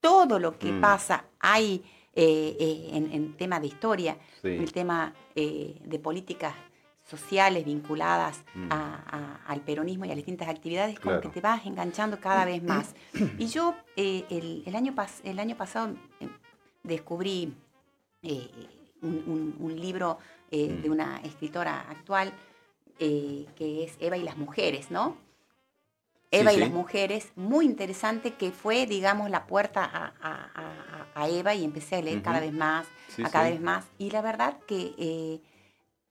todo 0.00 0.38
lo 0.38 0.58
que 0.58 0.70
Mm. 0.72 0.80
pasa 0.82 1.24
hay 1.38 1.82
eh, 2.14 2.56
eh, 2.60 2.88
en, 2.92 3.10
en 3.12 3.36
tema 3.36 3.58
de 3.60 3.68
historia, 3.68 4.18
el 4.42 4.72
tema 4.72 5.14
eh, 5.34 5.78
de 5.84 5.98
políticas 5.98 6.54
sociales 7.10 7.64
vinculadas 7.64 8.44
Mm. 8.54 8.68
a- 8.70 9.04
a- 9.10 9.40
al 9.46 9.60
peronismo 9.62 10.04
y 10.04 10.08
a 10.08 10.10
las 10.10 10.16
distintas 10.18 10.48
actividades, 10.48 10.98
como 11.00 11.16
Claro. 11.16 11.20
que 11.22 11.28
te 11.28 11.40
vas 11.40 11.66
enganchando 11.66 12.20
cada 12.20 12.44
vez 12.44 12.62
más. 12.62 12.94
Y 13.38 13.46
yo 13.48 13.74
eh, 13.96 14.24
el, 14.30 14.62
el 14.64 14.76
año 14.76 14.92
pas- 14.94 15.20
el 15.24 15.38
año 15.40 15.56
pasado 15.56 15.94
eh, 16.20 16.28
descubrí 16.84 17.54
eh, 18.22 18.48
un, 19.02 19.22
un- 19.26 19.56
un 19.58 19.80
libro 19.80 20.18
Mm. 20.52 20.82
de 20.82 20.90
una 20.90 21.20
escritora 21.22 21.80
actual 21.88 22.32
que 22.98 23.84
es 23.84 23.96
Eva 24.00 24.16
y 24.18 24.22
las 24.24 24.36
mujeres, 24.36 24.90
¿no? 24.90 25.16
Sí, 26.32 26.38
Eva 26.40 26.52
y 26.52 26.56
sí. 26.56 26.60
las 26.60 26.70
mujeres, 26.70 27.32
muy 27.36 27.64
interesante, 27.64 28.34
que 28.34 28.50
fue, 28.52 28.84
digamos, 28.86 29.30
la 29.30 29.46
puerta 29.46 29.84
a, 29.84 30.12
a- 30.20 30.50
a- 30.54 31.06
a 31.22 31.28
Eva 31.28 31.54
y 31.54 31.64
empecé 31.64 31.96
a 31.96 32.02
leer 32.02 32.20
cada 32.22 32.40
vez 32.40 32.52
más, 32.52 32.86
Sí, 33.08 33.22
a 33.24 33.30
cada 33.30 33.48
vez 33.48 33.60
más. 33.60 33.86
Y 33.98 34.10
la 34.10 34.20
verdad 34.22 34.58
que 34.66 35.40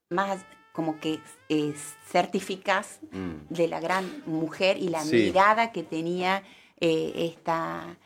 más 0.10 0.44
como 0.74 1.00
que 1.00 1.20
eh, 1.50 1.74
certificas 2.08 3.00
Mm. 3.12 3.54
de 3.54 3.68
la 3.68 3.80
gran 3.80 4.24
mujer 4.26 4.78
y 4.78 4.90
la 4.90 5.02
Sí. 5.02 5.16
mirada 5.16 5.72
que 5.72 5.84
tenía 5.84 6.44
eh, 6.82 7.34
esta, 7.36 7.98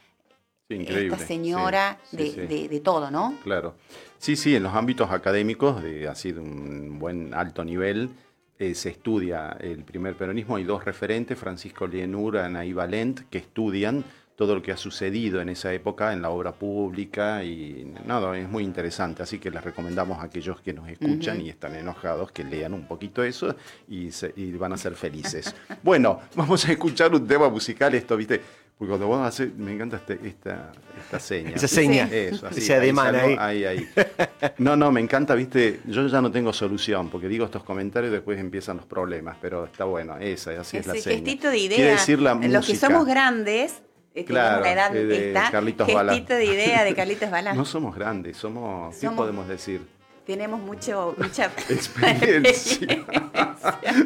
increíble. 0.69 1.13
esta 1.15 1.17
señora 1.27 1.99
Sí, 2.09 2.17
de, 2.17 2.25
sí. 2.31 2.41
de- 2.41 2.67
de 2.69 2.79
todo, 2.79 3.11
¿no? 3.11 3.35
Claro. 3.43 3.75
Sí, 4.17 4.35
sí, 4.35 4.55
en 4.55 4.63
los 4.63 4.73
ámbitos 4.73 5.11
académicos, 5.11 5.83
de 5.83 6.07
así 6.07 6.31
de 6.31 6.39
un 6.39 6.97
buen 6.97 7.33
alto 7.33 7.63
nivel, 7.63 8.09
eh, 8.57 8.73
se 8.75 8.89
estudia 8.89 9.57
el 9.59 9.83
primer 9.83 10.15
peronismo. 10.15 10.55
Hay 10.55 10.63
dos 10.63 10.85
referentes, 10.85 11.37
Francisco 11.37 11.85
Lienura, 11.85 12.45
Anaí 12.45 12.71
Valent, 12.73 13.21
que 13.29 13.37
estudian 13.39 14.03
todo 14.35 14.55
lo 14.55 14.61
que 14.63 14.71
ha 14.71 14.77
sucedido 14.77 15.41
en 15.41 15.49
esa 15.49 15.71
época 15.73 16.11
en 16.11 16.21
la 16.21 16.29
obra 16.31 16.51
pública 16.53 17.43
y 17.43 17.93
nada, 18.05 18.37
es 18.37 18.49
muy 18.49 18.63
interesante. 18.63 19.21
Así 19.23 19.37
que 19.39 19.51
les 19.51 19.63
recomendamos 19.63 20.19
a 20.19 20.23
aquellos 20.23 20.59
que 20.61 20.73
nos 20.73 20.89
escuchan 20.89 21.39
y 21.41 21.49
están 21.49 21.75
enojados 21.75 22.31
que 22.31 22.43
lean 22.43 22.73
un 22.73 22.87
poquito 22.87 23.23
eso 23.23 23.55
y, 23.87 24.11
se- 24.11 24.33
y 24.35 24.51
van 24.53 24.73
a 24.73 24.77
ser 24.77 24.95
felices. 24.95 25.53
bueno, 25.83 26.19
vamos 26.35 26.65
a 26.67 26.71
escuchar 26.71 27.13
un 27.13 27.27
tema 27.27 27.47
musical, 27.49 27.93
esto, 27.93 28.17
¿viste? 28.17 28.41
Porque 28.75 28.89
cuando 28.89 29.05
vos 29.05 29.19
haces, 29.25 29.53
me 29.55 29.71
encanta 29.71 29.97
este- 29.97 30.19
esta, 30.27 30.71
esta 30.99 31.19
seña. 31.19 31.51
Esa 31.51 31.67
seña. 31.67 32.09
Eso, 32.11 32.47
así, 32.47 32.59
Ese 32.59 32.73
ademán 32.73 33.13
salgo- 33.13 33.39
ahí. 33.39 33.63
ahí, 33.63 33.77
ahí. 33.77 34.51
No, 34.57 34.75
no, 34.75 34.91
me 34.91 34.99
encanta, 34.99 35.35
viste, 35.35 35.79
yo 35.85 36.07
ya 36.07 36.21
no 36.21 36.31
tengo 36.31 36.51
solución, 36.51 37.09
porque 37.09 37.27
digo 37.27 37.45
estos 37.45 37.63
comentarios 37.63 38.09
y 38.09 38.13
después 38.15 38.39
empiezan 38.39 38.77
los 38.77 38.87
problemas, 38.87 39.37
pero 39.39 39.65
está 39.65 39.85
bueno, 39.85 40.17
esa, 40.17 40.59
así 40.59 40.77
es 40.77 40.87
la 40.87 40.93
Ese 40.93 41.03
seña. 41.03 41.15
gestito 41.17 41.49
de 41.51 41.57
idea. 41.59 41.75
Quiere 41.77 41.91
decir 41.91 42.19
la 42.19 42.33
Los 42.33 42.65
que 42.65 42.75
somos 42.75 43.05
grandes, 43.05 43.83
Claro, 44.13 44.61
tenemos 44.61 44.61
la 44.61 44.71
edad 44.71 44.91
de 44.91 45.27
esta, 45.29 45.51
Carlitos 45.51 45.87
gestito 45.87 46.33
de 46.35 46.45
idea 46.45 46.83
de 46.83 46.93
Carlitos 46.95 47.31
Balá. 47.31 47.53
No 47.55 47.65
somos 47.65 47.95
grandes, 47.95 48.37
somos, 48.37 48.93
¿qué 48.95 49.07
Somos- 49.07 49.17
podemos 49.17 49.47
decir? 49.47 49.81
Tenemos 50.25 50.61
mucho, 50.61 51.15
mucha 51.17 51.45
Experiencia. 51.69 53.03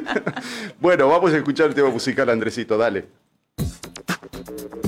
bueno, 0.79 1.07
vamos 1.09 1.33
a 1.33 1.37
escuchar 1.37 1.67
el 1.67 1.75
tema 1.75 1.89
musical, 1.89 2.29
Andresito, 2.29 2.77
dale. 2.77 3.05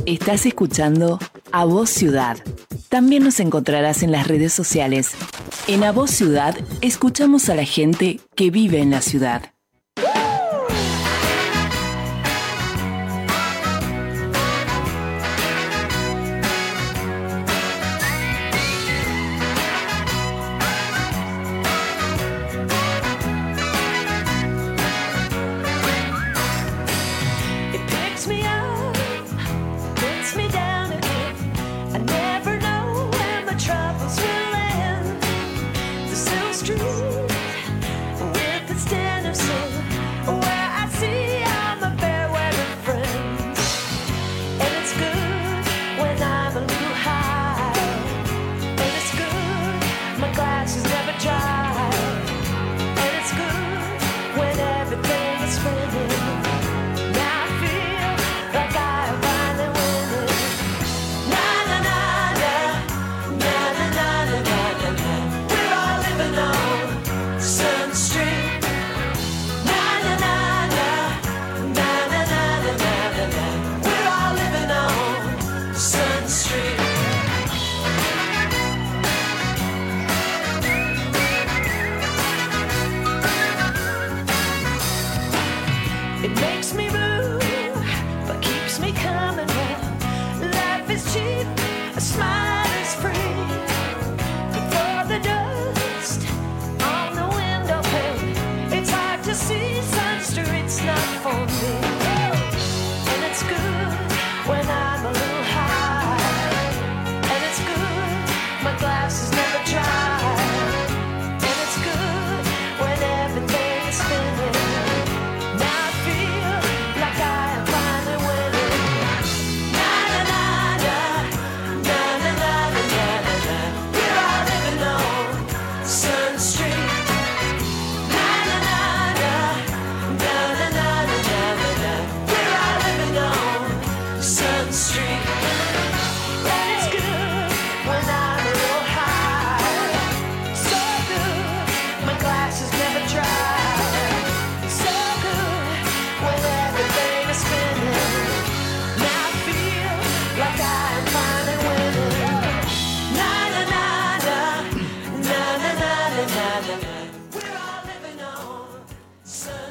Estás 0.06 0.46
escuchando 0.46 1.20
A 1.52 1.66
Voz 1.66 1.90
Ciudad. 1.92 2.38
También 2.90 3.24
nos 3.24 3.40
encontrarás 3.40 4.02
en 4.02 4.12
las 4.12 4.28
redes 4.28 4.54
sociales. 4.54 5.12
En 5.68 5.84
A 5.84 5.92
Voz 5.92 6.10
Ciudad 6.12 6.56
escuchamos 6.82 7.50
a 7.50 7.56
la 7.56 7.66
gente 7.66 8.20
que 8.36 8.50
vive 8.50 8.80
en 8.80 8.90
la 8.92 9.02
ciudad. 9.02 9.54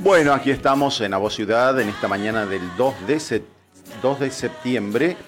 Bueno, 0.09 0.33
aquí 0.33 0.51
estamos 0.51 0.99
en 1.03 1.13
Avo 1.13 1.29
Ciudad 1.29 1.79
en 1.79 1.91
esta 1.91 2.09
mañana 2.09 2.47
del 2.47 2.63
2 2.79 3.07
de, 3.07 3.17
sep- 3.19 3.43
2 4.01 4.21
de 4.21 4.31
septiembre. 4.31 5.19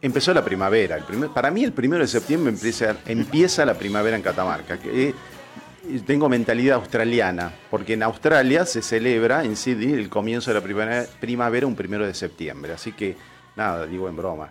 Empezó 0.00 0.32
la 0.32 0.44
primavera. 0.44 1.04
Para 1.34 1.50
mí 1.50 1.64
el 1.64 1.74
1 1.76 1.98
de 1.98 2.06
septiembre 2.06 2.54
empieza, 3.06 3.64
la 3.64 3.74
primavera 3.74 4.14
en 4.16 4.22
Catamarca. 4.22 4.78
eh, 4.84 5.12
tengo 6.06 6.28
mentalidad 6.28 6.76
australiana, 6.76 7.52
porque 7.68 7.94
en 7.94 8.04
Australia 8.04 8.64
se 8.64 8.80
celebra 8.80 9.42
en 9.42 9.56
Sydney 9.56 9.94
el 9.94 10.08
comienzo 10.08 10.52
de 10.52 10.60
la 10.60 10.62
primavera, 10.62 11.04
primavera 11.18 11.66
un 11.66 11.76
1 11.76 12.06
de 12.06 12.14
septiembre. 12.14 12.74
Así 12.74 12.92
que 12.92 13.16
nada, 13.56 13.86
digo 13.86 14.08
en 14.08 14.14
broma. 14.14 14.50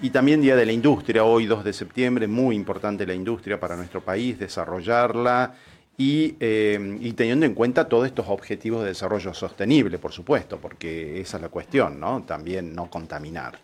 Y 0.00 0.08
también 0.08 0.40
Día 0.40 0.56
de 0.56 0.64
la 0.64 0.72
Industria, 0.72 1.22
hoy 1.22 1.44
2 1.44 1.64
de 1.64 1.74
septiembre, 1.74 2.26
muy 2.28 2.56
importante 2.56 3.06
la 3.06 3.12
industria 3.12 3.60
para 3.60 3.76
nuestro 3.76 4.00
país, 4.00 4.38
desarrollarla 4.38 5.52
y, 5.96 6.36
eh, 6.40 6.98
y 7.00 7.12
teniendo 7.12 7.46
en 7.46 7.54
cuenta 7.54 7.88
todos 7.88 8.06
estos 8.06 8.26
objetivos 8.28 8.82
de 8.82 8.88
desarrollo 8.88 9.34
sostenible, 9.34 9.98
por 9.98 10.12
supuesto, 10.12 10.58
porque 10.58 11.20
esa 11.20 11.36
es 11.36 11.42
la 11.42 11.48
cuestión, 11.48 12.00
¿no? 12.00 12.22
También 12.22 12.74
no 12.74 12.90
contaminar. 12.90 13.58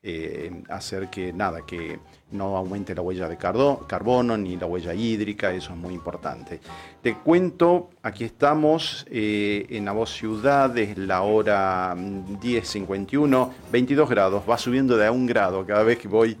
Eh, 0.00 0.62
hacer 0.68 1.08
que 1.08 1.32
nada, 1.32 1.66
que 1.66 1.98
no 2.30 2.56
aumente 2.56 2.94
la 2.94 3.02
huella 3.02 3.28
de 3.28 3.36
carbono 3.36 4.38
ni 4.38 4.56
la 4.56 4.66
huella 4.66 4.94
hídrica, 4.94 5.52
eso 5.52 5.72
es 5.72 5.76
muy 5.76 5.92
importante. 5.92 6.60
Te 7.02 7.14
cuento, 7.16 7.90
aquí 8.00 8.22
estamos 8.22 9.04
eh, 9.10 9.66
en 9.70 9.84
la 9.84 9.90
voz 9.90 10.10
ciudad, 10.10 10.76
es 10.78 10.96
la 10.96 11.22
hora 11.22 11.96
mm, 11.96 12.38
10.51, 12.38 13.50
22 13.72 14.08
grados, 14.08 14.44
va 14.48 14.56
subiendo 14.56 14.96
de 14.96 15.04
a 15.04 15.10
un 15.10 15.26
grado 15.26 15.66
cada 15.66 15.82
vez 15.82 15.98
que 15.98 16.06
voy 16.06 16.38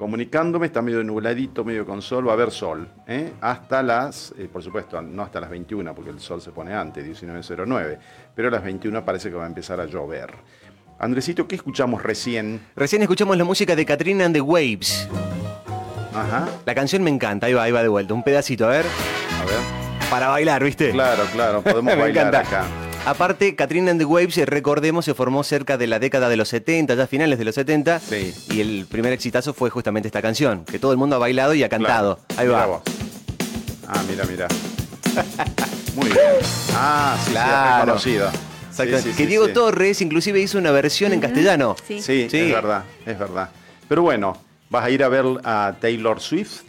comunicándome, 0.00 0.64
está 0.66 0.80
medio 0.80 1.04
nubladito, 1.04 1.62
medio 1.62 1.84
con 1.84 2.00
sol, 2.00 2.26
va 2.26 2.30
a 2.30 2.34
haber 2.34 2.50
sol, 2.50 2.88
¿eh? 3.06 3.34
hasta 3.42 3.82
las, 3.82 4.32
eh, 4.38 4.48
por 4.50 4.62
supuesto, 4.62 5.00
no 5.02 5.22
hasta 5.22 5.40
las 5.40 5.50
21, 5.50 5.94
porque 5.94 6.08
el 6.08 6.18
sol 6.20 6.40
se 6.40 6.52
pone 6.52 6.72
antes, 6.72 7.06
19.09, 7.06 7.98
pero 8.34 8.48
a 8.48 8.50
las 8.50 8.64
21 8.64 9.04
parece 9.04 9.28
que 9.28 9.36
va 9.36 9.44
a 9.44 9.46
empezar 9.46 9.78
a 9.78 9.84
llover. 9.84 10.32
Andresito, 10.98 11.46
¿qué 11.46 11.56
escuchamos 11.56 12.02
recién? 12.02 12.62
Recién 12.74 13.02
escuchamos 13.02 13.36
la 13.36 13.44
música 13.44 13.76
de 13.76 13.84
Katrina 13.84 14.24
and 14.24 14.34
the 14.34 14.40
Waves. 14.40 15.06
Ajá, 16.14 16.48
La 16.64 16.74
canción 16.74 17.02
me 17.02 17.10
encanta, 17.10 17.46
ahí 17.46 17.52
va, 17.52 17.64
ahí 17.64 17.72
va 17.72 17.82
de 17.82 17.88
vuelta. 17.88 18.14
Un 18.14 18.22
pedacito, 18.22 18.64
a 18.66 18.70
ver. 18.70 18.86
a 18.86 19.44
ver. 19.44 20.08
Para 20.10 20.28
bailar, 20.28 20.64
¿viste? 20.64 20.92
Claro, 20.92 21.24
claro, 21.34 21.60
podemos 21.60 21.84
Me 21.94 22.00
bailar 22.00 22.28
encanta. 22.28 22.40
acá. 22.40 22.89
Aparte, 23.06 23.56
Katrina 23.56 23.90
and 23.90 23.98
the 24.00 24.04
Waves, 24.04 24.36
eh, 24.38 24.46
recordemos, 24.46 25.04
se 25.06 25.14
formó 25.14 25.42
cerca 25.42 25.78
de 25.78 25.86
la 25.86 25.98
década 25.98 26.28
de 26.28 26.36
los 26.36 26.48
70, 26.48 26.94
ya 26.94 27.06
finales 27.06 27.38
de 27.38 27.44
los 27.46 27.54
70. 27.54 27.98
Sí. 27.98 28.34
Y 28.50 28.60
el 28.60 28.86
primer 28.88 29.12
exitazo 29.12 29.54
fue 29.54 29.70
justamente 29.70 30.08
esta 30.08 30.20
canción, 30.22 30.64
que 30.64 30.78
todo 30.78 30.92
el 30.92 30.98
mundo 30.98 31.16
ha 31.16 31.18
bailado 31.18 31.54
y 31.54 31.62
ha 31.62 31.68
cantado. 31.68 32.18
Claro, 32.28 32.40
Ahí 32.40 32.46
mirá 32.46 32.58
va. 32.60 32.66
vos. 32.66 32.82
Ah, 33.88 34.02
mira, 34.08 34.24
mira. 34.26 34.48
Muy 35.96 36.06
bien. 36.06 36.18
Ah, 36.74 37.16
sí, 37.18 37.24
sí, 37.26 37.30
Claro. 37.32 37.74
es 37.74 37.80
reconocido. 38.04 38.30
Exactamente. 38.68 39.02
Sí, 39.02 39.10
sí, 39.10 39.16
que 39.16 39.22
sí, 39.24 39.26
Diego 39.28 39.46
sí. 39.46 39.52
Torres 39.54 40.00
inclusive 40.02 40.40
hizo 40.40 40.58
una 40.58 40.70
versión 40.70 41.12
en 41.12 41.20
castellano. 41.20 41.76
Sí. 41.88 42.00
Sí, 42.02 42.28
Sí. 42.30 42.38
es 42.38 42.52
verdad, 42.52 42.84
es 43.06 43.18
verdad. 43.18 43.48
Pero 43.88 44.02
bueno, 44.02 44.36
¿vas 44.68 44.84
a 44.84 44.90
ir 44.90 45.02
a 45.02 45.08
ver 45.08 45.24
a 45.42 45.74
Taylor 45.80 46.20
Swift? 46.20 46.60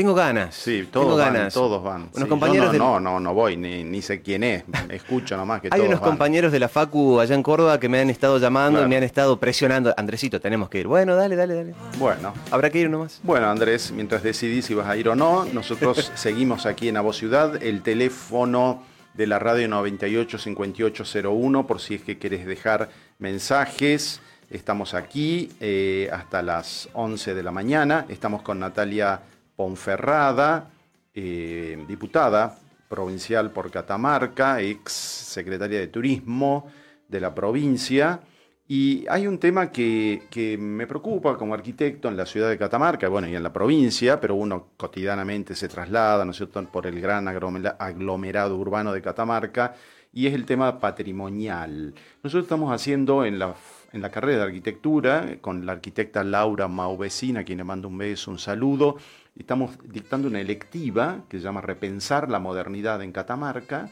Tengo 0.00 0.14
ganas. 0.14 0.54
Sí, 0.54 0.88
Tengo 0.90 1.06
todos 1.06 1.18
van, 1.18 1.34
ganas. 1.34 1.52
todos 1.54 1.82
van. 1.82 2.02
Unos 2.02 2.14
Sí, 2.22 2.24
compañeros 2.26 2.66
no, 2.68 2.72
del- 2.72 2.78
no, 2.80 3.00
no, 3.00 3.20
no 3.20 3.34
voy, 3.34 3.56
ni, 3.56 3.84
ni 3.84 4.00
sé 4.00 4.22
quién 4.22 4.42
es. 4.44 4.64
Escucho 4.88 5.36
nomás 5.36 5.60
que 5.60 5.66
Hay 5.68 5.72
todos 5.78 5.88
unos 5.88 6.00
van. 6.00 6.10
compañeros 6.10 6.52
de 6.52 6.58
la 6.58 6.68
Facu 6.68 7.20
allá 7.20 7.34
en 7.34 7.42
Córdoba 7.42 7.78
que 7.78 7.88
me 7.90 8.00
han 8.00 8.08
estado 8.08 8.38
llamando 8.38 8.78
Claro. 8.78 8.86
y 8.86 8.88
me 8.90 8.96
han 8.96 9.02
estado 9.02 9.38
presionando. 9.38 9.92
Andresito, 9.96 10.40
tenemos 10.40 10.70
que 10.70 10.78
ir. 10.80 10.86
Bueno, 10.86 11.14
dale, 11.16 11.36
dale, 11.36 11.54
dale. 11.54 11.74
Bueno, 11.98 12.32
Habrá 12.50 12.70
que 12.70 12.78
ir 12.78 12.88
nomás. 12.88 13.20
Bueno, 13.22 13.50
Andrés, 13.50 13.92
mientras 13.92 14.22
decidís 14.22 14.64
si 14.64 14.74
vas 14.74 14.86
a 14.86 14.96
ir 14.96 15.08
o 15.08 15.14
no, 15.14 15.44
nosotros 15.52 16.10
seguimos 16.16 16.64
aquí 16.64 16.88
en 16.88 16.96
Avo 16.96 17.12
Ciudad. 17.12 17.62
El 17.62 17.82
teléfono 17.82 18.82
de 19.12 19.26
la 19.26 19.38
radio 19.38 19.68
985801, 19.68 21.66
por 21.66 21.80
si 21.80 21.96
es 21.96 22.02
que 22.02 22.16
querés 22.18 22.46
dejar 22.46 22.88
mensajes. 23.18 24.20
Estamos 24.50 24.94
aquí 24.94 25.50
eh, 25.60 26.08
hasta 26.12 26.42
las 26.42 26.88
11 26.94 27.34
de 27.34 27.42
la 27.42 27.52
mañana. 27.52 28.06
Estamos 28.08 28.42
con 28.42 28.58
Natalia 28.58 29.20
Ponferrada, 29.60 30.70
eh, 31.12 31.84
diputada 31.86 32.56
provincial 32.88 33.50
por 33.50 33.70
Catamarca, 33.70 34.58
ex 34.62 34.90
secretaria 34.90 35.78
de 35.78 35.88
Turismo 35.88 36.66
de 37.06 37.20
la 37.20 37.34
provincia. 37.34 38.20
Y 38.66 39.04
hay 39.10 39.26
un 39.26 39.36
tema 39.36 39.70
que, 39.70 40.22
que 40.30 40.56
me 40.56 40.86
preocupa 40.86 41.36
como 41.36 41.52
arquitecto 41.52 42.08
en 42.08 42.16
la 42.16 42.24
ciudad 42.24 42.48
de 42.48 42.56
Catamarca, 42.56 43.08
bueno, 43.08 43.28
y 43.28 43.36
en 43.36 43.42
la 43.42 43.52
provincia, 43.52 44.18
pero 44.18 44.34
uno 44.34 44.68
cotidianamente 44.78 45.54
se 45.54 45.68
traslada, 45.68 46.24
¿no 46.24 46.30
es 46.30 46.42
por 46.72 46.86
el 46.86 46.98
gran 46.98 47.28
aglomerado 47.28 48.56
urbano 48.56 48.94
de 48.94 49.02
Catamarca, 49.02 49.74
y 50.10 50.26
es 50.26 50.32
el 50.32 50.46
tema 50.46 50.78
patrimonial. 50.78 51.94
Nosotros 52.22 52.44
estamos 52.44 52.72
haciendo 52.72 53.26
en 53.26 53.38
la, 53.38 53.54
en 53.92 54.00
la 54.00 54.10
carrera 54.10 54.38
de 54.38 54.44
arquitectura, 54.44 55.36
con 55.42 55.66
la 55.66 55.72
arquitecta 55.72 56.24
Laura 56.24 56.66
Mauvecina, 56.66 57.40
a 57.40 57.44
quien 57.44 57.58
le 57.58 57.64
mando 57.64 57.88
un 57.88 57.98
beso, 57.98 58.30
un 58.30 58.38
saludo, 58.38 58.96
estamos 59.40 59.72
dictando 59.84 60.28
una 60.28 60.40
electiva 60.40 61.24
que 61.28 61.38
se 61.38 61.44
llama 61.44 61.60
Repensar 61.60 62.30
la 62.30 62.38
modernidad 62.38 63.02
en 63.02 63.12
Catamarca, 63.12 63.90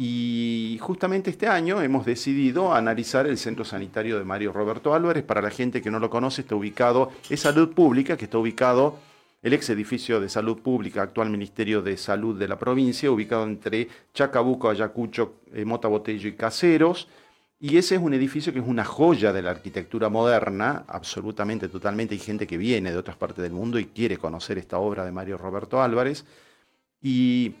y 0.00 0.78
justamente 0.80 1.30
este 1.30 1.48
año 1.48 1.82
hemos 1.82 2.06
decidido 2.06 2.72
analizar 2.72 3.26
el 3.26 3.36
centro 3.36 3.64
sanitario 3.64 4.16
de 4.16 4.24
Mario 4.24 4.52
Roberto 4.52 4.94
Álvarez. 4.94 5.24
Para 5.24 5.42
la 5.42 5.50
gente 5.50 5.82
que 5.82 5.90
no 5.90 5.98
lo 5.98 6.08
conoce, 6.08 6.42
está 6.42 6.54
ubicado, 6.54 7.10
es 7.28 7.40
salud 7.40 7.74
pública, 7.74 8.16
que 8.16 8.26
está 8.26 8.38
ubicado, 8.38 9.00
el 9.42 9.52
ex 9.52 9.70
edificio 9.70 10.20
de 10.20 10.28
salud 10.28 10.58
pública, 10.60 11.02
actual 11.02 11.30
Ministerio 11.30 11.82
de 11.82 11.96
Salud 11.96 12.38
de 12.38 12.46
la 12.46 12.58
provincia, 12.58 13.10
ubicado 13.10 13.42
entre 13.44 13.88
Chacabuco, 14.14 14.70
Ayacucho, 14.70 15.40
eh, 15.52 15.64
Mota 15.64 15.88
Botello 15.88 16.28
y 16.28 16.34
Caseros. 16.34 17.08
Y 17.60 17.76
ese 17.76 17.96
es 17.96 18.00
un 18.00 18.14
edificio 18.14 18.52
que 18.52 18.60
es 18.60 18.64
una 18.66 18.84
joya 18.84 19.32
de 19.32 19.42
la 19.42 19.50
arquitectura 19.50 20.08
moderna, 20.08 20.84
absolutamente, 20.86 21.68
totalmente. 21.68 22.14
Hay 22.14 22.20
gente 22.20 22.46
que 22.46 22.56
viene 22.56 22.92
de 22.92 22.96
otras 22.96 23.16
partes 23.16 23.42
del 23.42 23.52
mundo 23.52 23.80
y 23.80 23.86
quiere 23.86 24.16
conocer 24.16 24.58
esta 24.58 24.78
obra 24.78 25.04
de 25.04 25.10
Mario 25.10 25.38
Roberto 25.38 25.82
Álvarez. 25.82 26.24
Y 27.02 27.54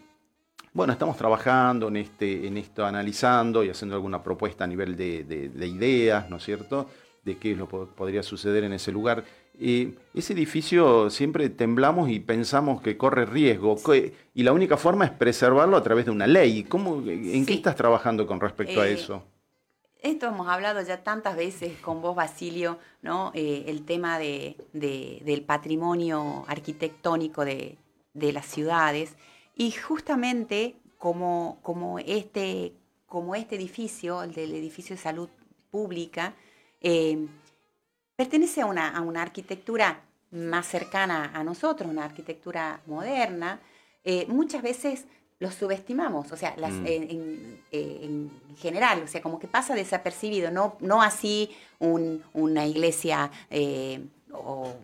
bueno, 0.72 0.92
estamos 0.92 1.16
trabajando 1.16 1.88
en, 1.88 1.96
este, 1.96 2.46
en 2.46 2.56
esto, 2.58 2.86
analizando 2.86 3.64
y 3.64 3.70
haciendo 3.70 3.96
alguna 3.96 4.22
propuesta 4.22 4.62
a 4.64 4.66
nivel 4.68 4.96
de, 4.96 5.24
de- 5.24 5.48
de 5.48 5.66
ideas, 5.66 6.30
¿no 6.30 6.36
es 6.36 6.44
cierto?, 6.44 6.88
de 7.24 7.36
qué 7.36 7.52
es 7.52 7.58
lo 7.58 7.68
que 7.68 7.76
podría 7.96 8.22
suceder 8.22 8.62
en 8.64 8.72
ese 8.74 8.92
lugar. 8.92 9.24
Eh, 9.60 9.94
ese 10.14 10.32
edificio 10.32 11.10
siempre 11.10 11.50
temblamos 11.50 12.08
y 12.08 12.20
pensamos 12.20 12.80
que 12.80 12.96
corre 12.96 13.26
riesgo, 13.26 13.74
que- 13.82 14.14
y 14.34 14.44
la 14.44 14.52
única 14.52 14.76
forma 14.76 15.04
es 15.06 15.10
preservarlo 15.10 15.76
a 15.76 15.82
través 15.82 16.04
de 16.04 16.12
una 16.12 16.28
ley. 16.28 16.62
¿Cómo, 16.62 17.02
¿En 17.04 17.44
qué 17.44 17.54
estás 17.54 17.74
trabajando 17.74 18.26
con 18.28 18.38
respecto 18.40 18.80
a 18.80 18.86
Eh, 18.88 18.92
eso? 18.92 19.24
Esto 20.00 20.26
hemos 20.28 20.46
hablado 20.48 20.80
ya 20.82 21.02
tantas 21.02 21.36
veces 21.36 21.76
con 21.80 22.00
vos, 22.00 22.14
Basilio, 22.14 22.78
¿no? 23.02 23.32
Eh, 23.34 23.64
el 23.66 23.84
tema 23.84 24.18
de, 24.18 24.56
de- 24.72 25.20
del 25.24 25.42
patrimonio 25.42 26.44
arquitectónico 26.46 27.44
de, 27.44 27.78
las 28.14 28.46
ciudades. 28.46 29.14
Y 29.56 29.72
justamente 29.72 30.76
este, 32.06 32.72
como 33.06 33.34
este 33.34 33.56
edificio, 33.56 34.22
el 34.22 34.32
del 34.34 34.54
edificio 34.54 34.94
de 34.94 35.02
salud 35.02 35.28
pública, 35.70 36.34
eh, 36.80 37.26
pertenece 38.16 38.60
a 38.62 38.66
una, 38.66 38.88
a 38.96 39.00
una 39.00 39.22
arquitectura 39.22 40.00
más 40.30 40.66
cercana 40.66 41.32
a 41.34 41.42
nosotros, 41.42 41.90
una 41.90 42.04
arquitectura 42.04 42.80
moderna, 42.86 43.60
eh, 44.04 44.26
muchas 44.28 44.62
veces 44.62 45.06
los 45.40 45.54
subestimamos, 45.54 46.32
o 46.32 46.36
sea, 46.36 46.54
las- 46.56 46.72
Mm. 46.72 46.86
en, 46.86 47.02
en- 47.10 47.62
eh, 47.70 47.98
en 48.02 48.30
general, 48.56 49.02
o 49.04 49.06
sea, 49.08 49.22
como 49.22 49.38
que 49.38 49.46
pasa 49.46 49.74
desapercibido, 49.74 50.50
no, 50.50 50.76
no 50.80 51.00
así 51.02 51.50
un- 51.78 52.22
una 52.32 52.66
iglesia 52.66 53.30
eh, 53.50 54.00
o 54.32 54.74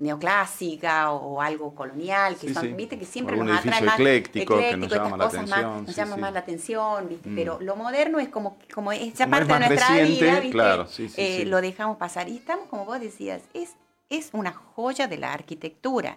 neoclásica 0.00 1.10
o 1.10 1.40
algo 1.42 1.74
colonial, 1.74 2.36
que 2.36 2.48
Sí, 2.48 2.54
son, 2.54 2.62
sí. 2.66 2.72
viste, 2.72 2.98
que 2.98 3.04
siempre 3.04 3.36
nos 3.36 3.58
atrae 3.58 3.82
más 3.82 3.94
ecléctico 3.98 4.56
que 4.58 4.76
nos 4.76 4.88
llama 4.90 5.06
estas 5.06 5.18
la 5.18 5.24
cosas 5.24 5.40
más, 5.48 5.58
atención, 5.58 5.84
nos 5.86 5.94
sí, 5.94 6.00
llama 6.00 6.16
más 6.16 6.32
la 6.32 6.38
atención, 6.40 7.08
¿viste? 7.08 7.28
Mm. 7.30 7.34
pero 7.34 7.58
lo 7.60 7.76
moderno 7.76 8.18
es 8.20 8.28
como, 8.28 8.58
como 8.72 8.92
esa 8.92 9.24
Como 9.24 9.36
es 9.36 9.40
parte 9.40 9.44
de 9.54 9.58
más 9.58 9.68
nuestra 9.68 9.88
reciente, 9.88 10.24
vida, 10.24 10.34
¿viste? 10.40 10.50
claro, 10.50 10.86
Eh, 11.16 11.44
lo 11.46 11.60
dejamos 11.60 11.96
pasar. 11.96 12.28
Y 12.28 12.36
estamos, 12.36 12.68
como 12.68 12.84
vos 12.84 13.00
decías, 13.00 13.42
es, 13.54 13.74
es 14.08 14.30
una 14.32 14.52
joya 14.52 15.08
de 15.08 15.18
la 15.18 15.32
arquitectura. 15.32 16.16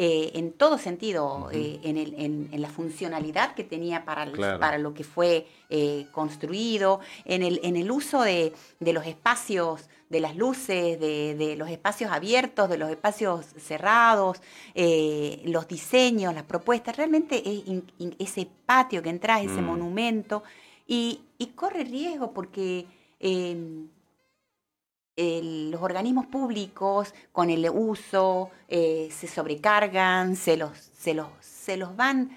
Eh, 0.00 0.30
en 0.34 0.52
todo 0.52 0.78
sentido, 0.78 1.48
eh, 1.52 1.80
en, 1.82 1.96
el- 1.98 2.14
en- 2.14 2.48
en 2.52 2.62
la 2.62 2.68
funcionalidad 2.70 3.54
que 3.56 3.64
tenía 3.64 4.04
para, 4.04 4.22
el- 4.22 4.32
Claro. 4.32 4.60
para 4.60 4.78
lo 4.78 4.94
que 4.94 5.02
fue 5.04 5.46
eh, 5.70 6.06
construido, 6.12 7.00
en 7.24 7.42
el, 7.42 7.60
en 7.64 7.76
el 7.76 7.90
uso 7.90 8.22
de, 8.22 8.52
de 8.80 8.92
los 8.92 9.04
espacios, 9.06 9.88
de 10.08 10.20
las 10.20 10.36
luces, 10.36 10.98
de, 11.00 11.34
de 11.34 11.56
los 11.56 11.68
espacios 11.68 12.10
abiertos, 12.12 12.70
de 12.70 12.78
los 12.78 12.88
espacios 12.90 13.44
cerrados, 13.58 14.40
los 15.44 15.68
diseños, 15.68 16.32
las 16.32 16.44
propuestas, 16.44 16.96
realmente 16.96 17.36
es 17.38 17.66
in- 17.66 17.92
in- 17.98 18.16
ese 18.18 18.48
patio 18.66 19.02
que 19.02 19.10
entras, 19.10 19.42
ese 19.42 19.60
Mm. 19.60 19.66
monumento, 19.66 20.42
y, 20.86 21.20
y 21.38 21.46
corre 21.48 21.84
riesgo 21.84 22.32
porque 22.32 22.86
el- 25.18 25.70
los 25.72 25.82
organismos 25.82 26.26
públicos 26.26 27.12
con 27.32 27.50
el 27.50 27.68
uso 27.70 28.50
eh, 28.68 29.08
se 29.12 29.26
sobrecargan, 29.26 30.36
se 30.36 30.56
los, 30.56 30.70
se 30.78 31.12
los, 31.14 31.28
se 31.40 31.76
los 31.76 31.94
van 31.96 32.30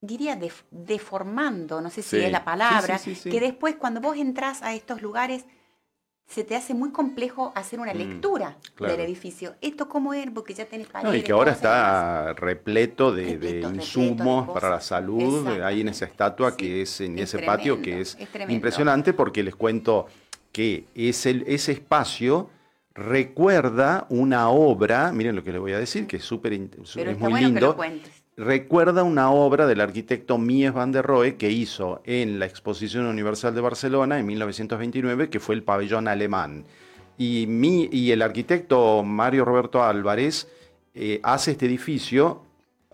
diría, 0.00 0.36
def- 0.36 0.64
deformando, 0.70 1.80
no 1.80 1.90
sé 1.90 2.02
si 2.02 2.10
Sí, 2.18 2.24
es 2.24 2.30
la 2.30 2.44
palabra, 2.44 2.98
sí, 2.98 3.14
sí, 3.14 3.30
que 3.30 3.40
después 3.40 3.76
cuando 3.76 4.00
vos 4.00 4.16
entras 4.16 4.62
a 4.62 4.74
estos 4.74 5.02
lugares 5.02 5.44
se 6.28 6.42
te 6.44 6.56
hace 6.56 6.74
muy 6.74 6.90
complejo 6.90 7.52
hacer 7.54 7.78
una 7.80 7.94
Mm, 7.94 7.98
lectura 7.98 8.56
claro. 8.74 8.92
del 8.96 9.04
edificio. 9.06 9.54
¿Esto 9.60 9.88
cómo 9.88 10.12
es? 10.12 10.28
Porque 10.32 10.54
ya 10.54 10.66
tenés 10.66 10.88
No, 10.88 10.92
paredes. 10.92 11.20
y 11.20 11.22
que 11.22 11.32
ahora 11.32 11.52
está 11.52 12.32
repleto 12.34 13.12
de, 13.12 13.22
de 13.22 13.32
Repleto, 13.32 13.68
repleto 13.68 13.70
de 13.70 13.76
insumos 13.76 14.48
para 14.50 14.70
la 14.70 14.80
salud, 14.80 15.46
ahí 15.62 15.80
en 15.82 15.88
esa 15.88 16.04
estatua 16.04 16.56
que 16.56 16.82
es 16.82 17.00
en 17.00 17.18
es 17.18 17.32
ese 17.34 17.44
patio 17.46 17.80
que 17.80 18.00
es, 18.00 18.18
impresionante 18.48 19.12
porque 19.14 19.42
les 19.44 19.54
cuento 19.54 20.06
que 20.56 20.86
es 20.94 21.26
el, 21.26 21.44
ese 21.46 21.72
espacio 21.72 22.48
recuerda 22.94 24.06
una 24.08 24.48
obra, 24.48 25.12
miren 25.12 25.36
lo 25.36 25.44
que 25.44 25.52
les 25.52 25.60
voy 25.60 25.72
a 25.72 25.78
decir, 25.78 26.06
que 26.06 26.16
es 26.16 26.24
súper 26.24 26.54
es 27.10 27.18
muy 27.18 27.30
bueno 27.30 27.46
lindo, 27.48 27.76
recuerda 28.38 29.02
una 29.02 29.30
obra 29.30 29.66
del 29.66 29.82
arquitecto 29.82 30.38
Mies 30.38 30.72
van 30.72 30.92
der 30.92 31.04
Rohe 31.04 31.36
que 31.36 31.50
hizo 31.50 32.00
en 32.06 32.38
la 32.38 32.46
Exposición 32.46 33.04
Universal 33.04 33.54
de 33.54 33.60
Barcelona 33.60 34.18
en 34.18 34.24
1929, 34.24 35.28
que 35.28 35.40
fue 35.40 35.54
el 35.56 35.62
pabellón 35.62 36.08
alemán. 36.08 36.64
Y, 37.18 37.46
mi- 37.46 37.88
y 37.92 38.10
el 38.12 38.22
arquitecto 38.22 39.02
Mario 39.02 39.44
Roberto 39.44 39.82
Álvarez 39.84 40.48
eh, 40.94 41.20
hace 41.22 41.50
este 41.50 41.66
edificio 41.66 42.42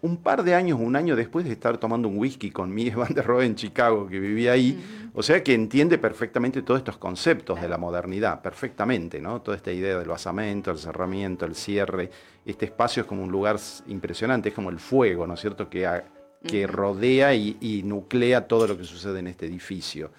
un 0.03 0.17
par 0.17 0.43
de 0.43 0.55
años, 0.55 0.79
un 0.81 0.97
año 0.97 1.15
después 1.15 1.45
de 1.45 1.53
estar 1.53 1.79
tomando 1.79 2.09
un 2.09 2.19
whisky 2.19 2.51
con 2.51 2.75
Mies 2.75 2.95
van 2.97 3.15
der 3.15 3.25
Rohe 3.25 3.47
en 3.47 3.55
Chicago, 3.55 4.07
que 4.09 4.19
vivía 4.21 4.53
ahí. 4.53 5.11
O 5.15 5.23
sea 5.23 5.43
que 5.43 5.55
entiende 5.55 5.99
perfectamente 5.99 6.63
todos 6.63 6.79
estos 6.79 6.97
conceptos 6.99 7.61
de 7.61 7.69
la 7.69 7.79
modernidad, 7.79 8.41
perfectamente, 8.43 9.21
¿no? 9.21 9.43
Toda 9.43 9.57
esta 9.57 9.71
idea 9.71 9.99
del 9.99 10.09
basamento, 10.09 10.71
el 10.71 10.79
cerramiento, 10.79 11.45
el 11.45 11.55
cierre. 11.55 12.11
Este 12.45 12.65
espacio 12.65 13.03
es 13.03 13.07
como 13.07 13.23
un 13.23 13.31
lugar 13.31 13.59
impresionante, 13.87 14.49
es 14.49 14.55
como 14.55 14.71
el 14.71 14.79
fuego, 14.79 15.27
¿no 15.27 15.35
es 15.35 15.41
cierto?, 15.41 15.69
que, 15.69 16.67
rodea 16.67 17.35
y, 17.35 17.57
y 17.61 17.83
nuclea 17.85 18.49
todo 18.49 18.67
lo 18.67 18.77
que 18.77 18.85
sucede 18.85 19.21
en 19.21 19.29
este 19.29 19.47
edificio. 19.47 20.11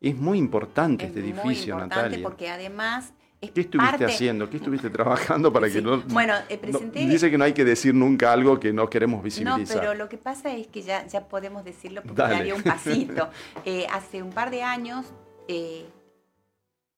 Es 0.00 0.16
muy 0.16 0.38
importante 0.38 1.04
Es 1.04 1.10
este 1.10 1.20
muy 1.20 1.30
edificio, 1.32 1.74
importante 1.74 1.96
Natalia. 1.96 2.22
porque 2.22 2.48
además 2.48 3.12
es 3.40 3.50
¿Qué 3.50 3.60
estuviste 3.62 3.90
parte- 3.90 4.04
haciendo? 4.06 4.48
¿Qué 4.48 4.56
estuviste 4.56 4.88
trabajando 4.90 5.52
para 5.52 5.66
Sí. 5.68 5.74
que 5.74 5.82
no... 5.82 6.00
Bueno, 6.08 6.34
eh, 6.48 6.58
no- 6.72 6.78
dice 6.80 7.30
que 7.30 7.36
no 7.38 7.44
hay 7.44 7.52
que 7.52 7.64
decir 7.64 7.94
nunca 7.94 8.32
algo 8.32 8.58
que 8.58 8.72
no 8.72 8.88
queremos 8.88 9.18
No, 9.18 9.22
visibilizar. 9.24 9.78
pero 9.80 9.94
lo 9.94 10.08
que 10.08 10.16
pasa 10.18 10.52
es 10.54 10.66
que 10.68 10.82
ya, 10.82 11.06
ya 11.06 11.28
podemos 11.28 11.64
decirlo 11.64 12.02
porque 12.02 12.16
Dale. 12.22 12.34
ya 12.34 12.40
había 12.40 12.54
un 12.54 12.62
pasito. 12.62 13.28
Eh, 13.64 13.86
hace 13.92 14.22
un 14.22 14.30
par 14.30 14.50
de 14.50 14.62
años 14.62 15.06
eh, 15.48 15.86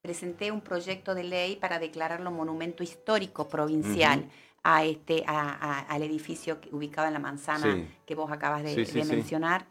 presenté 0.01 0.51
un 0.51 0.61
proyecto 0.61 1.13
de 1.13 1.23
ley 1.23 1.55
para 1.57 1.77
declararlo 1.79 2.31
monumento 2.31 2.83
histórico 2.83 3.47
provincial 3.49 4.25
a 4.63 4.83
este, 4.85 5.23
a- 5.27 5.49
a- 5.49 5.79
al 5.81 6.03
edificio 6.03 6.59
ubicado 6.71 7.07
en 7.07 7.13
la 7.13 7.19
manzana 7.19 7.75
Sí. 7.75 7.87
que 8.05 8.15
vos 8.15 8.31
acabas 8.31 8.63
de, 8.63 8.85
Sí, 8.85 9.01
mencionar. 9.03 9.65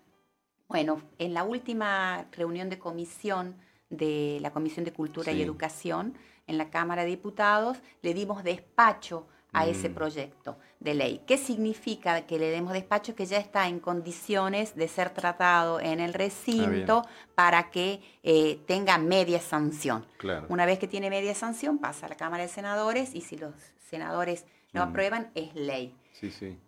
Bueno, 0.69 1.01
en 1.19 1.33
la 1.35 1.45
última 1.45 2.27
reunión 2.33 2.69
de 2.69 2.79
comisión 2.79 3.57
de 3.91 4.39
la 4.41 4.51
Comisión 4.53 4.85
de 4.85 4.93
Cultura 4.93 5.33
Sí. 5.33 5.39
y 5.39 5.43
Educación 5.43 6.15
en 6.47 6.59
la 6.59 6.71
Cámara 6.71 7.03
de 7.03 7.09
Diputados, 7.11 7.79
le 8.03 8.15
dimos 8.15 8.43
despacho 8.45 9.27
a 9.53 9.67
ese 9.67 9.89
Mm. 9.89 9.95
proyecto 9.95 10.59
de 10.79 10.93
ley. 10.95 11.23
¿Qué 11.27 11.39
significa 11.39 12.27
que 12.27 12.39
le 12.39 12.51
demos 12.51 12.75
despacho? 12.75 13.15
Que 13.15 13.25
ya 13.25 13.39
está 13.39 13.67
en 13.67 13.81
condiciones 13.81 14.77
de 14.77 14.89
ser 14.89 15.09
tratado 15.11 15.81
en 15.81 16.01
el 16.01 16.13
recinto 16.13 17.03
para 17.35 17.71
que 17.71 18.01
eh, 18.23 18.61
tenga 18.67 18.99
media 18.99 19.41
sanción. 19.41 20.05
Claro. 20.19 20.47
Una 20.51 20.67
vez 20.67 20.79
que 20.79 20.87
tiene 20.87 21.09
media 21.09 21.35
sanción, 21.35 21.79
pasa 21.79 22.05
a 22.07 22.09
la 22.11 22.17
Cámara 22.17 22.43
de 22.43 22.51
Senadores 22.51 23.15
y 23.15 23.23
si 23.23 23.39
los 23.39 23.55
senadores 23.89 24.45
no 24.75 24.85
Mm. 24.85 24.89
aprueban, 24.91 25.31
es 25.35 25.55
ley. 25.55 25.97
Sí, 26.13 26.31
sí. 26.31 26.59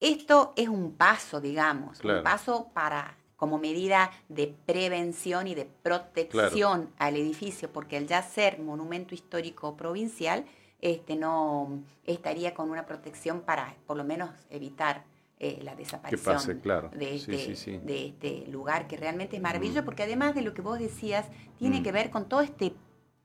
Esto 0.00 0.52
es 0.56 0.68
un 0.68 0.96
paso, 0.96 1.40
digamos, 1.40 2.00
Claro. 2.00 2.18
un 2.18 2.24
paso 2.24 2.70
para 2.74 3.16
como 3.40 3.56
medida 3.58 4.10
de 4.28 4.54
prevención 4.66 5.46
y 5.46 5.54
de 5.54 5.64
protección 5.64 6.90
al 6.98 7.16
edificio, 7.16 7.72
porque 7.72 7.96
al 7.96 8.06
ya 8.06 8.22
ser 8.22 8.58
monumento 8.60 9.14
histórico 9.14 9.78
provincial, 9.78 10.44
este 10.82 11.16
no 11.16 11.80
estaría 12.04 12.52
con 12.52 12.70
una 12.70 12.84
protección 12.84 13.40
para 13.40 13.74
por 13.86 13.96
lo 13.96 14.04
menos 14.04 14.28
evitar 14.50 15.04
eh, 15.38 15.58
la 15.62 15.74
desaparición 15.74 16.34
pase, 16.34 16.60
claro. 16.60 16.90
de, 16.94 17.18
Sí, 17.18 17.32
este, 17.32 17.38
sí, 17.38 17.56
sí. 17.56 17.80
de 17.82 18.08
este 18.08 18.44
lugar 18.48 18.86
que 18.86 18.98
realmente 18.98 19.36
es 19.36 19.42
maravilloso, 19.42 19.80
Mm. 19.80 19.84
porque 19.86 20.02
además 20.02 20.34
de 20.34 20.42
lo 20.42 20.52
que 20.52 20.60
vos 20.60 20.78
decías, 20.78 21.24
tiene 21.58 21.80
Mm. 21.80 21.82
que 21.82 21.92
ver 21.92 22.10
con 22.10 22.28
todo 22.28 22.42
este 22.42 22.74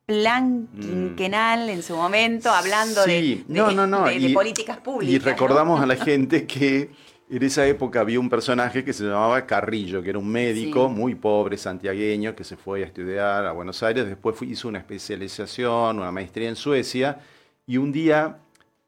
plan 0.05 0.70
Mm. 0.72 0.80
quinquenal 0.80 1.68
en 1.70 1.84
su 1.84 1.93
momento, 1.97 2.51
hablando 2.51 3.03
de- 3.05 3.20
Sí, 3.20 3.45
de, 3.49 3.53
no, 3.53 3.70
no, 3.72 3.86
no, 3.86 4.05
de- 4.05 4.18
de 4.18 4.30
y- 4.30 4.34
políticas 4.34 4.78
públicas. 4.78 5.13
Y 5.13 5.20
recordamos 5.20 5.82
a 5.82 5.86
la 5.86 5.97
gente 5.97 6.47
que 6.47 6.89
en 7.30 7.43
esa 7.43 7.65
época 7.67 8.01
había 8.01 8.19
un 8.19 8.30
personaje 8.30 8.84
que 8.84 8.93
se 8.93 9.03
llamaba 9.03 9.45
Carrillo, 9.45 10.01
que 10.03 10.11
era 10.11 10.19
un 10.19 10.30
médico 10.32 10.88
Sí. 10.89 10.93
muy 10.95 11.15
pobre, 11.15 11.57
santiagueño, 11.57 12.36
que 12.36 12.43
se 12.43 12.55
fue 12.55 12.84
a 12.84 12.86
estudiar 12.86 13.45
a 13.45 13.51
Buenos 13.51 13.82
Aires, 13.84 14.05
después 14.05 14.36
fue- 14.36 14.47
hizo 14.47 14.67
una 14.67 14.80
especialización, 14.80 15.97
una 15.99 16.11
maestría 16.11 16.49
en 16.49 16.55
Suecia, 16.55 17.19
y 17.65 17.78
un 17.78 17.91
día 17.91 18.38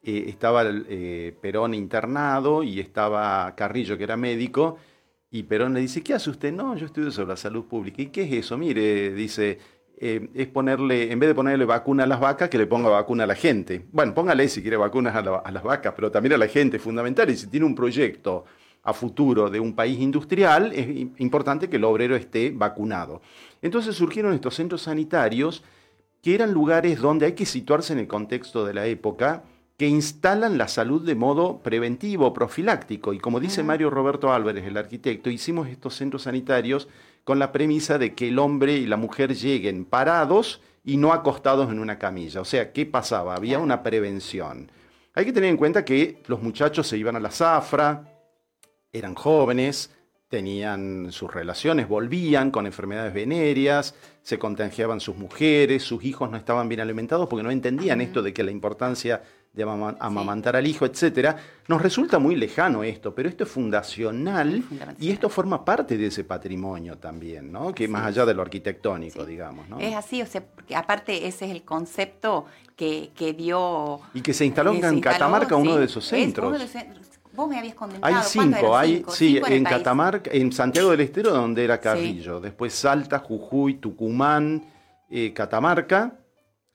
eh, 0.02 0.26
estaba 0.28 0.62
eh, 0.64 1.36
Perón 1.42 1.74
internado 1.74 2.62
y 2.62 2.78
estaba 2.80 3.52
Carrillo, 3.56 3.98
que 3.98 4.04
era 4.04 4.16
médico, 4.16 4.78
y 5.30 5.42
Perón 5.42 5.74
le 5.74 5.80
dice, 5.80 6.02
¿qué 6.02 6.14
hace 6.14 6.30
usted? 6.30 6.52
No, 6.52 6.76
yo 6.76 6.86
estudio 6.86 7.10
sobre 7.10 7.28
la 7.30 7.36
salud 7.36 7.64
pública. 7.66 8.00
¿Y 8.00 8.06
qué 8.06 8.22
es 8.22 8.32
eso? 8.32 8.56
Mire, 8.56 9.12
dice, 9.12 9.58
eh, 10.00 10.28
es 10.34 10.46
ponerle, 10.48 11.10
en 11.12 11.18
vez 11.18 11.28
de 11.28 11.34
ponerle 11.34 11.64
vacuna 11.64 12.04
a 12.04 12.06
las 12.06 12.20
vacas, 12.20 12.48
que 12.48 12.58
le 12.58 12.66
ponga 12.66 12.88
vacuna 12.88 13.24
a 13.24 13.26
la 13.26 13.34
gente. 13.34 13.84
Bueno, 13.92 14.14
póngale 14.14 14.48
si 14.48 14.62
quiere 14.62 14.76
vacunas 14.76 15.14
a, 15.16 15.22
la- 15.22 15.36
a 15.38 15.50
las 15.50 15.62
vacas, 15.62 15.92
pero 15.96 16.10
también 16.10 16.32
a 16.34 16.38
la 16.38 16.46
gente, 16.48 16.76
es 16.76 16.82
fundamental. 16.82 17.28
Y 17.30 17.36
si 17.36 17.46
tiene 17.48 17.66
un 17.66 17.74
proyecto 17.74 18.44
a 18.84 18.92
futuro 18.92 19.50
de 19.50 19.60
un 19.60 19.74
país 19.74 19.98
industrial, 20.00 20.72
es 20.72 20.86
im- 20.88 21.10
importante 21.18 21.68
que 21.68 21.76
el 21.76 21.84
obrero 21.84 22.16
esté 22.16 22.50
vacunado. 22.54 23.20
Entonces 23.60 23.96
surgieron 23.96 24.32
estos 24.32 24.54
centros 24.54 24.82
sanitarios 24.82 25.62
que 26.22 26.34
eran 26.34 26.52
lugares 26.52 27.00
donde 27.00 27.26
hay 27.26 27.32
que 27.32 27.46
situarse 27.46 27.92
en 27.92 27.98
el 27.98 28.06
contexto 28.08 28.64
de 28.64 28.74
la 28.74 28.86
época, 28.86 29.42
que 29.76 29.86
instalan 29.86 30.58
la 30.58 30.66
salud 30.66 31.04
de 31.06 31.14
modo 31.14 31.58
preventivo, 31.58 32.32
profiláctico. 32.32 33.12
Y 33.12 33.18
como 33.20 33.38
dice. 33.38 33.62
Mario 33.62 33.90
Roberto 33.90 34.32
Álvarez, 34.32 34.64
el 34.64 34.76
arquitecto, 34.76 35.30
hicimos 35.30 35.68
estos 35.68 35.94
centros 35.94 36.22
sanitarios 36.22 36.88
con 37.24 37.38
la 37.38 37.52
premisa 37.52 37.98
de 37.98 38.14
que 38.14 38.28
el 38.28 38.38
hombre 38.38 38.74
y 38.74 38.86
la 38.86 38.96
mujer 38.96 39.34
lleguen 39.34 39.84
parados 39.84 40.60
y 40.84 40.96
no 40.96 41.12
acostados 41.12 41.70
en 41.70 41.78
una 41.78 41.98
camilla. 41.98 42.40
O 42.40 42.44
sea, 42.44 42.72
¿qué 42.72 42.86
pasaba? 42.86 43.34
Había 43.34 43.58
una 43.58 43.82
prevención. 43.82 44.70
Hay 45.14 45.24
que 45.24 45.32
tener 45.32 45.50
en 45.50 45.56
cuenta 45.56 45.84
que 45.84 46.22
los 46.26 46.42
muchachos 46.42 46.86
se 46.86 46.96
iban 46.96 47.16
a 47.16 47.20
la 47.20 47.30
zafra, 47.30 48.14
eran 48.92 49.14
jóvenes, 49.14 49.90
tenían 50.28 51.10
sus 51.10 51.32
relaciones, 51.32 51.88
volvían 51.88 52.50
con 52.50 52.66
enfermedades 52.66 53.14
venéreas, 53.14 53.94
se 54.22 54.38
contagiaban 54.38 55.00
sus 55.00 55.16
mujeres, 55.16 55.82
sus 55.82 56.04
hijos 56.04 56.30
no 56.30 56.36
estaban 56.36 56.68
bien 56.68 56.80
alimentados 56.80 57.28
porque 57.28 57.42
no 57.42 57.50
entendían 57.50 58.00
esto 58.00 58.22
de 58.22 58.34
que 58.34 58.44
la 58.44 58.50
importancia 58.50 59.22
de 59.58 59.64
amama- 59.64 59.96
amamantar 59.98 60.54
al 60.54 60.66
hijo, 60.66 60.86
etcétera. 60.86 61.36
Nos 61.66 61.82
resulta 61.82 62.20
muy 62.20 62.36
lejano 62.36 62.84
esto, 62.84 63.12
pero 63.12 63.28
esto 63.28 63.42
es 63.42 63.50
fundacional, 63.50 64.62
y 65.00 65.10
esto 65.10 65.28
forma 65.28 65.64
parte 65.64 65.98
de 65.98 66.06
ese 66.06 66.22
patrimonio 66.22 66.96
también, 66.96 67.50
¿no? 67.50 67.74
Que 67.74 67.88
más 67.88 68.06
allá 68.06 68.24
de 68.24 68.34
lo 68.34 68.42
arquitectónico, 68.42 69.24
Sí. 69.24 69.30
digamos, 69.32 69.68
¿no? 69.68 69.80
Es 69.80 69.94
así, 69.96 70.22
o 70.22 70.26
sea, 70.26 70.44
aparte 70.76 71.26
ese 71.26 71.46
es 71.46 71.50
el 71.50 71.62
concepto 71.64 72.46
que, 72.76 73.10
que 73.16 73.32
dio... 73.32 74.00
Y 74.14 74.20
que 74.20 74.32
se 74.32 74.44
instaló 74.46 74.70
que 74.70 74.76
en 74.78 74.82
se 74.88 74.94
instaló, 74.94 75.12
Catamarca, 75.14 75.56
uno 75.56 75.76
de 75.76 75.84
esos 75.86 76.04
es 76.04 76.10
centros. 76.10 76.46
uno 76.48 76.56
de 76.58 76.64
los 76.64 76.74
cen- 76.74 76.94
Vos 77.34 77.48
me 77.48 77.58
habías 77.58 77.74
comentado. 77.74 78.04
Hay 78.06 78.12
¿cuántos 78.14 78.32
cinco, 78.32 78.76
hay, 78.76 78.96
cinco? 78.96 79.10
sí, 79.12 79.34
Cinco 79.34 79.46
en. 79.48 79.64
Catamarca, 79.64 80.30
en 80.32 80.52
Santiago 80.52 80.90
del 80.90 81.00
Estero, 81.00 81.30
donde 81.32 81.62
era 81.64 81.80
Carrillo, 81.80 82.40
después 82.40 82.72
Salta, 82.74 83.18
Jujuy, 83.20 83.74
Tucumán, 83.74 84.64
eh, 85.10 85.32
Catamarca, 85.32 86.14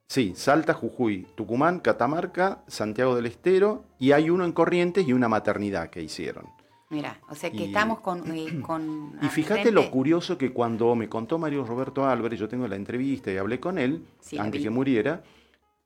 sí, 0.07 0.33
Salta, 0.35 0.73
Jujuy, 0.73 1.27
Tucumán, 1.35 1.79
Catamarca, 1.79 2.63
Santiago 2.67 3.15
del 3.15 3.25
Estero, 3.25 3.85
y 3.99 4.11
hay 4.11 4.29
uno 4.29 4.45
en 4.45 4.51
Corrientes 4.51 5.07
y 5.07 5.13
una 5.13 5.27
maternidad 5.27 5.89
que 5.89 6.01
hicieron. 6.01 6.45
Mira, 6.89 7.19
o 7.29 7.33
sea 7.35 7.49
que 7.49 7.57
Y- 7.57 7.63
estamos 7.65 8.01
con... 8.01 8.35
eh, 8.35 8.61
con 8.61 9.17
Y 9.21 9.27
fíjate 9.27 9.71
lo 9.71 9.89
curioso 9.89 10.37
que 10.37 10.53
cuando 10.53 10.93
me 10.95 11.09
contó 11.09 11.39
Mario 11.39 11.65
Roberto 11.65 12.05
Álvarez, 12.05 12.39
yo 12.39 12.47
tengo 12.47 12.67
la 12.67 12.75
entrevista 12.75 13.31
y 13.31 13.37
hablé 13.37 13.59
con 13.59 13.79
él, 13.79 14.05
Sí, 14.19 14.37
antes 14.37 14.61
que 14.61 14.69
muriera, 14.69 15.23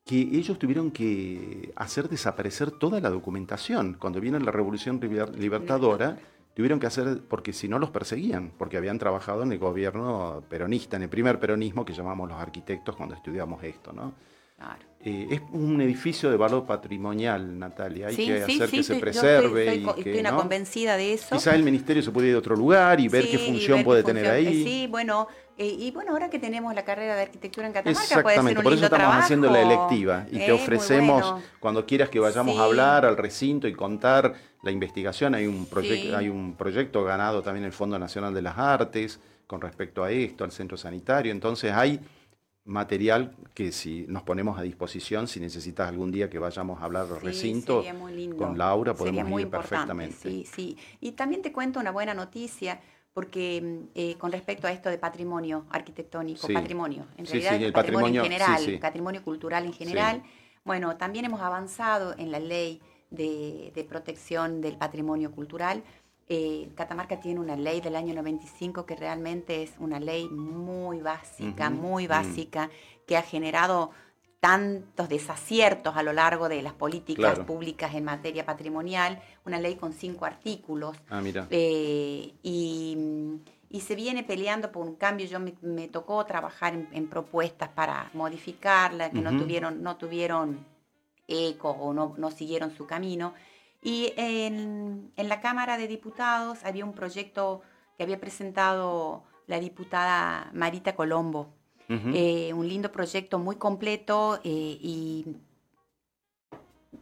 que 0.04 0.20
ellos 0.20 0.58
tuvieron 0.60 0.92
que 0.92 1.72
hacer 1.76 2.10
desaparecer 2.10 2.72
toda 2.72 3.00
la 3.00 3.10
documentación. 3.10 3.96
Cuando 4.00 4.20
viene 4.20 4.40
la 4.40 4.52
Revolución 4.52 5.00
Liber- 5.00 5.34
Libertadora, 5.36 6.18
tuvieron 6.58 6.80
que 6.80 6.88
hacer, 6.88 7.22
porque 7.30 7.54
si 7.54 7.68
no 7.70 7.78
los 7.78 7.92
perseguían, 7.92 8.52
porque 8.58 8.78
habían 8.78 8.98
trabajado 8.98 9.44
en 9.44 9.52
el 9.52 9.60
gobierno 9.60 10.42
peronista, 10.50 10.98
en 10.98 11.04
el 11.04 11.10
primer 11.10 11.40
peronismo 11.40 11.86
que 11.86 11.94
llamamos 11.94 12.28
los 12.28 12.40
arquitectos 12.42 12.96
cuando 12.96 13.14
estudiamos 13.14 13.64
esto, 13.64 13.94
¿no? 13.94 14.16
Claro. 14.58 14.80
Eh, 15.06 15.28
es 15.30 15.42
un 15.52 15.80
edificio 15.82 16.32
de 16.32 16.36
valor 16.38 16.66
patrimonial, 16.66 17.60
Natalia. 17.60 18.08
Hay 18.08 18.16
Sí, 18.16 18.26
que 18.26 18.38
sí, 18.44 18.56
hacer 18.56 18.70
sí, 18.72 18.78
que 18.78 18.84
se 18.84 18.94
yo 18.96 19.00
preserve 19.00 19.66
estoy, 19.68 19.78
y 19.78 19.80
estoy, 19.88 19.94
que 20.04 20.10
estoy 20.10 20.20
una 20.20 20.32
¿no? 20.32 20.38
convencida 20.38 20.98
de 20.98 21.14
eso. 21.14 21.36
Quizás 21.36 21.54
el 21.54 21.62
ministerio 21.62 22.02
se 22.02 22.10
puede 22.10 22.30
ir 22.30 22.36
a 22.36 22.40
otro 22.40 22.56
lugar 22.56 23.00
y 23.00 23.08
ver 23.08 23.26
qué 23.30 23.36
y 23.36 23.38
función 23.52 23.78
ver 23.78 23.86
puede 23.86 24.02
qué 24.02 24.06
tener 24.08 24.26
función- 24.26 24.48
ahí. 24.48 24.64
Sí, 24.64 24.88
bueno, 24.90 25.28
eh, 25.60 25.68
y 25.78 25.92
bueno, 25.92 26.12
ahora 26.14 26.32
que 26.32 26.40
tenemos 26.40 26.74
la 26.74 26.84
carrera 26.84 27.16
de 27.16 27.22
arquitectura 27.22 27.68
en 27.68 27.74
Catamarca, 27.74 28.00
puede 28.00 28.08
ser 28.08 28.18
Exactamente, 28.18 28.60
un 28.60 28.64
por 28.64 28.74
eso 28.74 28.82
lindo 28.82 28.96
estamos 28.98 29.24
haciendo 29.24 29.48
la 29.48 29.54
trabajo. 29.60 29.90
electiva 29.92 30.26
y 30.32 30.42
Eh, 30.42 30.46
te 30.48 30.52
ofrecemos, 30.52 31.22
bueno. 31.22 31.42
cuando 31.60 31.86
quieras 31.86 32.10
que 32.10 32.20
vayamos 32.20 32.58
a 32.58 32.64
hablar 32.64 33.06
al 33.06 33.16
recinto 33.16 33.68
y 33.68 33.74
contar 33.76 34.34
la 34.64 34.72
investigación, 34.72 35.36
hay 35.36 35.48
un, 35.48 35.66
proyecto 35.66 36.10
Sí. 36.10 36.14
hay 36.14 36.30
un 36.30 36.56
proyecto 36.56 37.04
ganado 37.04 37.42
también 37.42 37.66
el 37.66 37.74
Fondo 37.74 37.98
Nacional 38.00 38.34
de 38.34 38.42
las 38.42 38.58
Artes 38.58 39.20
con 39.46 39.62
respecto 39.62 40.04
a 40.04 40.12
esto, 40.12 40.44
al 40.44 40.52
centro 40.52 40.78
sanitario, 40.78 41.32
entonces 41.32 41.72
hay 41.72 42.02
material 42.68 43.34
que 43.54 43.72
si 43.72 44.06
nos 44.10 44.24
ponemos 44.24 44.60
a 44.60 44.62
disposición, 44.62 45.28
si 45.28 45.40
necesitas 45.40 45.88
algún 45.88 46.12
día 46.12 46.30
que 46.30 46.38
vayamos 46.38 46.82
a 46.82 46.86
hablar 46.86 47.08
al 47.10 47.34
Sí, 47.34 47.64
con 48.38 48.58
Laura 48.58 48.94
Sería 48.94 49.12
podemos 49.12 49.30
muy 49.30 49.44
ir 49.44 49.50
perfectamente. 49.50 50.30
Sí, 50.30 50.46
sí. 50.54 50.78
Y 51.00 51.14
también 51.14 51.42
te 51.42 51.54
cuento 51.54 51.80
una 51.80 51.92
buena 51.92 52.14
noticia, 52.14 52.82
porque 53.14 53.88
eh, 53.96 54.16
con 54.18 54.34
respecto 54.34 54.68
a 54.68 54.72
esto 54.72 54.90
de 54.90 54.98
patrimonio 54.98 55.66
arquitectónico, 55.70 56.46
Sí. 56.46 56.54
patrimonio, 56.54 57.08
en 57.18 57.26
realidad 57.26 57.58
sí, 57.58 57.64
el 57.64 57.74
patrimonio, 57.74 58.22
patrimonio, 58.22 58.24
en 58.26 58.32
general, 58.32 58.80
patrimonio 58.80 59.24
cultural 59.24 59.66
en 59.66 59.74
general. 59.74 60.24
Bueno, 60.66 60.98
también 60.98 61.24
hemos 61.24 61.40
avanzado 61.40 62.16
en 62.18 62.32
la 62.32 62.40
ley 62.40 62.82
de, 63.10 63.72
de 63.76 63.84
protección 63.84 64.62
del 64.62 64.78
patrimonio 64.78 65.32
cultural. 65.32 65.84
Eh, 66.30 66.70
Catamarca 66.76 67.20
tiene 67.22 67.40
una 67.40 67.56
ley 67.56 67.80
del 67.80 67.96
año 67.96 68.14
95 68.14 68.86
que 68.86 68.96
realmente 68.98 69.64
es 69.64 69.74
una 69.80 70.00
ley 70.00 70.28
muy 70.30 71.02
básica, 71.02 71.70
muy 71.70 72.06
mm. 72.06 72.10
básica, 72.10 72.70
que 73.06 73.16
ha 73.16 73.22
generado 73.22 73.92
tantos 74.42 75.10
desaciertos 75.10 75.96
a 75.96 76.04
lo 76.04 76.14
largo 76.14 76.48
de 76.50 76.62
las 76.62 76.74
políticas 76.74 77.34
Claro. 77.34 77.46
públicas 77.46 77.96
en 77.96 78.04
materia 78.04 78.46
patrimonial, 78.46 79.22
una 79.46 79.60
ley 79.60 79.76
con 79.76 79.94
cinco 79.94 80.26
artículos, 80.26 80.96
Ah, 81.10 81.22
mira. 81.22 81.48
eh, 81.50 82.34
y, 82.44 82.98
y 83.70 83.82
se 83.82 83.96
viene 83.96 84.24
peleando 84.24 84.72
por 84.72 84.86
un 84.86 84.96
cambio. 84.96 85.26
Yo 85.26 85.40
me, 85.40 85.54
me 85.62 85.88
tocó 85.88 86.24
trabajar 86.26 86.74
en, 86.76 86.88
en 86.92 87.08
propuestas 87.10 87.70
para 87.70 88.12
modificarla, 88.14 89.12
que 89.12 89.22
no 89.22 89.36
tuvieron, 89.38 89.82
no 89.82 89.96
tuvieron 89.98 90.60
eco 91.28 91.70
o 91.72 91.94
no, 91.94 92.14
no 92.18 92.32
siguieron 92.32 92.72
su 92.76 92.86
camino. 92.88 93.34
Y 93.82 94.14
en, 94.18 95.12
en 95.16 95.30
la 95.30 95.40
Cámara 95.42 95.78
de 95.78 95.88
Diputados 95.88 96.64
había 96.64 96.84
un 96.86 96.94
proyecto 96.94 97.62
que 97.98 98.04
había 98.04 98.20
presentado 98.20 99.24
la 99.48 99.60
diputada 99.60 100.50
Marita 100.54 100.96
Colombo. 100.96 101.54
Eh, 101.90 102.52
un 102.54 102.68
lindo 102.68 102.92
proyecto 102.92 103.40
muy 103.40 103.56
completo 103.56 104.42
eh, 104.44 104.78
y 104.82 105.26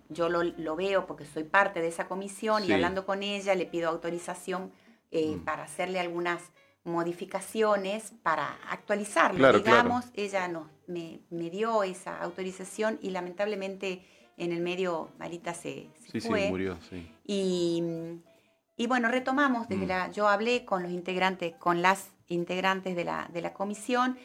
yo 0.09 0.29
lo, 0.29 0.43
lo 0.43 0.75
veo 0.75 1.07
porque 1.07 1.25
soy 1.25 1.43
parte 1.43 1.81
de 1.81 1.87
esa 1.87 2.07
comisión 2.07 2.61
Sí. 2.61 2.69
y 2.69 2.73
hablando 2.73 3.03
con 3.05 3.23
ella 3.23 3.55
le 3.55 3.65
pido 3.65 3.89
autorización 3.89 4.71
eh, 5.11 5.37
Mm. 5.37 5.45
para 5.45 5.63
hacerle 5.63 5.99
algunas 5.99 6.51
modificaciones 6.83 8.13
para 8.21 8.59
actualizarlo. 8.69 9.39
Claro, 9.39 9.63
claro. 9.63 9.77
Digamos, 9.83 10.05
ella 10.13 10.47
nos, 10.47 10.67
me, 10.87 11.21
me 11.31 11.49
dio 11.49 11.81
esa 11.83 12.19
autorización 12.21 12.99
y 13.01 13.09
lamentablemente 13.09 14.05
en 14.37 14.51
el 14.51 14.61
medio 14.61 15.09
Marita 15.17 15.53
se, 15.53 15.89
se 16.11 16.19
Sí, 16.19 16.27
fue. 16.27 16.43
sí, 16.43 16.49
murió, 16.49 16.77
sí. 16.89 17.09
Y, 17.25 17.83
y 18.77 18.87
bueno, 18.87 19.09
retomamos 19.09 19.67
desde 19.69 19.85
Mm. 19.85 19.87
la. 19.89 20.11
Yo 20.11 20.27
hablé 20.27 20.65
con 20.65 20.83
los 20.83 20.91
integrantes, 20.91 21.53
con 21.55 21.81
las 21.81 22.11
integrantes 22.27 22.95
de 22.95 23.05
la, 23.05 23.29
de 23.33 23.41
la 23.41 23.53
comisión, 23.53 24.17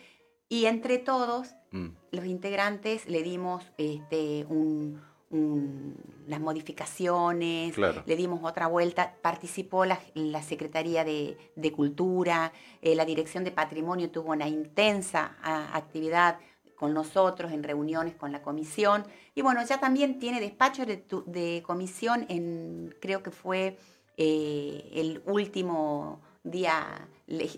y 0.48 0.64
entre 0.66 0.98
todos, 0.98 1.54
Mm. 1.72 1.88
los 2.10 2.24
integrantes, 2.24 3.06
le 3.08 3.22
dimos 3.22 3.64
este, 3.78 4.44
un- 4.48 5.00
un- 5.30 5.94
las 6.26 6.40
modificaciones, 6.40 7.74
Claro. 7.74 8.02
le 8.04 8.16
dimos 8.16 8.40
otra 8.42 8.66
vuelta, 8.66 9.14
participó 9.22 9.84
la, 9.84 10.00
la 10.14 10.42
Secretaría 10.42 11.04
de, 11.04 11.36
de 11.54 11.72
Cultura, 11.72 12.52
eh, 12.82 12.96
la 12.96 13.04
Dirección 13.04 13.44
de 13.44 13.52
Patrimonio 13.52 14.10
tuvo 14.10 14.32
una 14.32 14.48
intensa 14.48 15.36
actividad 15.72 16.38
con 16.80 16.94
nosotros 16.94 17.52
en 17.52 17.62
reuniones 17.62 18.14
con 18.14 18.32
la 18.32 18.40
comisión. 18.40 19.04
Y 19.34 19.42
bueno, 19.42 19.62
ya 19.66 19.78
también 19.78 20.18
tiene 20.18 20.40
despacho 20.40 20.86
de, 20.86 20.96
tu- 20.96 21.22
de 21.26 21.62
comisión 21.64 22.24
en, 22.30 22.94
creo 23.02 23.22
que 23.22 23.30
fue 23.30 23.76
eh, 24.16 24.90
el 24.94 25.22
último 25.26 26.20
día 26.42 27.06
de, 27.26 27.50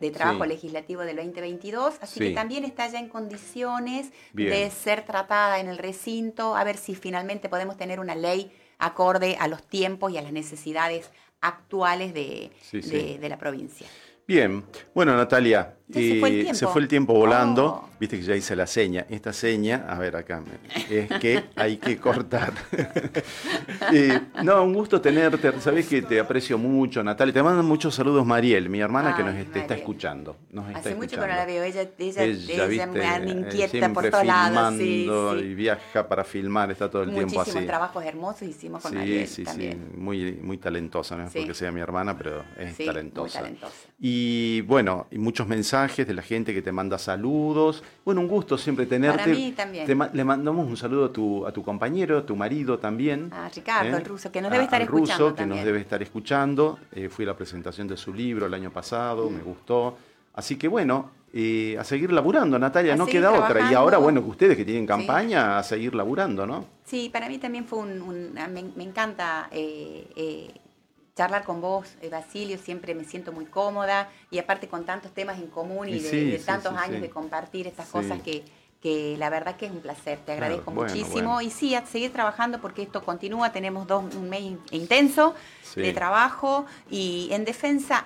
de 0.00 0.10
trabajo 0.10 0.42
Sí. 0.44 0.48
legislativo 0.50 1.00
del 1.02 1.16
2022, 1.16 1.94
así 2.02 2.20
Sí. 2.20 2.28
que 2.28 2.34
también 2.34 2.64
está 2.64 2.86
ya 2.86 2.98
en 2.98 3.08
condiciones 3.08 4.12
Bien. 4.34 4.50
de 4.50 4.70
ser 4.70 5.06
tratada 5.06 5.58
en 5.58 5.68
el 5.68 5.78
recinto, 5.78 6.54
a 6.54 6.62
ver 6.62 6.76
si 6.76 6.94
finalmente 6.94 7.48
podemos 7.48 7.78
tener 7.78 7.98
una 7.98 8.14
ley 8.14 8.52
acorde 8.78 9.36
a 9.40 9.48
los 9.48 9.62
tiempos 9.62 10.12
y 10.12 10.18
a 10.18 10.22
las 10.22 10.32
necesidades 10.32 11.10
actuales 11.40 12.12
de, 12.12 12.52
Sí, 12.60 12.82
sí. 12.82 12.90
de- 12.90 13.18
de 13.18 13.28
la 13.30 13.38
provincia. 13.38 13.86
Bien, 14.28 14.64
bueno 14.94 15.16
Natalia, 15.16 15.76
Ya 15.88 16.00
se 16.00 16.18
fue 16.20 16.28
el 16.30 16.34
tiempo. 16.42 16.54
se 16.54 16.66
fue 16.66 16.80
el 16.82 16.88
tiempo 16.88 17.14
volando, 17.14 17.66
Oh. 17.84 17.88
viste 18.00 18.18
que 18.18 18.24
ya 18.24 18.34
hice 18.34 18.56
la 18.56 18.66
seña, 18.66 19.06
esta 19.08 19.32
seña, 19.32 19.84
a 19.88 19.96
ver 19.98 20.16
acá, 20.16 20.42
es 20.90 21.08
que 21.20 21.44
hay 21.54 21.76
que 21.76 21.96
cortar. 21.98 22.52
Eh, 23.92 24.20
no, 24.42 24.64
un 24.64 24.72
gusto 24.74 25.00
tenerte, 25.00 25.60
sabés 25.60 25.86
que 25.86 26.02
te 26.02 26.18
aprecio 26.18 26.58
mucho 26.58 27.04
Natalia, 27.04 27.32
te 27.32 27.42
mandan 27.42 27.64
muchos 27.66 27.94
saludos 27.94 28.26
Mariel, 28.26 28.68
mi 28.68 28.80
hermana 28.80 29.14
que 29.16 29.22
nos 29.22 29.34
está 29.36 29.74
escuchando. 29.74 30.36
Nos 30.50 30.66
está 30.68 30.80
Hace 30.80 30.94
mucho 30.96 31.00
que 31.00 31.14
escuchando. 31.16 31.34
no 31.34 31.40
la 31.40 31.46
veo, 31.46 31.62
ella, 31.62 31.88
ella, 31.98 32.24
ella, 32.24 32.86
me 32.86 33.06
anda 33.06 33.30
eh, 33.30 33.30
inquieta 33.30 33.92
por 33.92 34.10
todos 34.10 34.24
lados. 34.24 34.74
Sí, 34.78 34.84
filmando 35.04 35.38
sí. 35.38 35.44
y 35.44 35.54
viaja 35.54 36.08
para 36.08 36.24
filmar, 36.24 36.70
está 36.72 36.90
todo 36.90 37.02
el 37.02 37.10
tiempo 37.10 37.34
Muchísimos 37.34 37.56
así. 37.56 37.66
trabajos 37.66 38.04
hermosos 38.04 38.42
hicimos 38.48 38.82
con 38.82 38.90
Sí, 38.92 38.98
Mariel 38.98 39.28
sí, 39.28 39.44
también. 39.44 39.88
sí, 39.92 39.96
muy, 39.96 40.32
muy 40.42 40.58
talentosa, 40.58 41.16
no 41.16 41.26
es 41.26 41.32
porque 41.32 41.54
sea 41.54 41.70
mi 41.70 41.80
hermana, 41.80 42.16
pero 42.18 42.42
es 42.58 42.74
Sí, 42.74 42.82
muy 42.84 42.86
talentosa. 42.94 43.38
talentosa. 43.40 43.72
Y 44.00 44.62
bueno, 44.62 45.06
y 45.10 45.18
muchos 45.18 45.46
mensajes 45.46 45.75
de 45.84 46.14
la 46.14 46.22
gente 46.22 46.54
que 46.54 46.62
te 46.62 46.72
manda 46.72 46.98
saludos. 46.98 47.82
Bueno, 48.04 48.22
un 48.22 48.28
gusto 48.28 48.56
siempre 48.56 48.86
tenerte. 48.86 49.18
Para 49.18 49.30
mí 49.32 49.52
también. 49.52 49.86
Te 49.86 49.94
ma- 49.94 50.08
le 50.12 50.24
mandamos 50.24 50.66
un 50.66 50.76
saludo 50.76 51.04
a 51.06 51.12
tu, 51.12 51.46
a 51.46 51.52
tu 51.52 51.62
compañero, 51.62 52.18
a 52.18 52.24
tu 52.24 52.34
marido 52.34 52.78
también. 52.78 53.30
A 53.32 53.48
Ricardo, 53.50 53.94
¿eh? 53.96 54.00
el 54.00 54.04
ruso, 54.04 54.32
que 54.32 54.40
nos 54.40 54.50
A- 54.50 54.54
debe 54.54 54.64
estar 54.64 54.80
ruso, 54.86 55.04
escuchando 55.04 55.34
que 55.34 55.46
nos 55.46 55.64
debe 55.64 55.80
estar 55.80 56.02
escuchando. 56.02 56.78
Eh, 56.92 57.08
fui 57.10 57.24
a 57.24 57.28
la 57.28 57.36
presentación 57.36 57.86
de 57.88 57.96
su 57.96 58.12
libro 58.14 58.46
el 58.46 58.54
año 58.54 58.70
pasado, 58.70 59.28
me 59.28 59.42
gustó. 59.42 59.98
Así 60.32 60.56
que 60.56 60.66
bueno, 60.68 61.10
eh, 61.32 61.76
a 61.78 61.84
seguir 61.84 62.10
laburando, 62.12 62.58
Natalia, 62.58 62.94
A 62.94 62.96
no 62.96 63.04
queda 63.06 63.32
otra. 63.32 63.70
Y 63.70 63.74
ahora, 63.74 63.98
bueno, 63.98 64.22
que 64.22 64.30
ustedes 64.30 64.56
que 64.56 64.64
tienen 64.64 64.86
campaña, 64.86 65.58
a 65.58 65.62
seguir 65.62 65.94
laburando, 65.94 66.46
¿no? 66.46 66.64
Sí, 66.84 67.10
para 67.12 67.28
mí 67.28 67.36
también 67.38 67.66
fue 67.66 67.80
un... 67.80 68.00
un- 68.00 68.32
me, 68.32 68.64
me 68.74 68.84
encanta 68.84 69.48
eh, 69.50 70.06
eh, 70.16 70.54
charlar 71.16 71.44
con 71.44 71.60
vos, 71.62 71.88
eh, 72.02 72.10
Basilio, 72.10 72.58
siempre 72.58 72.94
me 72.94 73.04
siento 73.04 73.32
muy 73.32 73.46
cómoda 73.46 74.10
y 74.30 74.38
aparte 74.38 74.68
con 74.68 74.84
tantos 74.84 75.12
temas 75.12 75.38
en 75.38 75.46
común 75.48 75.88
y, 75.88 75.94
Y 75.94 76.00
de, 76.00 76.10
sí, 76.10 76.24
de 76.30 76.38
sí, 76.38 76.44
tantos 76.44 76.72
sí, 76.74 76.78
años 76.78 77.00
de 77.00 77.08
compartir 77.10 77.66
estas 77.66 77.88
cosas 77.88 78.20
que, 78.22 78.44
que 78.82 79.16
la 79.18 79.30
verdad 79.30 79.56
que 79.56 79.64
es 79.66 79.72
un 79.72 79.80
placer, 79.80 80.18
te 80.26 80.32
agradezco 80.32 80.70
bueno, 80.70 80.82
muchísimo. 80.94 81.32
bueno. 81.34 81.40
y 81.40 81.50
sí, 81.50 81.74
a 81.74 81.86
seguir 81.86 82.12
trabajando 82.12 82.60
porque 82.60 82.82
esto 82.82 83.02
continúa, 83.02 83.50
tenemos 83.50 83.86
dos, 83.86 84.14
un 84.14 84.28
mes 84.28 84.42
in- 84.42 84.60
intenso 84.72 85.34
de 85.74 85.92
trabajo 85.94 86.66
y 86.90 87.28
en 87.32 87.46
defensa, 87.46 88.04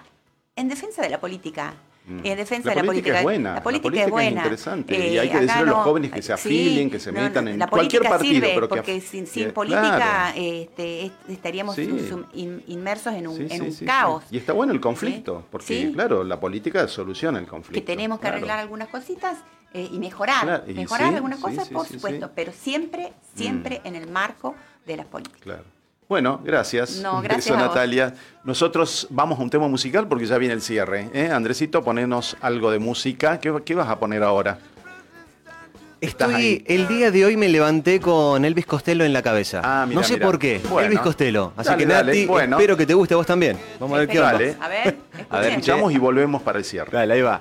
en 0.54 0.68
defensa 0.68 1.02
de 1.02 1.10
la 1.10 1.18
política. 1.20 1.74
Mm. 2.10 2.20
En 2.26 2.36
defensa 2.36 2.68
La 2.70 2.74
de 2.74 2.80
la 2.82 2.86
política 2.86 3.18
es 3.18 3.22
buena, 3.22 3.48
La 3.50 3.54
la 3.56 3.62
política, 3.62 3.96
es 4.00 4.04
es 4.06 4.10
buena. 4.10 4.40
interesante, 4.42 4.94
y 4.94 5.16
Eh, 5.16 5.20
hay 5.20 5.28
que 5.28 5.40
decirle 5.40 5.52
a 5.62 5.62
los 5.62 5.76
jóvenes 5.78 6.10
que 6.10 6.22
se 6.22 6.32
afilien, 6.32 6.90
que 6.90 6.98
se 6.98 7.12
metan 7.12 7.46
en 7.48 7.60
cualquier 7.68 8.02
partido, 8.02 8.46
sirve, 8.48 8.66
porque 8.68 9.00
sin, 9.00 9.26
sin 9.26 9.48
eh, 9.48 9.52
política 9.52 9.96
claro. 9.96 10.34
este, 10.36 11.06
est- 11.06 11.28
estaríamos 11.28 11.76
Sí. 11.76 11.84
sum- 11.86 12.08
sum- 12.08 12.24
in- 12.34 12.62
inmersos 12.66 13.14
en 13.14 13.26
un, 13.28 13.36
Sí, 13.36 13.46
en 13.50 13.86
caos. 13.86 14.24
Y 14.30 14.38
está 14.38 14.52
bueno 14.52 14.72
el 14.72 14.80
conflicto, 14.80 15.38
Sí. 15.40 15.46
porque 15.50 15.92
claro, 15.92 16.24
la 16.24 16.40
política 16.40 16.88
soluciona 16.88 17.38
el 17.38 17.46
conflicto. 17.46 17.80
que 17.80 17.86
tenemos 17.86 18.18
que 18.18 18.22
claro. 18.22 18.36
arreglar 18.38 18.58
algunas 18.58 18.88
cositas 18.88 19.38
eh, 19.72 19.88
y 19.92 20.00
mejorar, 20.00 20.42
Claro, 20.42 20.64
y 20.66 20.74
mejorar 20.74 21.14
algunas 21.14 21.38
cosas, 21.38 21.68
por 21.68 21.86
supuesto, 21.86 22.30
pero 22.34 22.50
siempre, 22.52 23.12
siempre 23.36 23.80
en 23.84 23.94
el 23.94 24.08
marco 24.10 24.56
de 24.84 24.96
las 24.96 25.06
políticas. 25.06 25.40
Claro. 25.42 25.62
Bueno, 26.10 26.40
gracias. 26.42 26.96
No, 26.96 27.22
gracias 27.22 27.44
beso, 27.44 27.54
a 27.54 27.58
vos. 27.58 27.68
Natalia. 27.68 28.12
Nosotros 28.42 29.06
vamos 29.10 29.38
a 29.38 29.42
un 29.42 29.48
tema 29.48 29.68
musical 29.68 30.08
porque 30.08 30.26
ya 30.26 30.38
viene 30.38 30.54
el 30.54 30.60
cierre. 30.60 31.08
¿eh? 31.14 31.30
Andresito, 31.32 31.84
ponenos 31.84 32.36
algo 32.40 32.72
de 32.72 32.80
música. 32.80 33.38
¿Qué, 33.38 33.54
qué 33.64 33.76
vas 33.76 33.88
a 33.88 34.00
poner 34.00 34.24
ahora? 34.24 34.58
Estoy, 36.00 36.64
el 36.66 36.88
día 36.88 37.12
de 37.12 37.24
hoy 37.24 37.36
me 37.36 37.48
levanté 37.48 38.00
con 38.00 38.44
Elvis 38.44 38.66
Costello 38.66 39.04
en 39.04 39.12
la 39.12 39.22
cabeza. 39.22 39.60
Ah, 39.62 39.84
mira, 39.86 40.00
no 40.00 40.04
sé 40.04 40.16
por 40.16 40.36
qué. 40.40 40.60
Bueno. 40.68 40.88
Elvis 40.88 40.98
Costello. 41.00 41.52
Así 41.56 41.68
Dale, 41.68 41.84
que 41.86 41.92
dale, 41.92 42.12
Nati, 42.12 42.26
bueno. 42.26 42.56
espero 42.56 42.76
que 42.76 42.86
te 42.86 42.94
guste 42.94 43.14
a 43.14 43.16
vos 43.18 43.26
también. 43.26 43.56
Vamos 43.78 43.94
a 43.94 44.00
ver 44.00 44.08
qué 44.08 44.18
onda. 44.18 44.32
Dale. 44.32 44.56
A 44.60 44.66
ver, 44.68 44.96
A 45.30 45.38
ver. 45.38 45.50
Escuchamos 45.50 45.92
y 45.92 45.98
volvemos 45.98 46.42
para 46.42 46.58
el 46.58 46.64
cierre. 46.64 46.90
Dale, 46.90 47.14
ahí 47.14 47.22
va. 47.22 47.40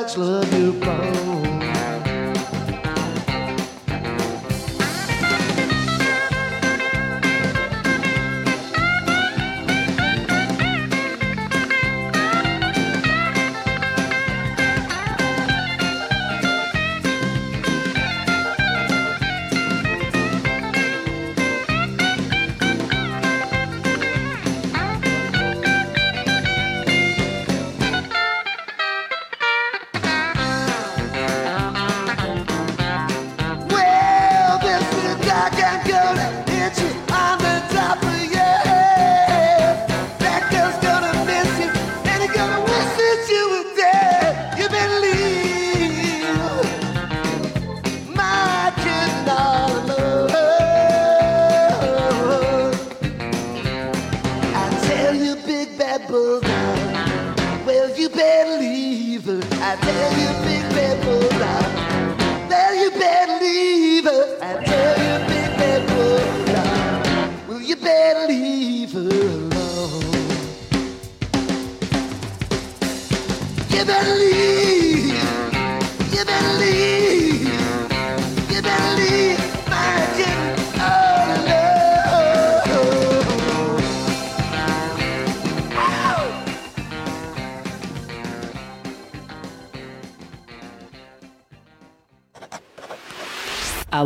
much 0.00 0.16
love 0.16 0.52
you, 0.58 0.72
both. 0.80 1.33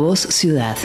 A 0.09 0.11
vos 0.11 0.21
ciudad. 0.21 0.75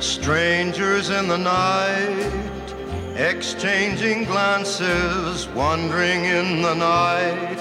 Strangers 0.00 1.10
in 1.10 1.26
the 1.26 1.36
night, 1.36 2.32
exchanging 3.16 4.26
glances, 4.26 5.48
wandering 5.48 6.24
in 6.26 6.62
the 6.62 6.74
night. 6.74 7.58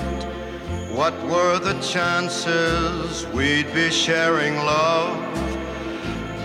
What 0.94 1.16
were 1.24 1.58
the 1.58 1.74
chances 1.82 3.26
we'd 3.34 3.74
be 3.74 3.90
sharing 3.90 4.56
love 4.58 5.55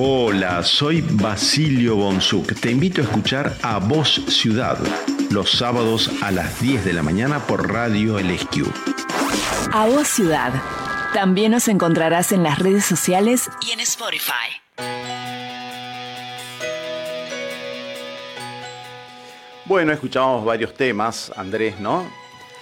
Hola, 0.00 0.62
soy 0.62 1.00
Basilio 1.00 1.96
Bonsuc. 1.96 2.54
Te 2.60 2.70
invito 2.70 3.00
a 3.00 3.04
escuchar 3.04 3.56
A 3.62 3.78
Voz 3.78 4.22
Ciudad 4.28 4.78
los 5.32 5.50
sábados 5.50 6.08
a 6.22 6.30
las 6.30 6.60
10 6.60 6.84
de 6.84 6.92
la 6.92 7.02
mañana 7.02 7.40
por 7.40 7.68
Radio 7.68 8.20
LSQ. 8.20 8.68
A 9.72 9.86
vos 9.86 10.06
ciudad. 10.06 10.52
También 11.12 11.50
nos 11.50 11.66
encontrarás 11.66 12.30
en 12.30 12.44
las 12.44 12.60
redes 12.60 12.84
sociales 12.84 13.50
y 13.66 13.72
en 13.72 13.80
Spotify. 13.80 14.62
Bueno, 19.64 19.92
escuchamos 19.92 20.44
varios 20.44 20.74
temas, 20.74 21.32
Andrés, 21.34 21.80
¿no? 21.80 22.08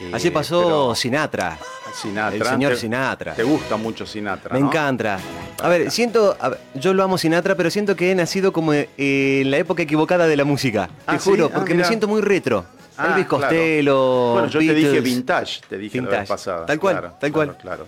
Eh, 0.01 0.11
Así 0.13 0.31
pasó 0.31 0.95
Sinatra. 0.95 1.57
Sinatra. 1.95 2.37
El 2.37 2.45
señor 2.45 2.73
Te- 2.75 2.79
Sinatra. 2.79 3.35
Te 3.35 3.43
gusta 3.45 3.77
mucho 3.77 4.05
Sinatra, 4.07 4.53
Me 4.53 4.61
¿no? 4.61 4.67
encanta. 4.67 5.19
A 5.63 5.69
ver, 5.69 5.91
siento, 5.91 6.37
a 6.39 6.51
ver, 6.51 6.59
yo 6.75 6.93
lo 6.93 7.03
amo 7.03 7.17
Sinatra, 7.17 7.55
pero 7.55 7.71
siento 7.71 7.97
que 7.97 8.11
he 8.11 8.15
nacido 8.15 8.53
como 8.53 8.75
eh, 8.75 8.89
en 8.99 9.51
la 9.51 9.57
época 9.57 9.83
equivocada 9.83 10.27
de 10.27 10.37
la 10.37 10.45
música. 10.45 10.91
Ah, 11.07 11.15
te 11.15 11.21
¿sí? 11.21 11.31
juro, 11.31 11.47
Ah, 11.51 11.57
porque 11.57 11.75
me 11.75 11.85
siento 11.85 12.07
muy 12.09 12.21
retro. 12.21 12.67
Ah, 12.99 13.09
Elvis 13.09 13.27
claro. 13.27 13.43
Costello. 13.47 14.33
Bueno, 14.35 14.49
yo 14.49 14.59
te 14.59 14.75
dije 14.75 15.01
vintage, 15.01 15.61
te 15.69 15.79
dije 15.79 15.99
la 15.99 16.03
vez 16.03 16.11
Vintage. 16.11 16.29
pasada. 16.29 16.67
Tal 16.67 16.79
cual, 16.79 16.95
Claro, 16.99 17.15
tal 17.21 17.33
claro, 17.33 17.53
cual. 17.53 17.59
Claro. 17.63 17.87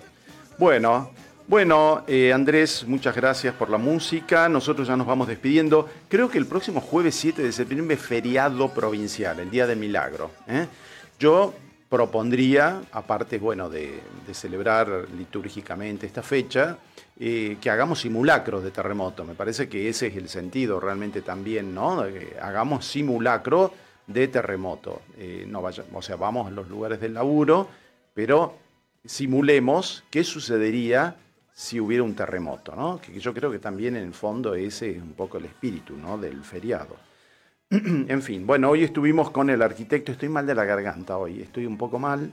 Bueno, 0.59 1.11
Bueno, 1.47 2.05
eh, 2.07 2.31
Andrés, 2.35 2.85
muchas 2.87 3.15
gracias 3.17 3.55
por 3.55 3.71
la 3.71 3.79
música. 3.79 4.51
Nosotros 4.51 4.87
ya 4.87 4.97
nos 4.97 5.07
vamos 5.07 5.27
despidiendo. 5.29 5.89
Creo 6.09 6.29
que 6.29 6.37
el 6.37 6.45
próximo 6.45 6.83
jueves 6.83 7.15
7 7.15 7.43
de 7.43 7.53
septiembre 7.53 7.97
es 7.97 8.03
feriado 8.03 8.69
provincial, 8.69 9.41
el 9.41 9.51
Día 9.51 9.67
del 9.67 9.79
Milagro. 9.79 10.31
¿eh? 10.47 10.67
Yo 11.19 11.55
propondría, 11.89 12.83
aparte, 12.93 13.39
bueno, 13.39 13.71
de, 13.71 14.01
celebrar 14.33 15.07
litúrgicamente 15.17 16.07
esta 16.07 16.23
fecha, 16.23 16.79
eh, 17.19 17.57
que 17.61 17.71
hagamos 17.71 18.01
simulacros 18.01 18.63
de 18.63 18.71
terremoto. 18.71 19.25
Me 19.25 19.35
parece 19.35 19.69
que 19.69 19.89
ese 19.89 20.09
es 20.09 20.17
el 20.17 20.29
sentido 20.29 20.79
realmente 20.79 21.23
también, 21.23 21.75
¿no? 21.75 22.05
Hagamos 22.41 22.85
simulacro 22.85 23.73
de 24.07 24.29
terremoto. 24.29 25.03
Eh, 25.17 25.45
no 25.49 25.63
vaya, 25.63 25.85
o 25.93 26.03
sea, 26.03 26.17
vamos 26.17 26.47
a 26.47 26.51
los 26.51 26.69
lugares 26.69 27.01
del 27.01 27.15
laburo, 27.15 27.69
pero 28.13 28.55
simulemos 29.05 30.05
qué 30.11 30.25
sucedería 30.25 31.17
si 31.53 31.81
hubiera 31.81 32.05
un 32.05 32.15
terremoto, 32.15 32.77
¿no? 32.77 33.01
Que 33.01 33.19
yo 33.19 33.35
creo 33.35 33.51
que 33.51 33.59
también 33.59 33.97
en 33.97 34.05
el 34.05 34.15
fondo 34.15 34.55
ese 34.55 34.91
es 34.91 35.03
un 35.03 35.15
poco 35.15 35.39
el 35.39 35.47
espíritu, 35.47 35.97
¿no? 35.97 36.19
Del 36.19 36.43
feriado. 36.45 37.08
en 37.71 38.23
fin, 38.23 38.47
bueno, 38.47 38.71
hoy 38.71 38.83
estuvimos 38.83 39.31
con 39.31 39.51
el 39.51 39.61
arquitecto, 39.61 40.11
estoy 40.11 40.31
mal 40.31 40.47
de 40.47 40.55
la 40.55 40.65
garganta 40.65 41.19
hoy, 41.19 41.43
estoy 41.43 41.67
un 41.67 41.77
poco 41.77 41.99
mal, 41.99 42.33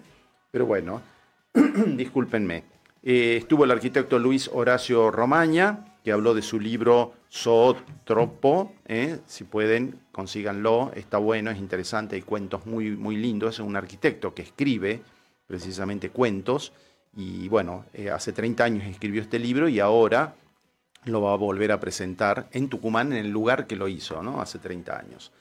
pero 0.49 0.65
bueno, 0.65 1.01
discúlpenme. 1.97 2.63
Eh, 3.03 3.35
estuvo 3.35 3.65
el 3.65 3.71
arquitecto 3.71 4.17
Luis 4.17 4.49
Horacio 4.53 5.11
Romaña, 5.11 5.97
que 6.05 6.13
habló 6.13 6.33
de 6.33 6.41
su 6.41 6.57
libro 6.57 7.15
Zootropo, 7.29 8.75
¿eh? 8.85 9.19
si 9.25 9.43
pueden, 9.43 9.99
consíganlo, 10.13 10.93
está 10.95 11.17
bueno, 11.17 11.51
es 11.51 11.57
interesante, 11.57 12.15
hay 12.15 12.21
cuentos 12.21 12.65
muy, 12.65 12.91
muy 12.91 13.17
lindos, 13.17 13.55
es 13.55 13.59
un 13.59 13.75
arquitecto 13.75 14.33
que 14.33 14.43
escribe 14.43 15.01
precisamente 15.47 16.11
cuentos, 16.11 16.71
y 17.13 17.49
bueno, 17.49 17.83
eh, 17.93 18.09
hace 18.09 18.31
30 18.31 18.63
años 18.63 18.83
escribió 18.85 19.21
este 19.21 19.39
libro 19.39 19.67
y 19.67 19.81
ahora 19.81 20.33
lo 21.05 21.21
va 21.21 21.33
a 21.33 21.37
volver 21.37 21.71
a 21.71 21.79
presentar 21.79 22.47
en 22.51 22.69
Tucumán, 22.69 23.11
en 23.11 23.25
el 23.25 23.31
lugar 23.31 23.67
que 23.67 23.75
lo 23.75 23.87
hizo, 23.87 24.21
¿no? 24.21 24.41
Hace 24.41 24.59
30 24.59 24.97
años. 24.97 25.31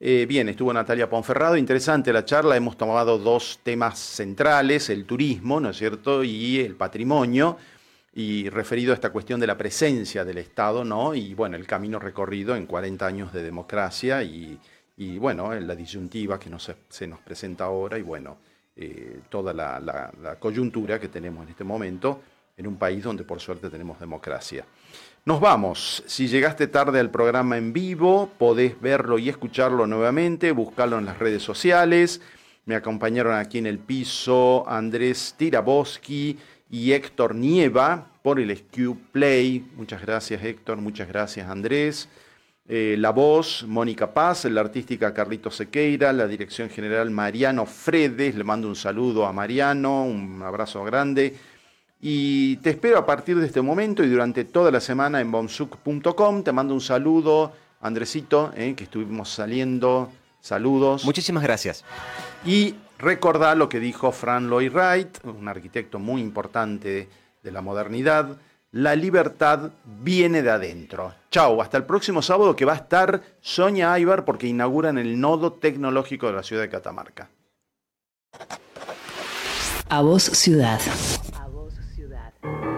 Eh, 0.00 0.26
bien, 0.28 0.48
estuvo 0.48 0.72
Natalia 0.72 1.08
Ponferrado, 1.08 1.56
interesante 1.56 2.12
la 2.12 2.24
charla, 2.24 2.56
hemos 2.56 2.76
tomado 2.76 3.16
dos 3.16 3.60
temas 3.62 3.98
centrales, 3.98 4.90
el 4.90 5.04
turismo, 5.06 5.60
¿no 5.60 5.70
es 5.70 5.76
cierto?, 5.76 6.24
y 6.24 6.60
el 6.60 6.74
patrimonio, 6.74 7.56
y 8.12 8.48
referido 8.50 8.92
a 8.92 8.94
esta 8.94 9.10
cuestión 9.10 9.40
de 9.40 9.46
la 9.46 9.56
presencia 9.56 10.24
del 10.24 10.38
Estado, 10.38 10.84
¿no?, 10.84 11.14
y 11.14 11.34
bueno, 11.34 11.56
el 11.56 11.66
camino 11.66 11.98
recorrido 11.98 12.56
en 12.56 12.66
40 12.66 13.06
años 13.06 13.32
de 13.32 13.42
democracia 13.42 14.22
y, 14.22 14.58
bueno, 15.18 15.54
en 15.54 15.66
la 15.66 15.76
disyuntiva 15.76 16.38
que 16.38 16.50
nos, 16.50 16.70
se 16.88 17.06
nos 17.06 17.20
presenta 17.20 17.64
ahora 17.64 17.96
y 17.96 18.02
bueno, 18.02 18.36
eh, 18.76 19.20
toda 19.28 19.52
la 19.54 20.36
coyuntura 20.40 20.98
que 20.98 21.08
tenemos 21.08 21.44
en 21.44 21.50
este 21.50 21.64
momento 21.64 22.20
en 22.56 22.66
un 22.66 22.76
país 22.76 23.02
donde 23.02 23.24
por 23.24 23.40
suerte 23.40 23.70
tenemos 23.70 23.98
democracia. 23.98 24.64
Nos 25.26 25.40
vamos. 25.40 26.02
Si 26.06 26.28
llegaste 26.28 26.66
tarde 26.66 27.00
al 27.00 27.10
programa 27.10 27.56
en 27.56 27.72
vivo, 27.72 28.30
podés 28.36 28.78
verlo 28.78 29.18
y 29.18 29.30
escucharlo 29.30 29.86
nuevamente, 29.86 30.52
buscarlo 30.52 30.98
en 30.98 31.06
las 31.06 31.18
redes 31.18 31.42
sociales. 31.42 32.20
Me 32.66 32.74
acompañaron 32.74 33.34
aquí 33.34 33.56
en 33.56 33.64
el 33.64 33.78
piso 33.78 34.68
Andrés 34.68 35.34
Tiraboski 35.38 36.38
y 36.68 36.92
Héctor 36.92 37.34
Nieva 37.34 38.06
por 38.20 38.38
el 38.38 38.54
SQ 38.54 39.12
Play. 39.12 39.66
Muchas 39.76 40.02
gracias 40.02 40.44
Héctor, 40.44 40.76
muchas 40.76 41.08
gracias 41.08 41.48
Andrés. 41.48 42.06
Eh, 42.68 42.96
la 42.98 43.08
voz, 43.08 43.64
Mónica 43.66 44.12
Paz, 44.12 44.44
la 44.44 44.60
artística 44.60 45.14
Carlitos 45.14 45.56
Sequeira, 45.56 46.12
la 46.12 46.26
dirección 46.26 46.68
general 46.68 47.10
Mariano 47.10 47.64
Fredes, 47.64 48.34
le 48.34 48.44
mando 48.44 48.68
un 48.68 48.76
saludo 48.76 49.24
a 49.24 49.32
Mariano, 49.32 50.04
un 50.04 50.42
abrazo 50.42 50.84
grande. 50.84 51.34
Y 52.06 52.56
te 52.56 52.68
espero 52.68 52.98
a 52.98 53.06
partir 53.06 53.38
de 53.38 53.46
este 53.46 53.62
momento 53.62 54.04
y 54.04 54.10
durante 54.10 54.44
toda 54.44 54.70
la 54.70 54.78
semana 54.78 55.22
en 55.22 55.32
bonsuc.com. 55.32 56.42
Te 56.42 56.52
mando 56.52 56.74
un 56.74 56.82
saludo, 56.82 57.50
Andresito, 57.80 58.52
eh, 58.54 58.74
que 58.76 58.84
estuvimos 58.84 59.30
saliendo. 59.30 60.12
Saludos. 60.38 61.06
Muchísimas 61.06 61.42
gracias. 61.42 61.82
Y 62.44 62.74
recordá 62.98 63.54
lo 63.54 63.70
que 63.70 63.80
dijo 63.80 64.12
Fran 64.12 64.50
Lloyd 64.50 64.70
Wright, 64.70 65.24
un 65.24 65.48
arquitecto 65.48 65.98
muy 65.98 66.20
importante 66.20 67.08
de 67.42 67.50
la 67.50 67.62
modernidad. 67.62 68.36
La 68.72 68.94
libertad 68.94 69.70
viene 70.02 70.42
de 70.42 70.50
adentro. 70.50 71.14
Chau, 71.30 71.62
hasta 71.62 71.78
el 71.78 71.84
próximo 71.84 72.20
sábado 72.20 72.54
que 72.54 72.66
va 72.66 72.74
a 72.74 72.76
estar 72.76 73.22
Sonia 73.40 73.94
Aybar 73.94 74.26
porque 74.26 74.46
inauguran 74.46 74.98
el 74.98 75.18
nodo 75.18 75.54
tecnológico 75.54 76.26
de 76.26 76.34
la 76.34 76.42
ciudad 76.42 76.60
de 76.60 76.68
Catamarca. 76.68 77.30
A 79.88 80.02
vos 80.02 80.22
ciudad. 80.22 80.80
thank 82.44 82.64
you 82.64 82.73